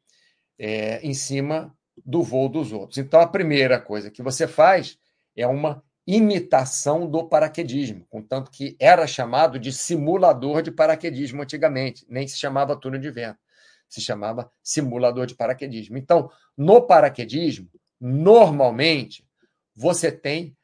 é, 0.59 0.99
em 0.99 1.13
cima 1.13 1.73
do 2.05 2.21
voo 2.21 2.49
dos 2.49 2.73
outros. 2.73 2.97
Então, 2.97 3.21
a 3.21 3.27
primeira 3.27 3.79
coisa 3.79 4.11
que 4.11 4.21
você 4.21 4.49
faz 4.49 4.99
é 5.33 5.47
uma 5.47 5.81
imitação 6.05 7.09
do 7.09 7.27
paraquedismo, 7.27 8.05
contanto 8.09 8.51
que 8.51 8.75
era 8.79 9.07
chamado 9.07 9.57
de 9.57 9.71
simulador 9.71 10.61
de 10.61 10.71
paraquedismo 10.71 11.41
antigamente, 11.41 12.05
nem 12.07 12.27
se 12.27 12.37
chamava 12.37 12.75
túnel 12.75 12.99
de 12.99 13.09
vento 13.09 13.39
se 13.87 14.01
chamava 14.01 14.51
simulador 14.61 15.25
de 15.25 15.35
paraquedismo. 15.35 15.97
Então, 15.97 16.29
no 16.57 16.81
paraquedismo, 16.81 17.69
normalmente, 17.99 19.27
você 19.75 20.11
tem 20.11 20.55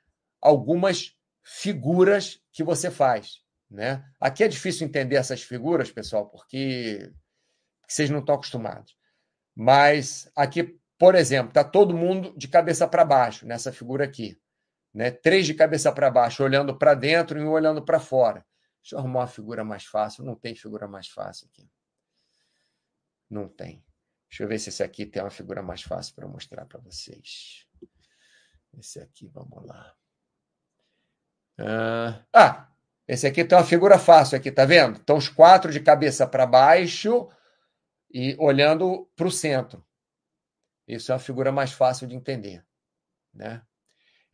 algumas 0.41 1.15
figuras 1.43 2.41
que 2.51 2.63
você 2.63 2.89
faz. 2.89 3.41
Né? 3.69 4.03
Aqui 4.19 4.43
é 4.43 4.47
difícil 4.47 4.85
entender 4.85 5.15
essas 5.15 5.41
figuras, 5.41 5.91
pessoal, 5.91 6.27
porque 6.27 7.11
vocês 7.87 8.09
não 8.09 8.19
estão 8.19 8.35
acostumados. 8.35 8.95
Mas 9.55 10.29
aqui, 10.35 10.77
por 10.97 11.15
exemplo, 11.15 11.49
está 11.49 11.63
todo 11.63 11.95
mundo 11.95 12.33
de 12.37 12.47
cabeça 12.47 12.87
para 12.87 13.05
baixo 13.05 13.45
nessa 13.45 13.71
figura 13.71 14.05
aqui. 14.05 14.37
Né? 14.93 15.09
Três 15.11 15.45
de 15.45 15.53
cabeça 15.53 15.91
para 15.91 16.11
baixo, 16.11 16.43
olhando 16.43 16.77
para 16.77 16.93
dentro 16.93 17.39
e 17.39 17.43
um 17.43 17.51
olhando 17.51 17.83
para 17.83 17.99
fora. 17.99 18.45
Deixa 18.81 18.95
eu 18.95 18.99
arrumar 18.99 19.21
uma 19.21 19.27
figura 19.27 19.63
mais 19.63 19.85
fácil. 19.85 20.23
Não 20.25 20.35
tem 20.35 20.55
figura 20.55 20.87
mais 20.87 21.07
fácil 21.07 21.47
aqui. 21.47 21.69
Não 23.31 23.47
tem. 23.47 23.81
Deixa 24.29 24.43
eu 24.43 24.47
ver 24.47 24.59
se 24.59 24.67
esse 24.67 24.83
aqui 24.83 25.05
tem 25.05 25.23
uma 25.23 25.29
figura 25.29 25.63
mais 25.63 25.81
fácil 25.81 26.13
para 26.13 26.27
mostrar 26.27 26.65
para 26.65 26.81
vocês. 26.81 27.65
Esse 28.77 28.99
aqui, 28.99 29.29
vamos 29.29 29.65
lá. 29.65 29.95
Ah, 31.57 32.25
ah, 32.33 32.71
esse 33.07 33.25
aqui 33.25 33.45
tem 33.45 33.57
uma 33.57 33.63
figura 33.63 33.97
fácil 33.97 34.37
aqui, 34.37 34.51
tá 34.51 34.65
vendo? 34.65 34.97
Estão 34.97 35.15
os 35.15 35.29
quatro 35.29 35.71
de 35.71 35.79
cabeça 35.79 36.27
para 36.27 36.45
baixo 36.45 37.29
e 38.13 38.35
olhando 38.37 39.09
para 39.15 39.27
o 39.27 39.31
centro. 39.31 39.85
Isso 40.85 41.11
é 41.11 41.15
uma 41.15 41.19
figura 41.19 41.53
mais 41.53 41.71
fácil 41.71 42.05
de 42.05 42.15
entender, 42.15 42.65
né? 43.33 43.61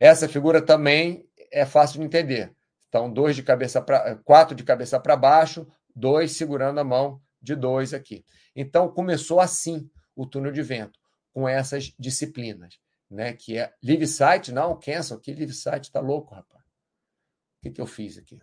Essa 0.00 0.28
figura 0.28 0.60
também 0.60 1.28
é 1.52 1.64
fácil 1.64 2.00
de 2.00 2.06
entender. 2.06 2.52
Então, 2.88 3.12
dois 3.12 3.36
de 3.36 3.44
cabeça 3.44 3.80
para 3.80 4.16
quatro 4.16 4.56
de 4.56 4.64
cabeça 4.64 4.98
para 4.98 5.16
baixo, 5.16 5.68
dois 5.94 6.32
segurando 6.32 6.80
a 6.80 6.84
mão 6.84 7.22
de 7.40 7.54
dois 7.54 7.94
aqui. 7.94 8.24
Então, 8.54 8.90
começou 8.90 9.40
assim 9.40 9.90
o 10.14 10.26
túnel 10.26 10.52
de 10.52 10.62
vento, 10.62 10.98
com 11.32 11.48
essas 11.48 11.94
disciplinas, 11.98 12.78
né? 13.10 13.32
Que 13.32 13.58
é 13.58 13.72
live 13.82 14.06
site, 14.06 14.52
não, 14.52 14.78
cancel, 14.78 15.20
que 15.20 15.32
live 15.32 15.52
site 15.52 15.92
tá 15.92 16.00
louco, 16.00 16.34
rapaz. 16.34 16.64
O 16.64 17.62
que, 17.62 17.70
que 17.70 17.80
eu 17.80 17.86
fiz 17.86 18.18
aqui? 18.18 18.40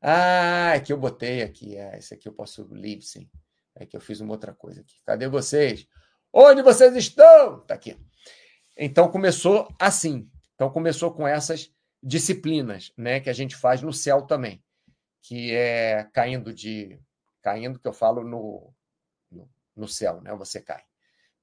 Ah, 0.00 0.72
é 0.74 0.80
que 0.80 0.92
eu 0.92 0.98
botei 0.98 1.42
aqui. 1.42 1.76
É, 1.76 1.98
esse 1.98 2.14
aqui 2.14 2.28
eu 2.28 2.32
posso 2.32 2.66
leave, 2.70 3.02
sim. 3.02 3.28
É 3.74 3.84
que 3.84 3.96
eu 3.96 4.00
fiz 4.00 4.20
uma 4.20 4.32
outra 4.32 4.54
coisa 4.54 4.80
aqui. 4.80 4.96
Cadê 5.04 5.28
vocês? 5.28 5.86
Onde 6.32 6.62
vocês 6.62 6.94
estão? 6.96 7.60
Tá 7.60 7.74
aqui. 7.74 7.96
Então 8.76 9.10
começou 9.10 9.68
assim. 9.78 10.30
Então 10.54 10.70
começou 10.70 11.12
com 11.12 11.26
essas 11.26 11.72
disciplinas, 12.02 12.92
né, 12.96 13.20
que 13.20 13.30
a 13.30 13.32
gente 13.32 13.56
faz 13.56 13.82
no 13.82 13.92
céu 13.92 14.22
também, 14.22 14.62
que 15.26 15.52
é 15.52 16.04
caindo 16.12 16.54
de 16.54 17.00
caindo 17.42 17.80
que 17.80 17.88
eu 17.88 17.92
falo 17.92 18.22
no, 18.22 18.72
no, 19.28 19.50
no 19.74 19.88
céu, 19.88 20.20
né? 20.20 20.32
Você 20.36 20.60
cai. 20.60 20.82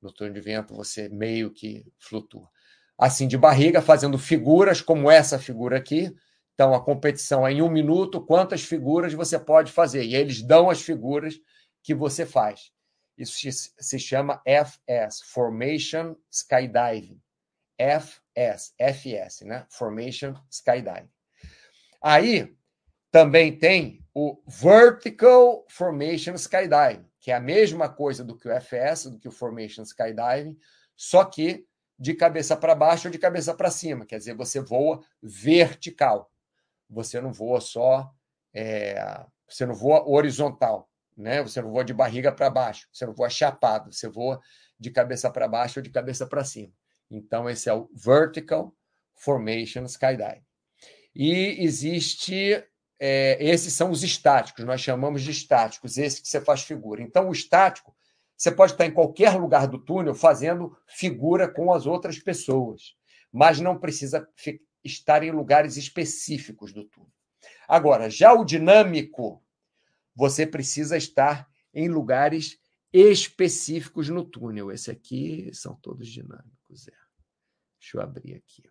No 0.01 0.09
túnel 0.09 0.34
de 0.34 0.39
vento 0.39 0.73
você 0.73 1.09
meio 1.09 1.51
que 1.51 1.86
flutua. 1.99 2.49
Assim 2.97 3.27
de 3.27 3.38
barriga, 3.38 3.81
fazendo 3.81 4.17
figuras 4.17 4.81
como 4.81 5.11
essa 5.11 5.38
figura 5.38 5.77
aqui. 5.77 6.15
Então 6.53 6.73
a 6.73 6.81
competição 6.81 7.45
é 7.45 7.51
em 7.51 7.61
um 7.61 7.69
minuto, 7.69 8.25
quantas 8.25 8.63
figuras 8.63 9.13
você 9.13 9.38
pode 9.38 9.69
fazer? 9.69 10.05
E 10.05 10.15
eles 10.15 10.41
dão 10.41 10.69
as 10.69 10.81
figuras 10.81 11.36
que 11.81 11.93
você 11.93 12.25
faz. 12.25 12.71
Isso 13.17 13.38
se 13.79 13.99
chama 13.99 14.41
FS, 14.45 15.21
Formation 15.25 16.15
Skydiving. 16.31 17.21
FS, 17.77 18.73
FS, 18.77 19.41
né? 19.41 19.65
Formation 19.69 20.36
Skydiving. 20.49 21.09
Aí 22.01 22.55
também 23.14 23.55
tem 23.55 24.03
o 24.11 24.41
Vertical 24.47 25.64
Formation 25.70 26.34
Skydiving, 26.34 27.05
que 27.20 27.30
é 27.30 27.36
a 27.36 27.39
mesma 27.39 27.88
coisa 27.88 28.24
do 28.24 28.36
que 28.36 28.47
o 28.47 28.51
FS, 28.59 29.03
do 29.11 29.20
que 29.20 29.28
o 29.28 29.32
Formation 29.32 29.84
Skydiving, 29.84 30.57
só 30.95 31.24
que 31.24 31.64
de 31.99 32.16
cabeça 32.16 32.57
para 32.57 32.74
baixo 32.74 33.07
ou 33.07 33.11
de 33.11 33.20
cabeça 33.20 33.53
para 33.53 33.70
cima. 33.70 34.03
Quer 34.03 34.18
dizer, 34.18 34.34
você 34.34 34.59
voa 34.59 34.99
vertical. 35.22 36.32
Você 36.89 37.22
não 37.22 37.32
voa 37.32 37.61
só, 37.61 38.11
é, 38.51 39.24
você 39.47 39.64
não 39.64 39.76
voa 39.76 40.09
horizontal, 40.09 40.89
né? 41.16 41.43
Você 41.43 41.61
não 41.61 41.70
voa 41.70 41.86
de 41.86 41.93
barriga 41.93 42.32
para 42.32 42.49
baixo, 42.49 42.88
você 42.91 43.05
não 43.05 43.14
voa 43.14 43.30
chapado, 43.30 43.93
você 43.93 44.09
voa 44.09 44.41
de 44.80 44.89
cabeça 44.89 45.30
para 45.30 45.47
baixo 45.47 45.78
ou 45.78 45.84
de 45.84 45.91
cabeça 45.91 46.26
para 46.26 46.43
cima. 46.43 46.74
Então, 47.11 47.47
esse 47.47 47.70
é 47.70 47.74
o 47.76 47.88
Vertical 47.93 48.74
Formation 49.14 49.84
Skydive. 49.84 50.41
E 51.16 51.64
existe, 51.64 52.66
é, 53.06 53.38
esses 53.38 53.74
são 53.74 53.91
os 53.91 54.01
estáticos, 54.01 54.64
nós 54.64 54.80
chamamos 54.80 55.22
de 55.22 55.32
estáticos, 55.32 55.97
esse 55.97 56.22
que 56.22 56.28
você 56.30 56.39
faz 56.39 56.64
figura. 56.64 57.01
Então, 57.01 57.28
o 57.28 57.34
estático, 57.34 57.93
você 58.38 58.49
pode 58.49 58.72
estar 58.72 58.86
em 58.86 58.93
qualquer 58.93 59.36
lugar 59.36 59.68
do 59.68 59.78
túnel 59.78 60.16
fazendo 60.16 60.74
figura 60.88 61.51
com 61.51 61.74
as 61.74 61.86
outras 61.86 62.18
pessoas, 62.18 62.95
mas 63.30 63.60
não 63.60 63.78
precisa 63.78 64.26
estar 64.82 65.22
em 65.22 65.32
lugares 65.32 65.76
específicos 65.76 66.72
do 66.72 66.86
túnel. 66.86 67.12
Agora, 67.68 68.10
já 68.10 68.32
o 68.32 68.45
dinâmico, 68.45 69.43
você 70.16 70.47
precisa 70.47 70.95
estar 70.95 71.45
em 71.74 71.89
lugares 71.89 72.58
específicos 72.93 74.08
no 74.08 74.24
túnel. 74.24 74.72
Esse 74.72 74.89
aqui 74.89 75.49
são 75.54 75.76
todos 75.76 76.08
dinâmicos. 76.08 76.88
É. 76.88 76.93
Deixa 77.82 77.97
eu 77.97 78.01
abrir 78.01 78.36
aqui. 78.36 78.64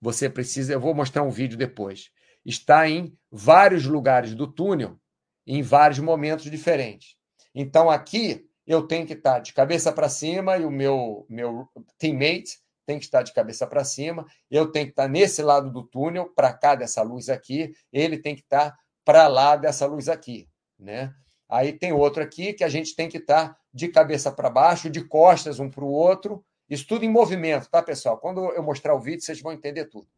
Você 0.00 0.30
precisa, 0.30 0.72
eu 0.72 0.80
vou 0.80 0.94
mostrar 0.94 1.22
um 1.22 1.30
vídeo 1.30 1.58
depois. 1.58 2.10
Está 2.44 2.88
em 2.88 3.16
vários 3.30 3.86
lugares 3.86 4.34
do 4.34 4.46
túnel, 4.46 4.98
em 5.46 5.62
vários 5.62 5.98
momentos 5.98 6.50
diferentes. 6.50 7.16
Então 7.54 7.90
aqui 7.90 8.46
eu 8.66 8.86
tenho 8.86 9.06
que 9.06 9.14
estar 9.14 9.40
de 9.40 9.52
cabeça 9.52 9.92
para 9.92 10.08
cima 10.08 10.56
e 10.56 10.64
o 10.64 10.70
meu 10.70 11.26
meu 11.28 11.68
teammate 11.98 12.60
tem 12.86 12.98
que 12.98 13.04
estar 13.04 13.22
de 13.22 13.32
cabeça 13.32 13.66
para 13.66 13.84
cima. 13.84 14.26
Eu 14.50 14.70
tenho 14.70 14.86
que 14.86 14.92
estar 14.92 15.08
nesse 15.08 15.42
lado 15.42 15.70
do 15.70 15.84
túnel, 15.84 16.32
para 16.34 16.52
cá 16.52 16.74
dessa 16.74 17.02
luz 17.02 17.28
aqui. 17.28 17.72
Ele 17.92 18.18
tem 18.18 18.34
que 18.34 18.42
estar 18.42 18.76
para 19.04 19.28
lá 19.28 19.56
dessa 19.56 19.86
luz 19.86 20.08
aqui, 20.08 20.48
né? 20.78 21.12
Aí 21.48 21.72
tem 21.72 21.92
outro 21.92 22.22
aqui 22.22 22.52
que 22.52 22.64
a 22.64 22.68
gente 22.68 22.94
tem 22.96 23.08
que 23.08 23.18
estar 23.18 23.56
de 23.72 23.88
cabeça 23.88 24.32
para 24.32 24.50
baixo, 24.50 24.90
de 24.90 25.04
costas 25.04 25.60
um 25.60 25.70
para 25.70 25.84
o 25.84 25.90
outro, 25.90 26.44
isso 26.72 26.86
tudo 26.86 27.04
em 27.04 27.10
movimento, 27.10 27.68
tá, 27.68 27.82
pessoal? 27.82 28.16
Quando 28.16 28.50
eu 28.52 28.62
mostrar 28.62 28.94
o 28.94 28.98
vídeo, 28.98 29.20
vocês 29.20 29.42
vão 29.42 29.52
entender 29.52 29.84
tudo. 29.86 30.08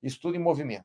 Isso 0.00 0.20
tudo 0.20 0.36
em 0.36 0.40
movimento. 0.40 0.84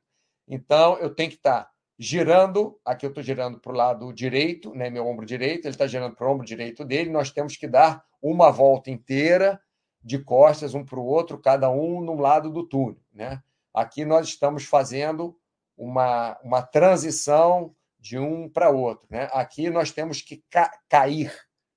Então, 0.50 0.98
eu 0.98 1.14
tenho 1.14 1.30
que 1.30 1.36
estar 1.36 1.66
tá 1.66 1.72
girando, 1.98 2.80
aqui 2.84 3.06
eu 3.06 3.10
estou 3.10 3.24
girando 3.24 3.60
para 3.60 3.72
o 3.72 3.76
lado 3.76 4.12
direito, 4.12 4.74
né, 4.74 4.90
meu 4.90 5.06
ombro 5.06 5.26
direito, 5.26 5.66
ele 5.66 5.76
está 5.76 5.86
girando 5.86 6.16
para 6.16 6.28
o 6.28 6.32
ombro 6.32 6.46
direito 6.46 6.84
dele, 6.84 7.12
nós 7.12 7.30
temos 7.30 7.56
que 7.56 7.68
dar 7.68 8.04
uma 8.22 8.50
volta 8.50 8.90
inteira 8.90 9.62
de 10.02 10.18
costas 10.18 10.74
um 10.74 10.84
para 10.84 11.00
o 11.00 11.06
outro, 11.06 11.38
cada 11.38 11.70
um 11.70 12.02
no 12.02 12.16
lado 12.16 12.50
do 12.50 12.64
túnel. 12.64 13.02
Né? 13.14 13.42
Aqui 13.74 14.06
nós 14.06 14.28
estamos 14.28 14.66
fazendo 14.66 15.38
uma, 15.78 16.40
uma 16.42 16.62
transição 16.62 17.76
de 18.00 18.18
um 18.18 18.50
para 18.50 18.70
outro. 18.70 19.06
Né? 19.10 19.30
Aqui 19.34 19.70
nós 19.70 19.92
temos 19.92 20.22
que 20.22 20.44
ca 20.50 20.72
cair, 20.88 21.34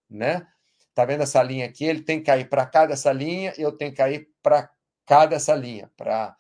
né? 0.09 0.47
Tá 0.95 1.05
vendo 1.05 1.23
essa 1.23 1.43
linha 1.43 1.67
aqui? 1.67 1.85
Ele 1.85 2.03
tem 2.03 2.19
que 2.19 2.27
cair 2.27 2.49
para 2.49 2.67
cá 2.67 2.85
dessa 2.87 3.11
linha, 3.13 3.55
eu 3.57 3.73
tenho 3.73 3.91
que 3.91 3.97
cair 3.97 4.29
para 4.43 4.71
cá 5.07 5.25
dessa 5.25 5.55
linha. 5.55 5.91
Para 5.97 6.37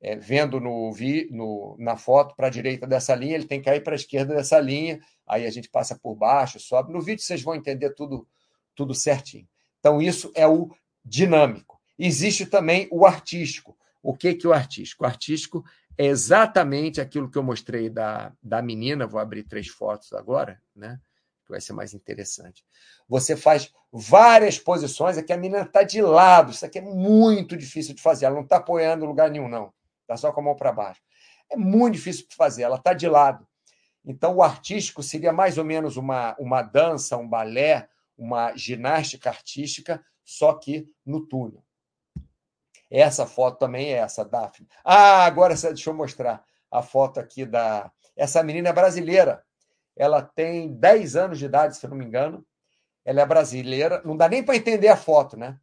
é, 0.00 0.16
vendo 0.16 0.60
no, 0.60 0.92
vi, 0.92 1.28
no 1.30 1.76
na 1.78 1.96
foto 1.96 2.34
para 2.36 2.48
a 2.48 2.50
direita 2.50 2.86
dessa 2.86 3.14
linha, 3.14 3.34
ele 3.34 3.46
tem 3.46 3.60
que 3.60 3.64
cair 3.64 3.82
para 3.82 3.94
a 3.94 3.96
esquerda 3.96 4.34
dessa 4.34 4.58
linha. 4.60 5.00
Aí 5.26 5.46
a 5.46 5.50
gente 5.50 5.68
passa 5.68 5.98
por 5.98 6.14
baixo, 6.14 6.60
sobe. 6.60 6.92
No 6.92 7.00
vídeo 7.00 7.22
vocês 7.22 7.42
vão 7.42 7.54
entender 7.54 7.90
tudo, 7.90 8.26
tudo 8.74 8.94
certinho. 8.94 9.48
Então 9.80 10.00
isso 10.00 10.30
é 10.34 10.46
o 10.46 10.70
dinâmico. 11.04 11.80
Existe 11.98 12.46
também 12.46 12.88
o 12.90 13.06
artístico. 13.06 13.76
O 14.02 14.14
que 14.14 14.34
que 14.34 14.46
é 14.46 14.50
o 14.50 14.52
artístico? 14.52 15.04
O 15.04 15.06
artístico 15.06 15.64
é 15.98 16.06
exatamente 16.06 17.00
aquilo 17.00 17.30
que 17.30 17.38
eu 17.38 17.42
mostrei 17.42 17.88
da, 17.88 18.32
da 18.42 18.60
menina. 18.60 19.06
Vou 19.06 19.18
abrir 19.18 19.44
três 19.44 19.68
fotos 19.68 20.12
agora, 20.12 20.60
né? 20.74 21.00
que 21.46 21.52
vai 21.52 21.60
ser 21.60 21.72
mais 21.72 21.94
interessante. 21.94 22.64
Você 23.08 23.36
faz 23.36 23.72
várias 23.90 24.58
posições, 24.58 25.16
aqui 25.16 25.32
a 25.32 25.36
menina 25.36 25.62
está 25.62 25.82
de 25.82 26.02
lado, 26.02 26.50
isso 26.50 26.66
aqui 26.66 26.78
é 26.78 26.82
muito 26.82 27.56
difícil 27.56 27.94
de 27.94 28.02
fazer, 28.02 28.26
ela 28.26 28.34
não 28.34 28.42
está 28.42 28.56
apoiando 28.56 29.04
em 29.04 29.08
lugar 29.08 29.30
nenhum, 29.30 29.48
não, 29.48 29.72
está 30.06 30.16
só 30.16 30.32
com 30.32 30.40
a 30.40 30.44
mão 30.44 30.56
para 30.56 30.72
baixo. 30.72 31.02
É 31.50 31.56
muito 31.56 31.94
difícil 31.94 32.26
de 32.28 32.34
fazer, 32.34 32.62
ela 32.62 32.76
está 32.76 32.92
de 32.92 33.08
lado. 33.08 33.46
Então, 34.04 34.36
o 34.36 34.42
artístico 34.42 35.02
seria 35.02 35.32
mais 35.32 35.58
ou 35.58 35.64
menos 35.64 35.96
uma, 35.96 36.36
uma 36.38 36.62
dança, 36.62 37.16
um 37.16 37.28
balé, 37.28 37.88
uma 38.16 38.56
ginástica 38.56 39.28
artística, 39.28 40.02
só 40.24 40.54
que 40.54 40.88
no 41.04 41.26
túnel. 41.26 41.62
Essa 42.90 43.26
foto 43.26 43.58
também 43.58 43.92
é 43.92 43.98
essa, 43.98 44.24
Daphne. 44.24 44.68
Ah, 44.84 45.24
agora 45.24 45.54
deixa 45.54 45.90
eu 45.90 45.94
mostrar 45.94 46.44
a 46.70 46.82
foto 46.82 47.18
aqui 47.18 47.44
da. 47.44 47.90
Essa 48.14 48.42
menina 48.42 48.68
é 48.68 48.72
brasileira. 48.72 49.44
Ela 49.96 50.22
tem 50.22 50.72
10 50.74 51.16
anos 51.16 51.38
de 51.38 51.46
idade, 51.46 51.76
se 51.76 51.88
não 51.88 51.96
me 51.96 52.04
engano. 52.04 52.46
Ela 53.04 53.22
é 53.22 53.26
brasileira. 53.26 54.00
Não 54.04 54.16
dá 54.16 54.28
nem 54.28 54.42
para 54.42 54.56
entender 54.56 54.88
a 54.88 54.96
foto, 54.96 55.36
né? 55.36 55.58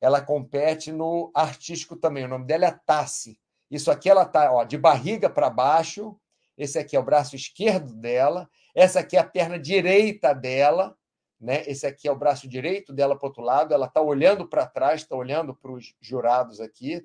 Ela 0.00 0.20
compete 0.20 0.90
no 0.90 1.30
artístico 1.34 1.96
também. 1.96 2.24
O 2.24 2.28
nome 2.28 2.46
dela 2.46 2.66
é 2.66 2.80
Tassi. 2.84 3.39
Isso 3.70 3.90
aqui 3.90 4.08
ela 4.10 4.24
tá, 4.24 4.52
ó, 4.52 4.64
de 4.64 4.76
barriga 4.76 5.30
para 5.30 5.48
baixo. 5.48 6.18
Esse 6.56 6.78
aqui 6.78 6.96
é 6.96 7.00
o 7.00 7.04
braço 7.04 7.36
esquerdo 7.36 7.94
dela. 7.94 8.48
Essa 8.74 9.00
aqui 9.00 9.16
é 9.16 9.20
a 9.20 9.24
perna 9.24 9.58
direita 9.58 10.34
dela, 10.34 10.96
né? 11.40 11.62
Esse 11.66 11.86
aqui 11.86 12.08
é 12.08 12.12
o 12.12 12.18
braço 12.18 12.48
direito 12.48 12.92
dela 12.92 13.16
para 13.16 13.26
o 13.26 13.28
outro 13.28 13.42
lado. 13.42 13.72
Ela 13.72 13.86
está 13.86 14.00
olhando 14.00 14.48
para 14.48 14.66
trás, 14.66 15.02
está 15.02 15.16
olhando 15.16 15.54
para 15.54 15.72
os 15.72 15.94
jurados 16.00 16.60
aqui, 16.60 17.02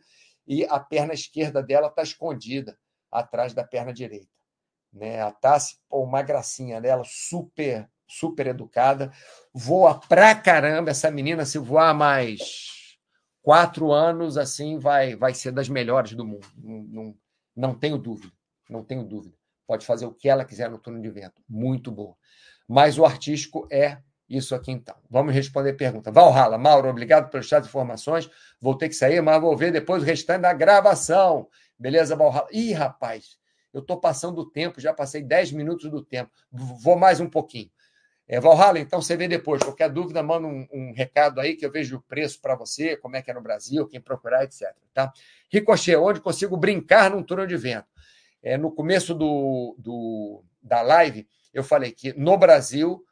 e 0.48 0.66
a 0.66 0.80
perna 0.80 1.14
esquerda 1.14 1.62
dela 1.62 1.88
está 1.88 2.04
escondida 2.04 2.78
atrás 3.12 3.54
da 3.54 3.64
perna 3.64 3.94
direita 3.94 4.36
né? 4.96 5.22
A 5.22 5.32
Tassi, 5.32 5.78
pô, 5.90 6.02
uma 6.04 6.22
gracinha 6.22 6.80
dela, 6.80 7.04
super, 7.06 7.88
super 8.08 8.48
educada, 8.48 9.12
voa 9.54 10.00
pra 10.00 10.34
caramba. 10.34 10.92
Essa 10.92 11.12
menina, 11.12 11.46
se 11.46 11.58
voar 11.58 11.94
mais 11.94 12.75
quatro 13.46 13.92
anos, 13.92 14.40
assim, 14.40 14.80
vai, 14.80 15.16
vai 15.16 15.32
ser 15.36 15.52
das 15.52 15.70
melhores 15.70 16.14
do 16.14 16.26
mundo. 16.26 16.48
Não, 16.58 16.82
não, 16.82 17.18
não 17.56 17.76
tenho 17.76 17.96
dúvida, 17.96 18.34
não 18.68 18.84
tenho 18.84 19.04
dúvida. 19.04 19.36
Pode 19.68 19.86
fazer 19.86 20.08
o 20.08 20.12
que 20.12 20.28
ela 20.28 20.44
quiser 20.44 20.68
no 20.68 20.80
turno 20.80 21.00
de 21.00 21.12
vento, 21.12 21.44
muito 21.48 21.92
boa. 21.92 22.16
Mas 22.68 22.98
o 22.98 23.06
artístico 23.06 23.68
é 23.72 24.00
isso 24.28 24.56
aqui 24.56 24.72
então. 24.72 24.96
Vamos 25.08 25.32
responder 25.32 25.74
pergunta. 25.74 26.12
Valhalla, 26.12 26.58
Mauro, 26.58 26.90
obrigado 26.90 27.32
chat 27.44 27.62
de 27.62 27.70
informações. 27.70 28.28
Vou 28.60 28.76
ter 28.76 28.90
que 28.90 28.96
sair, 28.96 29.22
mas 29.22 29.40
vou 29.40 29.56
ver 29.56 29.72
depois 29.72 30.02
o 30.02 30.06
restante 30.08 30.42
da 30.42 30.52
gravação. 30.52 31.48
Beleza, 31.78 32.16
Valhalla? 32.16 32.48
Ih, 32.52 32.74
rapaz, 32.74 33.38
eu 33.72 33.82
estou 33.82 34.00
passando 34.00 34.40
o 34.40 34.50
tempo, 34.50 34.82
já 34.82 34.92
passei 34.92 35.22
10 35.22 35.52
minutos 35.52 35.92
do 35.92 36.04
tempo, 36.04 36.32
vou 36.52 36.98
mais 36.98 37.20
um 37.20 37.30
pouquinho. 37.30 37.70
É, 38.28 38.40
Valhalla, 38.40 38.80
então 38.80 39.02
você 39.02 39.16
vê 39.16 39.28
depois. 39.28 39.62
Qualquer 39.62 39.90
dúvida, 39.90 40.24
manda 40.24 40.48
um, 40.48 40.68
um 40.72 40.94
recado 40.94 41.40
aí 41.40 41.56
que 41.56 41.66
eu 41.66 41.72
vejo 41.72 41.98
o 41.98 42.02
preço 42.02 42.42
para 42.42 42.56
você, 42.56 42.98
como 42.98 43.16
é 43.16 43.22
que 43.22 43.30
é 43.30 43.34
no 43.34 43.42
Brasil, 43.42 43.88
quem 43.88 44.02
procurar, 44.02 44.44
etc. 44.44 44.74
Tá? 44.94 45.14
Ricochet, 45.52 45.96
onde 45.96 46.20
consigo 46.20 46.58
brincar 46.58 47.12
num 47.12 47.22
túnel 47.22 47.46
de 47.46 47.56
vento? 47.56 47.88
É, 48.42 48.58
no 48.58 48.72
começo 48.72 49.14
do, 49.14 49.76
do, 49.78 50.44
da 50.62 50.82
live, 50.82 51.28
eu 51.54 51.64
falei 51.64 51.92
que 51.92 52.14
no 52.14 52.38
Brasil 52.38 53.04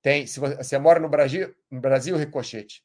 tem. 0.00 0.26
Se 0.26 0.38
você, 0.38 0.56
você 0.56 0.78
mora 0.78 1.00
no 1.00 1.08
Brasil, 1.08 1.54
no 1.70 1.80
Brasil, 1.80 2.16
Ricochete. 2.16 2.82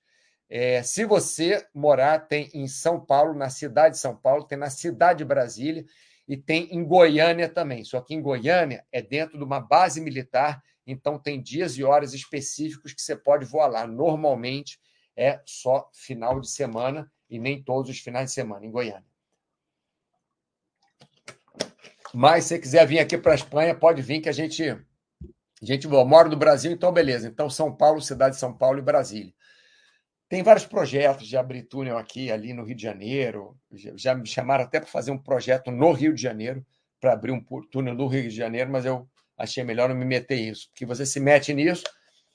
É, 0.49 0.83
se 0.83 1.05
você 1.05 1.65
morar, 1.73 2.19
tem 2.19 2.49
em 2.53 2.67
São 2.67 2.99
Paulo, 2.99 3.33
na 3.33 3.49
cidade 3.49 3.95
de 3.95 4.01
São 4.01 4.15
Paulo, 4.15 4.43
tem 4.43 4.57
na 4.57 4.69
cidade 4.69 5.19
de 5.19 5.25
Brasília 5.25 5.86
e 6.27 6.38
tem 6.38 6.67
em 6.71 6.83
Goiânia 6.83 7.49
também. 7.49 7.83
Só 7.83 8.01
que 8.01 8.13
em 8.13 8.21
Goiânia 8.21 8.86
é 8.91 9.01
dentro 9.01 9.38
de 9.38 9.43
uma 9.43 9.59
base 9.59 9.99
militar, 10.01 10.61
então 10.86 11.17
tem 11.17 11.41
dias 11.41 11.77
e 11.77 11.83
horas 11.83 12.13
específicos 12.13 12.93
que 12.93 13.01
você 13.01 13.15
pode 13.15 13.45
voar 13.45 13.67
lá. 13.67 13.88
Normalmente 13.88 14.79
é 15.15 15.41
só 15.45 15.89
final 15.93 16.39
de 16.39 16.49
semana 16.49 17.11
e 17.29 17.39
nem 17.39 17.63
todos 17.63 17.89
os 17.89 17.99
finais 17.99 18.29
de 18.29 18.33
semana 18.33 18.65
em 18.65 18.71
Goiânia. 18.71 19.05
Mas 22.13 22.45
se 22.45 22.59
quiser 22.59 22.86
vir 22.86 22.99
aqui 22.99 23.17
para 23.17 23.33
a 23.33 23.36
Espanha, 23.36 23.75
pode 23.75 24.01
vir 24.01 24.21
que 24.21 24.29
a 24.29 24.31
gente 24.31 24.63
a 25.61 25.65
gente 25.65 25.88
voa. 25.88 26.05
Moro 26.05 26.29
no 26.29 26.36
Brasil, 26.36 26.71
então 26.71 26.91
beleza. 26.91 27.27
Então 27.27 27.49
São 27.49 27.75
Paulo, 27.75 28.01
cidade 28.01 28.36
de 28.36 28.39
São 28.39 28.55
Paulo 28.55 28.79
e 28.79 28.81
Brasília. 28.81 29.33
Tem 30.27 30.43
vários 30.43 30.65
projetos 30.65 31.27
de 31.27 31.38
abrir 31.38 31.63
túnel 31.63 31.97
aqui, 31.97 32.31
ali 32.31 32.53
no 32.53 32.63
Rio 32.63 32.75
de 32.75 32.83
Janeiro. 32.83 33.57
Já 33.95 34.15
me 34.15 34.25
chamaram 34.25 34.63
até 34.63 34.79
para 34.79 34.89
fazer 34.89 35.11
um 35.11 35.17
projeto 35.17 35.71
no 35.71 35.91
Rio 35.91 36.13
de 36.13 36.21
Janeiro, 36.21 36.65
para 36.99 37.13
abrir 37.13 37.31
um 37.31 37.43
túnel 37.71 37.93
no 37.93 38.07
Rio 38.07 38.23
de 38.23 38.36
Janeiro, 38.36 38.71
mas 38.71 38.86
eu 38.86 39.07
achei 39.38 39.63
melhor 39.63 39.89
não 39.89 39.95
me 39.95 40.05
meter 40.05 40.38
nisso, 40.38 40.69
porque 40.69 40.86
você 40.86 41.05
se 41.05 41.19
mete 41.19 41.53
nisso, 41.53 41.83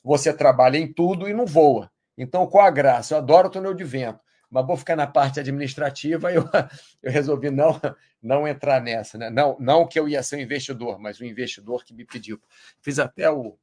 você 0.02 0.32
trabalha 0.32 0.78
em 0.78 0.92
tudo 0.92 1.28
e 1.28 1.34
não 1.34 1.46
voa. 1.46 1.90
Então, 2.16 2.46
qual 2.46 2.66
a 2.66 2.70
graça? 2.70 3.14
Eu 3.14 3.18
adoro 3.18 3.48
o 3.48 3.50
túnel 3.50 3.74
de 3.74 3.84
vento, 3.84 4.20
mas 4.50 4.66
vou 4.66 4.76
ficar 4.76 4.96
na 4.96 5.06
parte 5.06 5.40
administrativa 5.40 6.32
eu, 6.32 6.44
eu 7.02 7.10
resolvi 7.10 7.50
não, 7.50 7.80
não 8.22 8.46
entrar 8.46 8.80
nessa. 8.80 9.16
Né? 9.16 9.30
Não, 9.30 9.56
não 9.58 9.86
que 9.86 9.98
eu 9.98 10.08
ia 10.08 10.22
ser 10.22 10.36
um 10.36 10.40
investidor, 10.40 10.98
mas 10.98 11.20
o 11.20 11.24
investidor 11.24 11.84
que 11.84 11.94
me 11.94 12.04
pediu. 12.04 12.40
Fiz 12.80 12.98
até 12.98 13.30
o 13.30 13.56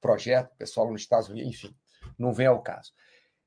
projeto, 0.00 0.54
pessoal 0.56 0.90
nos 0.90 1.02
Estados 1.02 1.28
Unidos, 1.28 1.54
enfim 1.54 1.74
não 2.18 2.32
vem 2.32 2.46
ao 2.46 2.62
caso. 2.62 2.92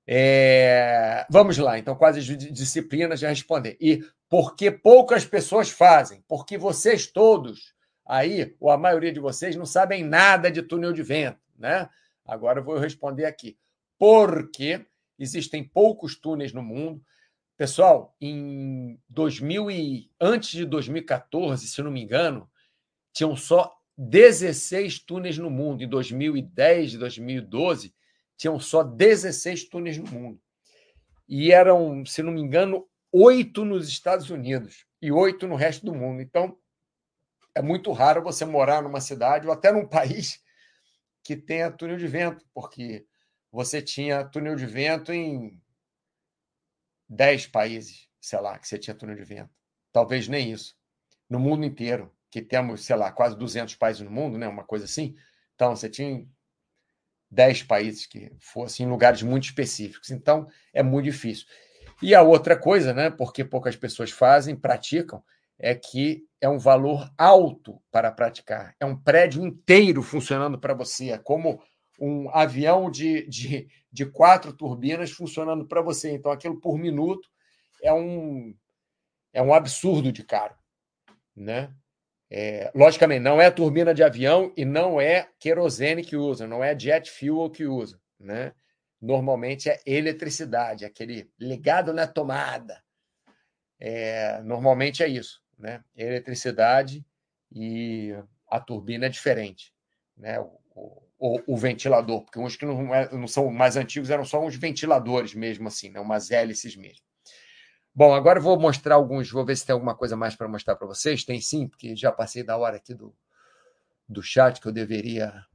É... 0.07 1.25
Vamos 1.29 1.57
lá, 1.57 1.77
então, 1.77 1.95
quais 1.95 2.17
as 2.17 2.25
disciplinas 2.25 3.19
já 3.19 3.29
responder. 3.29 3.77
E 3.79 4.03
por 4.29 4.55
que 4.55 4.71
poucas 4.71 5.25
pessoas 5.25 5.69
fazem? 5.69 6.23
Porque 6.27 6.57
vocês 6.57 7.07
todos 7.07 7.73
aí, 8.11 8.53
ou 8.59 8.69
a 8.69 8.77
maioria 8.77 9.13
de 9.13 9.21
vocês, 9.21 9.55
não 9.55 9.65
sabem 9.65 10.03
nada 10.03 10.51
de 10.51 10.61
túnel 10.61 10.91
de 10.91 11.01
vento, 11.01 11.39
né? 11.57 11.89
Agora 12.25 12.59
eu 12.59 12.63
vou 12.63 12.77
responder 12.77 13.23
aqui. 13.23 13.57
Porque 13.97 14.85
existem 15.17 15.63
poucos 15.63 16.19
túneis 16.19 16.51
no 16.51 16.61
mundo. 16.61 17.01
Pessoal, 17.55 18.13
em 18.19 18.99
2000 19.07 19.71
e 19.71 20.11
antes 20.19 20.49
de 20.49 20.65
2014, 20.65 21.65
se 21.65 21.81
não 21.81 21.89
me 21.89 22.03
engano, 22.03 22.49
tinham 23.13 23.33
só 23.33 23.73
16 23.97 24.99
túneis 24.99 25.37
no 25.37 25.49
mundo. 25.49 25.81
Em 25.81 25.87
2010, 25.87 26.95
2012, 26.97 27.95
tinham 28.35 28.59
só 28.59 28.83
16 28.83 29.69
túneis 29.69 29.97
no 29.97 30.11
mundo. 30.11 30.41
E 31.29 31.53
eram, 31.53 32.05
se 32.05 32.21
não 32.21 32.33
me 32.33 32.41
engano, 32.41 32.85
oito 33.09 33.63
nos 33.63 33.87
Estados 33.87 34.29
Unidos 34.29 34.85
e 35.01 35.13
oito 35.13 35.47
no 35.47 35.55
resto 35.55 35.85
do 35.85 35.95
mundo. 35.95 36.21
Então, 36.21 36.57
é 37.55 37.61
muito 37.61 37.91
raro 37.91 38.23
você 38.23 38.45
morar 38.45 38.81
numa 38.81 39.01
cidade 39.01 39.47
ou 39.47 39.53
até 39.53 39.71
num 39.71 39.87
país 39.87 40.41
que 41.23 41.35
tenha 41.35 41.71
túnel 41.71 41.97
de 41.97 42.07
vento, 42.07 42.45
porque 42.53 43.05
você 43.51 43.81
tinha 43.81 44.23
túnel 44.23 44.55
de 44.55 44.65
vento 44.65 45.11
em 45.11 45.61
10 47.09 47.47
países, 47.47 48.07
sei 48.19 48.39
lá, 48.39 48.57
que 48.57 48.67
você 48.67 48.77
tinha 48.77 48.95
túnel 48.95 49.15
de 49.15 49.23
vento. 49.23 49.51
Talvez 49.91 50.27
nem 50.27 50.51
isso. 50.51 50.75
No 51.29 51.39
mundo 51.39 51.65
inteiro, 51.65 52.11
que 52.29 52.41
temos, 52.41 52.85
sei 52.85 52.95
lá, 52.95 53.11
quase 53.11 53.37
200 53.37 53.75
países 53.75 54.01
no 54.01 54.09
mundo, 54.09 54.37
né? 54.37 54.47
uma 54.47 54.63
coisa 54.63 54.85
assim. 54.85 55.15
Então, 55.53 55.75
você 55.75 55.89
tinha 55.89 56.25
10 57.29 57.63
países 57.63 58.05
que 58.05 58.31
fossem 58.39 58.85
em 58.85 58.89
lugares 58.89 59.21
muito 59.21 59.43
específicos. 59.43 60.09
Então, 60.09 60.47
é 60.73 60.81
muito 60.81 61.05
difícil. 61.05 61.45
E 62.01 62.15
a 62.15 62.21
outra 62.21 62.57
coisa, 62.57 62.93
né, 62.93 63.09
porque 63.09 63.43
poucas 63.43 63.75
pessoas 63.75 64.09
fazem, 64.09 64.55
praticam, 64.55 65.23
é 65.59 65.75
que 65.75 66.25
é 66.41 66.49
um 66.49 66.57
valor 66.57 67.09
alto 67.15 67.79
para 67.91 68.11
praticar. 68.11 68.75
É 68.79 68.85
um 68.85 68.97
prédio 68.97 69.45
inteiro 69.45 70.01
funcionando 70.01 70.59
para 70.59 70.73
você. 70.73 71.11
É 71.11 71.17
como 71.19 71.61
um 71.99 72.29
avião 72.31 72.89
de, 72.89 73.27
de, 73.27 73.67
de 73.91 74.07
quatro 74.07 74.51
turbinas 74.51 75.11
funcionando 75.11 75.67
para 75.67 75.83
você. 75.83 76.11
Então, 76.11 76.31
aquilo 76.31 76.59
por 76.59 76.79
minuto 76.79 77.29
é 77.83 77.93
um, 77.93 78.55
é 79.31 79.41
um 79.41 79.53
absurdo 79.53 80.11
de 80.11 80.23
caro. 80.23 80.55
Né? 81.35 81.71
É, 82.27 82.71
logicamente, 82.73 83.21
não 83.21 83.39
é 83.39 83.51
turbina 83.51 83.93
de 83.93 84.01
avião 84.03 84.51
e 84.57 84.65
não 84.65 84.99
é 84.99 85.29
querosene 85.39 86.03
que 86.03 86.17
usa, 86.17 86.47
não 86.47 86.63
é 86.63 86.77
jet 86.77 87.11
fuel 87.11 87.51
que 87.51 87.65
usa. 87.65 87.99
Né? 88.19 88.51
Normalmente 88.99 89.69
é 89.69 89.79
eletricidade, 89.85 90.85
aquele 90.85 91.29
ligado 91.39 91.93
na 91.93 92.07
tomada. 92.07 92.81
É, 93.79 94.41
normalmente 94.43 95.03
é 95.03 95.07
isso. 95.07 95.41
Né? 95.61 95.83
Eletricidade 95.95 97.05
e 97.51 98.13
a 98.49 98.59
turbina 98.59 99.05
é 99.05 99.09
diferente. 99.09 99.71
Né? 100.17 100.39
O, 100.39 101.03
o, 101.19 101.53
o 101.53 101.57
ventilador, 101.57 102.23
porque 102.23 102.39
uns 102.39 102.55
que 102.55 102.65
não, 102.65 102.93
é, 102.93 103.09
não, 103.13 103.27
são 103.27 103.51
mais 103.51 103.77
antigos 103.77 104.09
eram 104.09 104.25
só 104.25 104.43
uns 104.43 104.55
ventiladores 104.55 105.35
mesmo 105.35 105.67
assim, 105.67 105.89
né? 105.89 105.99
umas 105.99 106.31
hélices 106.31 106.75
mesmo. 106.75 107.05
Bom, 107.93 108.13
agora 108.13 108.39
eu 108.39 108.43
vou 108.43 108.59
mostrar 108.59 108.95
alguns, 108.95 109.29
vou 109.29 109.45
ver 109.45 109.55
se 109.55 109.65
tem 109.65 109.73
alguma 109.73 109.95
coisa 109.95 110.15
mais 110.15 110.35
para 110.35 110.47
mostrar 110.47 110.75
para 110.75 110.87
vocês. 110.87 111.23
Tem 111.23 111.39
sim, 111.39 111.67
porque 111.67 111.95
já 111.95 112.11
passei 112.11 112.41
da 112.41 112.57
hora 112.57 112.77
aqui 112.77 112.93
do, 112.93 113.13
do 114.07 114.23
chat 114.23 114.59
que 114.59 114.67
eu 114.67 114.71
deveria 114.71 115.45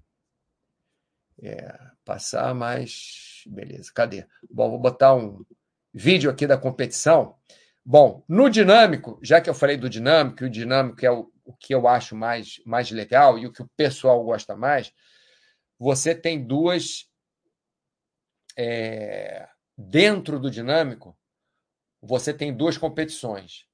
é, 1.43 1.79
passar, 2.05 2.55
mas 2.55 3.43
beleza, 3.47 3.91
cadê? 3.93 4.27
Bom, 4.51 4.71
vou 4.71 4.79
botar 4.79 5.15
um 5.15 5.45
vídeo 5.93 6.31
aqui 6.31 6.47
da 6.47 6.59
competição. 6.59 7.37
Bom, 7.89 8.25
no 8.29 8.51
dinâmico, 8.51 9.17
já 9.23 9.41
que 9.41 9.49
eu 9.49 9.55
falei 9.55 9.77
do 9.77 9.89
dinâmico, 9.89 10.43
e 10.43 10.47
o 10.49 10.51
dinâmico 10.51 11.07
é 11.07 11.11
o, 11.11 11.31
o 11.45 11.53
que 11.53 11.73
eu 11.73 11.87
acho 11.87 12.17
mais, 12.17 12.61
mais 12.67 12.91
legal 12.91 13.39
e 13.39 13.47
o 13.47 13.53
que 13.53 13.63
o 13.63 13.71
pessoal 13.77 14.25
gosta 14.25 14.57
mais, 14.57 14.93
você 15.79 16.13
tem 16.13 16.45
duas. 16.45 17.09
É, 18.59 19.49
dentro 19.79 20.41
do 20.41 20.51
dinâmico, 20.51 21.17
você 22.03 22.35
tem 22.35 22.53
duas 22.53 22.77
competições. 22.77 23.67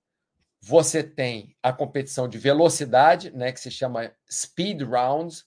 Você 0.61 1.03
tem 1.03 1.57
a 1.63 1.73
competição 1.73 2.29
de 2.29 2.37
velocidade, 2.37 3.31
né, 3.31 3.51
que 3.51 3.61
se 3.61 3.71
chama 3.71 4.15
Speed 4.31 4.83
Rounds, 4.83 5.47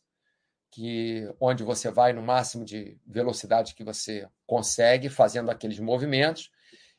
que 0.72 1.32
onde 1.40 1.64
você 1.64 1.92
vai 1.92 2.14
no 2.14 2.24
máximo 2.24 2.66
de 2.66 3.00
velocidade 3.06 3.76
que 3.76 3.84
você 3.84 4.28
consegue 4.48 5.08
fazendo 5.08 5.52
aqueles 5.52 5.80
movimentos. 5.80 6.50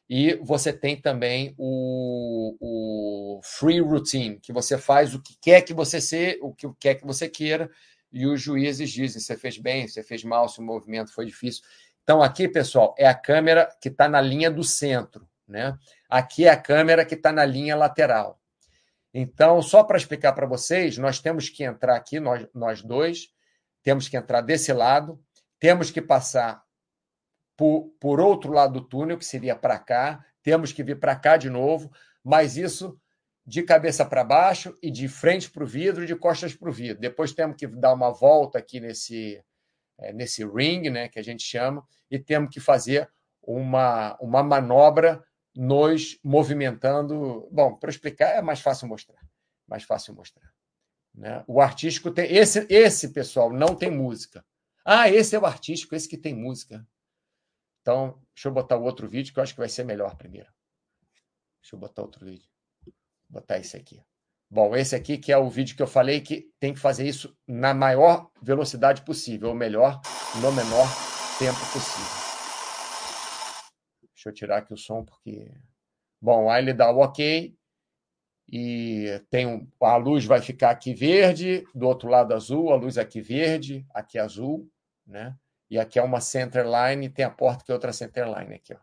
E 0.09 0.35
você 0.37 0.73
tem 0.73 1.01
também 1.01 1.55
o, 1.59 2.57
o 2.61 3.41
free 3.43 3.81
routine, 3.81 4.39
que 4.39 4.53
você 4.53 4.79
faz 4.79 5.15
o 5.15 5.21
que 5.21 5.37
quer 5.41 5.63
que 5.63 5.75
você 5.75 6.01
se, 6.01 6.39
o 6.41 6.55
que 6.55 6.69
quer 6.79 6.95
que 6.95 7.05
você 7.05 7.29
queira, 7.29 7.69
e 8.13 8.27
os 8.27 8.41
juízes 8.41 8.91
dizem 8.91 9.21
se 9.21 9.37
fez 9.37 9.59
bem, 9.59 9.89
se 9.89 10.03
fez 10.03 10.23
mal, 10.23 10.49
se 10.49 10.61
o 10.61 10.63
movimento 10.63 11.13
foi 11.13 11.27
difícil. 11.27 11.63
Então, 12.03 12.23
aqui, 12.23 12.49
pessoal, 12.49 12.95
é 12.97 13.07
a 13.07 13.15
câmera 13.15 13.69
que 13.81 13.89
está 13.89 14.09
na 14.09 14.21
linha 14.21 14.49
do 14.49 14.63
centro. 14.63 15.29
Né? 15.47 15.77
Aqui 16.09 16.47
é 16.47 16.51
a 16.51 16.57
câmera 16.57 17.05
que 17.05 17.15
está 17.15 17.33
na 17.33 17.45
linha 17.45 17.75
lateral. 17.75 18.41
Então, 19.13 19.61
só 19.61 19.83
para 19.83 19.97
explicar 19.97 20.33
para 20.33 20.47
vocês, 20.47 20.99
nós 20.99 21.19
temos 21.21 21.49
que 21.49 21.65
entrar 21.65 21.97
aqui, 21.97 22.21
nós, 22.21 22.47
nós 22.55 22.83
dois, 22.83 23.31
temos 23.83 24.09
que 24.09 24.17
entrar 24.17 24.41
desse 24.41 24.73
lado, 24.73 25.21
temos 25.59 25.91
que 25.91 26.03
passar 26.03 26.63
por, 27.57 27.91
por 28.01 28.21
outro 28.21 28.53
lado 28.53 28.81
do 28.81 28.87
túnel, 28.87 29.19
que 29.19 29.25
seria 29.25 29.57
para 29.57 29.79
cá, 29.79 30.25
temos 30.43 30.73
que 30.73 30.83
vir 30.83 31.01
para 31.01 31.17
cá 31.17 31.37
de 31.37 31.51
novo, 31.51 31.91
mas 32.23 32.57
isso 32.57 33.01
de 33.47 33.63
cabeça 33.63 34.05
para 34.05 34.25
baixo 34.25 34.77
e 34.83 34.91
de 34.91 35.07
frente 35.07 35.51
para 35.51 35.63
o 35.63 35.67
vidro 35.67 36.03
e 36.03 36.07
de 36.07 36.17
costas 36.17 36.55
para 36.55 36.69
o 36.69 36.73
vidro. 36.73 37.01
Depois 37.01 37.33
temos 37.33 37.57
que 37.57 37.67
dar 37.67 37.93
uma 37.93 38.11
volta 38.11 38.59
aqui 38.59 38.81
nesse, 38.81 39.43
é, 39.99 40.13
nesse 40.13 40.45
ring, 40.45 40.91
né, 40.91 41.09
que 41.09 41.19
a 41.19 41.23
gente 41.23 41.45
chama, 41.45 41.87
e 42.11 42.19
temos 42.19 42.51
que 42.51 42.61
fazer 42.61 43.09
uma, 43.41 44.17
uma 44.21 44.43
manobra 44.43 45.23
nos 45.55 46.19
movimentando. 46.25 47.49
Bom, 47.53 47.77
para 47.77 47.91
explicar 47.91 48.31
é 48.31 48.43
mais 48.43 48.61
fácil 48.61 48.89
mostrar. 48.89 49.21
Mais 49.67 49.85
fácil 49.85 50.15
mostrar. 50.15 50.51
Né? 51.15 51.43
O 51.47 51.61
artístico 51.61 52.11
tem. 52.11 52.31
Esse, 52.33 52.67
esse, 52.69 53.13
pessoal, 53.13 53.53
não 53.53 53.75
tem 53.75 53.91
música. 53.91 54.45
Ah, 54.85 55.09
esse 55.09 55.35
é 55.35 55.39
o 55.39 55.47
artístico, 55.47 55.95
esse 55.95 56.09
que 56.09 56.19
tem 56.19 56.35
música. 56.35 56.87
Então, 57.87 58.21
deixa 58.35 58.49
eu 58.49 58.53
botar 58.53 58.77
o 58.77 58.83
outro 58.83 59.09
vídeo 59.09 59.33
que 59.33 59.39
eu 59.39 59.45
acho 59.45 59.55
que 59.55 59.61
vai 59.61 59.69
ser 59.69 59.85
melhor 59.85 60.17
primeiro. 60.17 60.49
Deixa 61.63 61.77
eu 61.77 61.79
botar 61.79 62.03
outro 62.03 62.27
vídeo. 62.27 62.51
Vou 62.85 63.41
botar 63.41 63.59
esse 63.59 63.77
aqui. 63.77 64.03
Bom, 64.51 64.75
esse 64.75 64.97
aqui 64.97 65.17
que 65.17 65.31
é 65.31 65.39
o 65.39 65.49
vídeo 65.49 65.77
que 65.77 65.83
eu 65.85 65.87
falei 65.87 66.21
que 66.21 66.51
tem 66.59 66.75
que 66.75 66.81
fazer 66.81 67.07
isso 67.07 67.39
na 67.47 67.73
maior 67.73 68.29
velocidade 68.43 69.03
possível, 69.03 69.51
ou 69.51 69.55
melhor, 69.55 70.01
no 70.43 70.51
menor 70.51 70.89
tempo 71.39 71.61
possível. 71.73 72.27
Deixa 74.13 74.31
eu 74.31 74.35
tirar 74.35 74.57
aqui 74.59 74.75
o 74.75 74.77
som, 74.77 75.05
porque. 75.05 75.49
Bom, 76.21 76.51
aí 76.51 76.65
ele 76.65 76.75
dá 76.75 76.91
o 76.91 77.05
OK. 77.05 77.57
E 78.49 79.25
tem 79.31 79.47
um, 79.47 79.71
a 79.81 79.97
luz 79.97 80.25
vai 80.25 80.43
ficar 80.43 80.71
aqui 80.71 80.93
verde, 80.93 81.65
do 81.73 81.87
outro 81.87 82.09
lado 82.09 82.35
azul, 82.35 82.73
a 82.73 82.77
luz 82.77 82.99
aqui 82.99 83.21
verde, 83.21 83.87
aqui 83.95 84.19
azul, 84.19 84.69
né? 85.07 85.39
E 85.69 85.79
aqui 85.79 85.99
é 85.99 86.03
uma 86.03 86.21
center 86.21 86.65
line, 86.65 87.07
e 87.07 87.11
tem 87.11 87.25
a 87.25 87.31
porta 87.31 87.65
que 87.65 87.71
é 87.71 87.75
outra 87.75 87.93
center 87.93 88.27
line 88.27 88.55
aqui, 88.55 88.75
ó. 88.75 88.79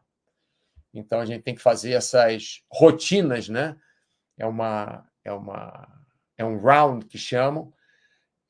Então 0.93 1.19
a 1.19 1.25
gente 1.25 1.41
tem 1.41 1.55
que 1.55 1.61
fazer 1.61 1.93
essas 1.93 2.63
rotinas, 2.71 3.49
né? 3.49 3.75
é 4.37 4.45
uma 4.45 5.05
é 5.23 5.31
uma 5.31 5.87
é 6.37 6.43
um 6.43 6.59
round 6.59 7.05
que 7.05 7.17
chamam. 7.17 7.71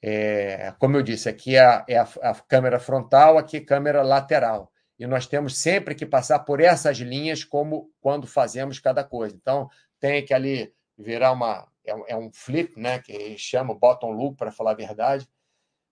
É, 0.02 0.74
como 0.80 0.98
eu 0.98 1.04
disse, 1.04 1.30
aqui 1.30 1.56
é, 1.56 1.62
a, 1.62 1.86
é 1.88 1.98
a, 1.98 2.04
a 2.22 2.36
câmera 2.36 2.80
frontal, 2.80 3.38
aqui 3.38 3.62
câmera 3.62 4.02
lateral. 4.02 4.72
E 5.00 5.08
nós 5.08 5.28
temos 5.28 5.58
sempre 5.58 5.96
que 5.96 6.06
passar 6.06 6.40
por 6.40 6.60
essas 6.60 6.98
linhas 6.98 7.44
como 7.44 7.90
quando 8.02 8.28
fazemos 8.28 8.80
cada 8.80 9.04
coisa. 9.04 9.36
Então, 9.36 9.70
tem 10.00 10.24
que 10.26 10.34
ali 10.34 10.74
virar 10.98 11.32
uma. 11.32 11.68
É, 11.86 11.96
um 12.16 12.28
é 12.28 12.32
flip, 12.34 12.80
né? 12.80 13.00
Que 13.00 13.38
chama 13.38 13.74
bottom 13.74 14.12
loop, 14.12 14.38
para 14.38 14.52
falar 14.52 14.72
a 14.72 14.76
verdade. 14.76 15.28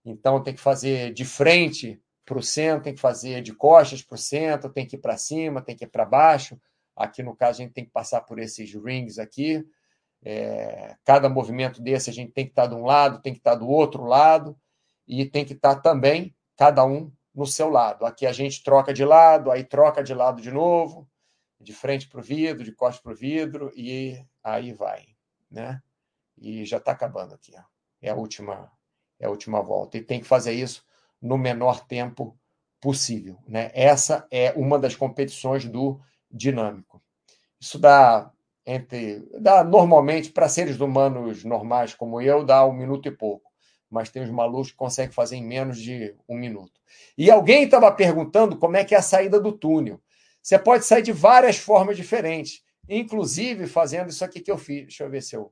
Então, 0.05 0.43
tem 0.43 0.53
que 0.53 0.61
fazer 0.61 1.13
de 1.13 1.25
frente 1.25 2.01
para 2.25 2.37
o 2.37 2.43
centro, 2.43 2.83
tem 2.83 2.93
que 2.93 3.01
fazer 3.01 3.41
de 3.41 3.53
costas 3.53 4.01
para 4.01 4.15
o 4.15 4.17
centro, 4.17 4.69
tem 4.69 4.85
que 4.85 4.95
ir 4.95 4.99
para 4.99 5.17
cima, 5.17 5.61
tem 5.61 5.75
que 5.75 5.85
ir 5.85 5.89
para 5.89 6.05
baixo. 6.05 6.59
Aqui, 6.95 7.23
no 7.23 7.35
caso, 7.35 7.61
a 7.61 7.63
gente 7.63 7.73
tem 7.73 7.85
que 7.85 7.91
passar 7.91 8.21
por 8.21 8.39
esses 8.39 8.73
rings 8.73 9.17
aqui. 9.17 9.63
É, 10.23 10.95
cada 11.03 11.27
movimento 11.27 11.81
desse 11.81 12.09
a 12.09 12.13
gente 12.13 12.31
tem 12.31 12.45
que 12.45 12.51
estar 12.51 12.67
de 12.67 12.75
um 12.75 12.85
lado, 12.85 13.21
tem 13.21 13.33
que 13.33 13.39
estar 13.39 13.55
do 13.55 13.67
outro 13.67 14.03
lado, 14.03 14.57
e 15.07 15.25
tem 15.25 15.43
que 15.43 15.53
estar 15.53 15.77
também, 15.77 16.35
cada 16.55 16.85
um 16.85 17.11
no 17.33 17.45
seu 17.45 17.69
lado. 17.69 18.05
Aqui 18.05 18.25
a 18.25 18.31
gente 18.31 18.63
troca 18.63 18.93
de 18.93 19.03
lado, 19.03 19.49
aí 19.49 19.63
troca 19.63 20.03
de 20.03 20.13
lado 20.13 20.41
de 20.41 20.51
novo, 20.51 21.09
de 21.59 21.73
frente 21.73 22.07
para 22.07 22.19
o 22.19 22.23
vidro, 22.23 22.63
de 22.63 22.71
costas 22.71 23.01
para 23.01 23.13
o 23.13 23.15
vidro, 23.15 23.71
e 23.75 24.23
aí 24.43 24.73
vai. 24.73 25.05
Né? 25.49 25.81
E 26.37 26.65
já 26.65 26.77
está 26.77 26.91
acabando 26.91 27.33
aqui. 27.33 27.53
Ó. 27.57 27.63
É 28.01 28.09
a 28.09 28.15
última 28.15 28.71
é 29.19 29.27
a 29.27 29.29
última 29.29 29.61
volta. 29.61 29.97
E 29.97 30.01
tem 30.01 30.19
que 30.19 30.27
fazer 30.27 30.53
isso 30.53 30.83
no 31.21 31.37
menor 31.37 31.85
tempo 31.85 32.37
possível. 32.79 33.37
Né? 33.47 33.71
Essa 33.73 34.27
é 34.31 34.51
uma 34.53 34.79
das 34.79 34.95
competições 34.95 35.65
do 35.65 35.99
dinâmico. 36.29 37.01
Isso 37.59 37.77
dá 37.77 38.31
entre 38.65 39.27
dá 39.39 39.63
normalmente 39.63 40.31
para 40.31 40.47
seres 40.47 40.79
humanos 40.79 41.43
normais 41.43 41.93
como 41.93 42.21
eu 42.21 42.43
dá 42.43 42.65
um 42.65 42.73
minuto 42.73 43.07
e 43.07 43.11
pouco, 43.11 43.51
mas 43.89 44.09
tem 44.09 44.23
os 44.23 44.29
malucos 44.29 44.71
que 44.71 44.77
conseguem 44.77 45.11
fazer 45.11 45.35
em 45.35 45.43
menos 45.43 45.79
de 45.79 46.15
um 46.27 46.37
minuto. 46.37 46.79
E 47.17 47.29
alguém 47.29 47.63
estava 47.63 47.91
perguntando 47.91 48.57
como 48.57 48.77
é 48.77 48.83
que 48.85 48.95
é 48.95 48.97
a 48.97 49.01
saída 49.01 49.39
do 49.39 49.51
túnel. 49.51 50.01
Você 50.41 50.57
pode 50.57 50.85
sair 50.85 51.03
de 51.03 51.11
várias 51.11 51.57
formas 51.57 51.97
diferentes, 51.97 52.63
inclusive 52.89 53.67
fazendo 53.67 54.09
isso 54.09 54.23
aqui 54.25 54.39
que 54.39 54.51
eu 54.51 54.57
fiz. 54.57 54.83
Deixa 54.83 55.03
eu 55.03 55.09
ver 55.09 55.21
se 55.21 55.35
eu 55.35 55.51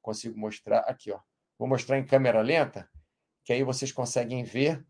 consigo 0.00 0.38
mostrar 0.38 0.80
aqui, 0.80 1.10
ó. 1.10 1.18
Vou 1.58 1.68
mostrar 1.68 1.98
em 1.98 2.04
câmera 2.04 2.40
lenta, 2.40 2.88
que 3.44 3.52
aí 3.52 3.62
vocês 3.62 3.92
conseguem 3.92 4.42
ver. 4.42 4.84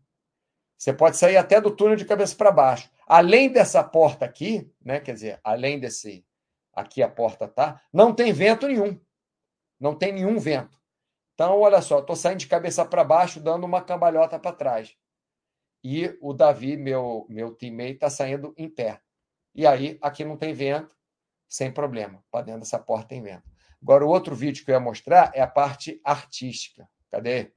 Você 0.77 0.93
pode 0.93 1.17
sair 1.17 1.37
até 1.37 1.61
do 1.61 1.71
túnel 1.71 1.95
de 1.95 2.05
cabeça 2.05 2.35
para 2.35 2.51
baixo. 2.51 2.89
Além 3.07 3.51
dessa 3.51 3.83
porta 3.83 4.25
aqui, 4.25 4.71
né? 4.83 4.99
Quer 4.99 5.13
dizer, 5.13 5.39
além 5.43 5.79
desse 5.79 6.25
aqui 6.73 7.01
a 7.01 7.09
porta 7.09 7.47
tá, 7.47 7.81
não 7.93 8.13
tem 8.13 8.33
vento 8.33 8.67
nenhum. 8.67 8.99
Não 9.79 9.95
tem 9.95 10.11
nenhum 10.11 10.39
vento. 10.39 10.77
Então, 11.33 11.59
olha 11.59 11.81
só, 11.81 11.99
estou 11.99 12.15
saindo 12.15 12.39
de 12.39 12.47
cabeça 12.47 12.85
para 12.85 13.03
baixo, 13.03 13.41
dando 13.41 13.65
uma 13.65 13.81
cambalhota 13.81 14.39
para 14.39 14.55
trás. 14.55 14.95
E 15.83 16.17
o 16.21 16.33
Davi, 16.33 16.77
meu, 16.77 17.25
meu 17.29 17.53
teammate, 17.53 17.91
está 17.91 18.09
saindo 18.09 18.53
em 18.57 18.69
pé. 18.69 19.01
E 19.53 19.67
aí, 19.67 19.97
aqui 20.01 20.23
não 20.23 20.37
tem 20.37 20.53
vento, 20.53 20.95
sem 21.47 21.71
problema. 21.71 22.23
Para 22.31 22.45
dentro 22.45 22.61
dessa 22.61 22.79
porta 22.79 23.09
tem 23.09 23.21
vento. 23.21 23.43
Agora, 23.81 24.05
o 24.05 24.09
outro 24.09 24.33
vídeo 24.33 24.63
que 24.63 24.71
eu 24.71 24.75
ia 24.75 24.79
mostrar 24.79 25.31
é 25.33 25.41
a 25.41 25.47
parte 25.47 25.99
artística. 26.03 26.89
Cadê? 27.11 27.51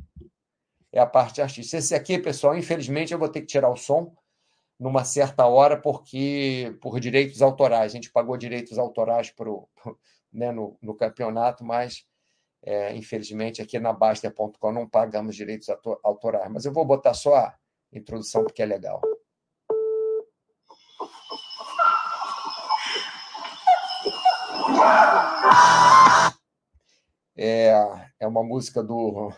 É 0.93 1.01
a 1.01 1.07
parte 1.07 1.43
artística. 1.43 1.76
Esse 1.76 1.95
aqui, 1.95 2.18
pessoal, 2.18 2.57
infelizmente 2.57 3.12
eu 3.12 3.18
vou 3.18 3.28
ter 3.28 3.41
que 3.41 3.47
tirar 3.47 3.70
o 3.70 3.76
som, 3.76 4.14
numa 4.78 5.05
certa 5.05 5.47
hora, 5.47 5.80
porque 5.80 6.76
por 6.80 7.01
direitos 7.01 7.43
autorais. 7.43 7.93
A 7.93 7.95
gente 7.95 8.11
pagou 8.11 8.36
direitos 8.36 8.78
autorais 8.78 9.30
pro, 9.30 9.68
né, 10.32 10.53
no, 10.53 10.78
no 10.80 10.95
campeonato, 10.95 11.64
mas 11.64 12.07
é, 12.62 12.95
infelizmente 12.95 13.61
aqui 13.61 13.78
na 13.78 13.93
Baster.com 13.93 14.72
não 14.72 14.89
pagamos 14.89 15.34
direitos 15.34 15.68
autorais. 16.03 16.51
Mas 16.51 16.64
eu 16.64 16.72
vou 16.72 16.84
botar 16.84 17.14
só 17.14 17.34
a 17.34 17.55
introdução 17.93 18.45
porque 18.45 18.62
é 18.62 18.66
legal. 18.66 19.01
É, 27.36 27.70
é 28.18 28.26
uma 28.26 28.43
música 28.43 28.82
do, 28.82 29.32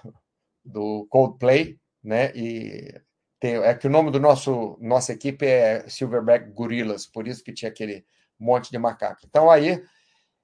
do 0.65 1.07
Coldplay, 1.11 1.79
né? 2.03 2.33
E 2.35 3.01
tem, 3.39 3.57
é 3.57 3.75
que 3.75 3.87
o 3.87 3.91
nome 3.91 4.11
do 4.11 4.21
nosso 4.21 4.77
nossa 4.81 5.13
equipe 5.13 5.47
é 5.47 5.89
Silverback 5.89 6.51
Gorillas, 6.51 7.07
por 7.07 7.27
isso 7.27 7.43
que 7.43 7.53
tinha 7.53 7.71
aquele 7.71 8.05
monte 8.39 8.71
de 8.71 8.79
macaco. 8.79 9.23
Então 9.27 9.51
aí 9.51 9.83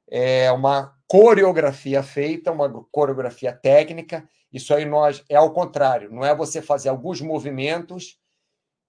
é 0.09 0.51
uma 0.51 0.95
coreografia 1.07 2.03
feita, 2.03 2.53
uma 2.53 2.69
coreografia 2.91 3.53
técnica. 3.53 4.29
Isso 4.53 4.73
aí 4.75 4.85
nós 4.85 5.23
é 5.29 5.37
ao 5.37 5.53
contrário, 5.53 6.11
não 6.11 6.25
é 6.25 6.35
você 6.35 6.63
fazer 6.63 6.89
alguns 6.89 7.21
movimentos 7.21 8.19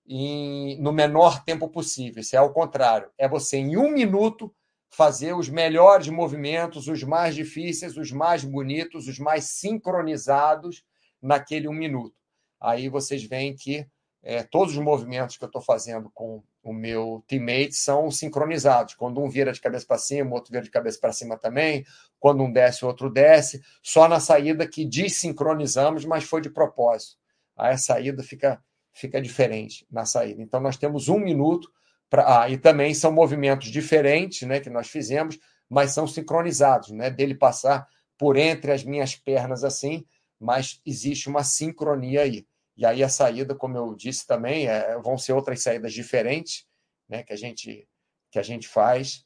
em, 0.08 0.80
no 0.80 0.94
menor 0.94 1.44
tempo 1.44 1.68
possível. 1.68 2.22
Isso 2.22 2.36
é 2.36 2.40
ao 2.40 2.54
contrário, 2.54 3.10
é 3.18 3.28
você 3.28 3.58
em 3.58 3.78
um 3.78 3.92
minuto 3.92 4.54
fazer 4.90 5.34
os 5.34 5.50
melhores 5.50 6.08
movimentos, 6.08 6.88
os 6.88 7.04
mais 7.04 7.36
difíceis, 7.36 7.98
os 7.98 8.12
mais 8.12 8.46
bonitos, 8.46 9.08
os 9.08 9.20
mais 9.20 9.44
sincronizados 9.46 10.84
naquele 11.22 11.68
um 11.68 11.74
minuto. 11.74 12.16
Aí 12.60 12.90
vocês 12.90 13.24
veem 13.24 13.56
que 13.56 13.88
é, 14.24 14.44
todos 14.44 14.76
os 14.76 14.84
movimentos 14.84 15.38
que 15.38 15.44
eu 15.44 15.48
estou 15.48 15.62
fazendo 15.62 16.10
com 16.14 16.44
o 16.64 16.74
meu 16.74 17.24
teammate 17.28 17.74
são 17.74 18.12
sincronizados. 18.12 18.94
Quando 18.96 19.22
um 19.22 19.30
vira 19.30 19.54
de 19.54 19.62
cabeça 19.62 19.86
para 19.86 19.98
cima, 19.98 20.32
o 20.32 20.34
outro 20.34 20.52
vira 20.52 20.64
de 20.64 20.70
cabeça 20.70 21.00
para 21.00 21.14
cima 21.14 21.38
também. 21.38 21.86
Quando 22.20 22.44
um 22.44 22.52
desce, 22.52 22.84
o 22.84 22.88
outro 22.90 23.10
desce. 23.10 23.62
Só 23.82 24.08
na 24.08 24.20
saída 24.20 24.68
que 24.68 24.84
desincronizamos, 24.84 26.04
mas 26.04 26.26
foi 26.26 26.42
de 26.42 26.50
propósito. 26.50 27.16
Aí 27.56 27.74
a 27.74 27.78
saída 27.78 28.22
fica, 28.22 28.62
fica 28.94 29.22
diferente 29.22 29.88
na 29.90 30.06
saída. 30.06 30.42
Então 30.42 30.60
nós 30.60 30.76
temos 30.76 31.08
um 31.08 31.20
minuto 31.20 31.72
para. 32.10 32.42
Ah, 32.42 32.50
e 32.50 32.58
também 32.58 32.94
são 32.94 33.12
movimentos 33.12 33.70
diferentes 33.70 34.46
né, 34.48 34.60
que 34.60 34.70
nós 34.70 34.90
fizemos, 34.90 35.40
mas 35.70 35.92
são 35.92 36.06
sincronizados, 36.06 36.92
né? 36.92 37.10
Dele 37.10 37.34
passar 37.36 37.88
por 38.18 38.36
entre 38.36 38.72
as 38.72 38.84
minhas 38.84 39.16
pernas 39.16 39.64
assim, 39.64 40.06
mas 40.40 40.82
existe 40.86 41.30
uma 41.30 41.44
sincronia 41.44 42.22
aí. 42.22 42.48
E 42.76 42.86
aí 42.86 43.04
a 43.04 43.10
saída, 43.10 43.56
como 43.56 43.78
eu 43.78 43.96
disse 43.96 44.26
também, 44.28 44.68
é, 44.68 44.98
vão 45.00 45.18
ser 45.18 45.34
outras 45.34 45.64
saídas 45.64 45.94
diferentes, 45.94 46.66
né, 47.10 47.24
que 47.24 47.34
a 47.34 47.38
gente 47.38 47.88
que 48.30 48.38
a 48.38 48.44
gente 48.44 48.68
faz. 48.68 49.26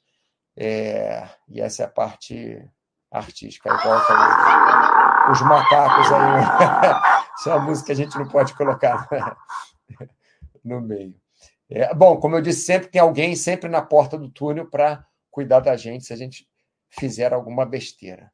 É, 0.56 1.28
e 1.48 1.60
essa 1.60 1.84
é 1.84 1.86
a 1.86 1.90
parte 1.90 2.64
artística. 3.12 3.72
Aí 3.72 3.84
volta 3.84 4.14
aí, 4.14 5.32
os 5.32 5.42
macacos 5.42 6.12
aí. 6.12 7.22
Isso 7.38 7.50
é 7.50 7.56
uma 7.56 7.66
música 7.66 7.88
que 7.88 7.92
a 7.92 7.96
gente 7.96 8.18
não 8.18 8.28
pode 8.28 8.54
colocar 8.56 9.08
no 10.64 10.80
meio. 10.80 11.20
É, 11.70 11.94
bom, 11.94 12.18
como 12.18 12.36
eu 12.36 12.42
disse, 12.42 12.62
sempre 12.62 12.90
tem 12.90 13.02
alguém 13.02 13.36
sempre 13.36 13.70
na 13.70 13.82
porta 13.82 14.18
do 14.18 14.30
túnel 14.30 14.70
para 14.70 15.06
cuidar 15.30 15.62
da 15.62 15.76
gente 15.76 16.06
se 16.06 16.14
a 16.14 16.18
gente 16.18 16.48
fizer 16.90 17.34
alguma 17.34 17.66
besteira. 17.66 18.32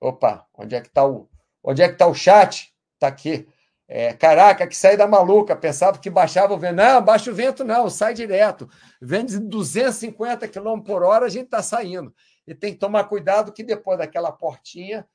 Opa, 0.00 0.46
onde 0.52 0.74
é 0.74 0.80
que 0.80 0.88
está 0.88 1.06
o 1.06 1.28
onde 1.66 1.82
é 1.82 1.88
que 1.88 1.94
está 1.94 2.06
o 2.06 2.14
chat? 2.14 2.72
Está 2.94 3.08
aqui. 3.08 3.46
É, 3.88 4.12
caraca, 4.14 4.66
que 4.66 4.76
saída 4.76 5.06
maluca. 5.06 5.54
Pensava 5.54 5.98
que 5.98 6.08
baixava 6.08 6.54
o 6.54 6.58
vento. 6.58 6.76
Não, 6.76 7.02
baixa 7.02 7.30
o 7.30 7.34
vento, 7.34 7.64
não, 7.64 7.90
sai 7.90 8.14
direto. 8.14 8.68
Vendo 9.02 9.28
de 9.28 9.38
250 9.40 10.48
km 10.48 10.80
por 10.80 11.02
hora, 11.02 11.26
a 11.26 11.28
gente 11.28 11.46
está 11.46 11.62
saindo. 11.62 12.14
E 12.46 12.54
tem 12.54 12.72
que 12.72 12.78
tomar 12.78 13.04
cuidado 13.04 13.52
que 13.52 13.64
depois 13.64 13.98
daquela 13.98 14.30
portinha, 14.30 15.06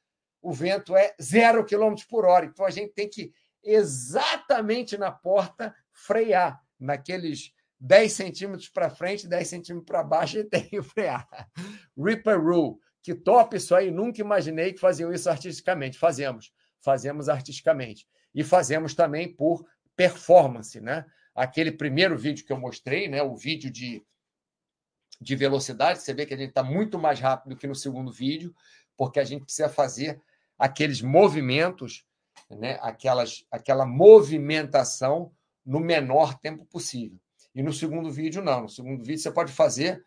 o 0.41 0.51
vento 0.51 0.95
é 0.95 1.15
zero 1.21 1.65
km 1.65 1.95
por 2.09 2.25
hora. 2.25 2.45
Então 2.45 2.65
a 2.65 2.69
gente 2.69 2.93
tem 2.93 3.09
que 3.09 3.31
exatamente 3.63 4.97
na 4.97 5.11
porta 5.11 5.73
frear, 5.93 6.59
naqueles 6.79 7.53
10 7.79 8.13
centímetros 8.13 8.69
para 8.69 8.89
frente, 8.89 9.27
10 9.27 9.47
centímetros 9.47 9.87
para 9.87 10.03
baixo, 10.03 10.37
e 10.37 10.43
tem 10.43 10.63
que 10.63 10.81
frear. 10.83 11.27
Ripper 11.97 12.39
Rule. 12.39 12.77
Que 13.03 13.15
top 13.15 13.57
isso 13.57 13.73
aí, 13.73 13.89
nunca 13.89 14.21
imaginei 14.21 14.73
que 14.73 14.79
faziam 14.79 15.11
isso 15.11 15.29
artisticamente. 15.29 15.97
Fazemos, 15.97 16.51
fazemos 16.79 17.29
artisticamente 17.29 18.07
e 18.33 18.43
fazemos 18.43 18.93
também 18.93 19.33
por 19.33 19.65
performance, 19.95 20.79
né? 20.79 21.05
Aquele 21.33 21.71
primeiro 21.71 22.17
vídeo 22.17 22.45
que 22.45 22.53
eu 22.53 22.59
mostrei, 22.59 23.07
né? 23.07 23.21
O 23.23 23.35
vídeo 23.35 23.71
de, 23.71 24.03
de 25.19 25.35
velocidade, 25.35 25.99
você 26.01 26.13
vê 26.13 26.25
que 26.25 26.33
a 26.33 26.37
gente 26.37 26.49
está 26.49 26.63
muito 26.63 26.99
mais 26.99 27.19
rápido 27.19 27.55
que 27.55 27.67
no 27.67 27.75
segundo 27.75 28.11
vídeo, 28.11 28.53
porque 28.95 29.19
a 29.19 29.23
gente 29.23 29.43
precisa 29.43 29.69
fazer 29.69 30.21
aqueles 30.57 31.01
movimentos, 31.01 32.05
né? 32.49 32.77
Aquelas, 32.81 33.45
aquela 33.49 33.85
movimentação 33.85 35.31
no 35.65 35.79
menor 35.79 36.37
tempo 36.39 36.65
possível. 36.65 37.19
E 37.53 37.61
no 37.61 37.73
segundo 37.73 38.11
vídeo, 38.11 38.41
não. 38.41 38.61
No 38.61 38.69
segundo 38.69 39.03
vídeo, 39.03 39.21
você 39.21 39.31
pode 39.31 39.51
fazer 39.51 40.03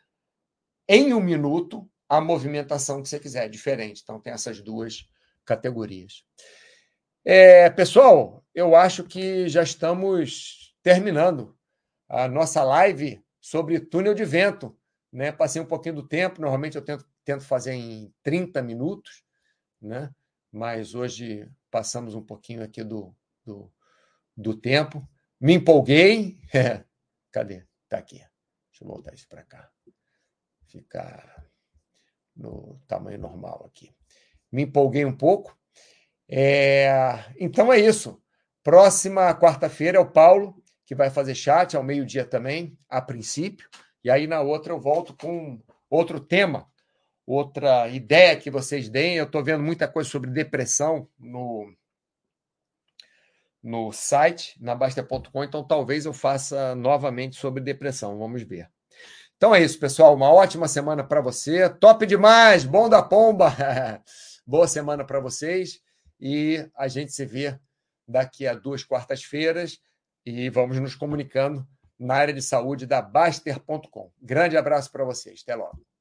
em 0.89 1.13
um 1.13 1.21
minuto 1.21 1.89
a 2.09 2.21
movimentação 2.21 3.03
que 3.03 3.09
você 3.09 3.19
quiser, 3.19 3.49
diferente. 3.49 4.01
Então, 4.03 4.21
tem 4.21 4.33
essas 4.33 4.61
duas 4.61 5.09
categorias. 5.45 6.25
É, 7.25 7.71
pessoal, 7.71 8.45
eu 8.55 8.77
acho 8.77 9.05
que 9.05 9.49
já 9.49 9.63
estamos 9.63 10.75
terminando 10.83 11.57
a 12.09 12.29
nossa 12.29 12.63
live 12.63 13.23
sobre 13.41 13.81
túnel 13.81 14.15
de 14.15 14.25
vento 14.25 14.77
né? 15.15 15.31
Passei 15.31 15.63
um 15.63 15.67
pouquinho 15.67 15.95
do 15.95 16.09
tempo, 16.09 16.41
normalmente 16.41 16.77
eu 16.77 16.83
tento, 16.83 17.09
tento 17.25 17.45
fazer 17.45 17.73
em 17.73 18.13
30 18.25 18.61
minutos, 18.61 19.23
né? 19.81 20.13
Mas 20.51 20.93
hoje 20.97 21.49
passamos 21.71 22.17
um 22.17 22.23
pouquinho 22.23 22.65
aqui 22.65 22.83
do, 22.83 23.15
do, 23.45 23.73
do 24.37 24.57
tempo. 24.57 25.09
Me 25.41 25.55
empolguei. 25.55 26.41
Cadê? 27.31 27.65
Está 27.85 27.99
aqui. 27.99 28.17
Deixa 28.17 28.83
eu 28.83 28.89
voltar 28.89 29.15
isso 29.15 29.29
para 29.29 29.45
cá. 29.45 29.71
Ficar 30.67 31.47
no 32.37 32.80
tamanho 32.87 33.18
normal 33.18 33.64
aqui. 33.66 33.95
Me 34.51 34.62
empolguei 34.62 35.05
um 35.05 35.16
pouco. 35.16 35.57
É... 36.28 37.24
Então 37.39 37.72
é 37.72 37.78
isso. 37.78 38.20
Próxima 38.62 39.35
quarta-feira 39.35 39.99
é 39.99 40.01
o 40.01 40.11
Paulo, 40.11 40.62
que 40.87 40.95
vai 40.95 41.11
fazer 41.11 41.35
chat 41.35 41.76
ao 41.76 41.82
meio-dia 41.82 42.24
também, 42.24 42.76
a 42.89 43.01
princípio. 43.01 43.68
E 44.03 44.11
aí 44.11 44.26
na 44.26 44.41
outra 44.41 44.72
eu 44.72 44.80
volto 44.80 45.14
com 45.14 45.61
outro 45.89 46.18
tema, 46.20 46.66
outra 47.26 47.89
ideia 47.89 48.37
que 48.37 48.51
vocês 48.51 48.89
deem. 48.89 49.16
Eu 49.16 49.24
estou 49.24 49.43
vendo 49.43 49.62
muita 49.62 49.89
coisa 49.89 50.09
sobre 50.09 50.30
depressão 50.30 51.09
no, 51.18 51.72
no 53.62 53.93
site, 53.93 54.57
na 54.62 54.74
Basta.com, 54.74 55.43
então 55.43 55.64
talvez 55.64 56.05
eu 56.05 56.12
faça 56.12 56.74
novamente 56.74 57.37
sobre 57.37 57.62
depressão. 57.62 58.18
Vamos 58.18 58.43
ver. 58.43 58.74
Então 59.37 59.55
é 59.55 59.62
isso, 59.62 59.78
pessoal. 59.78 60.14
Uma 60.14 60.32
ótima 60.32 60.68
semana 60.68 61.05
para 61.05 61.20
você. 61.20 61.68
Top 61.68 62.07
demais! 62.07 62.64
Bom 62.64 62.89
da 62.89 63.03
pomba! 63.03 63.53
Boa 64.47 64.68
semana 64.68 65.05
para 65.05 65.20
vocês. 65.20 65.80
E 66.20 66.68
a 66.76 66.89
gente 66.89 67.12
se 67.12 67.24
vê 67.24 67.59
daqui 68.07 68.47
a 68.47 68.55
duas 68.55 68.85
quartas-feiras 68.85 69.78
e 70.24 70.49
vamos 70.51 70.78
nos 70.78 70.95
comunicando 70.95 71.66
na 71.99 72.14
área 72.14 72.35
de 72.35 72.43
saúde 72.43 72.87
da 72.87 73.03
Baster.com. 73.03 74.11
Grande 74.20 74.57
abraço 74.57 74.91
para 74.91 75.05
vocês. 75.05 75.41
Até 75.43 75.55
logo. 75.55 75.94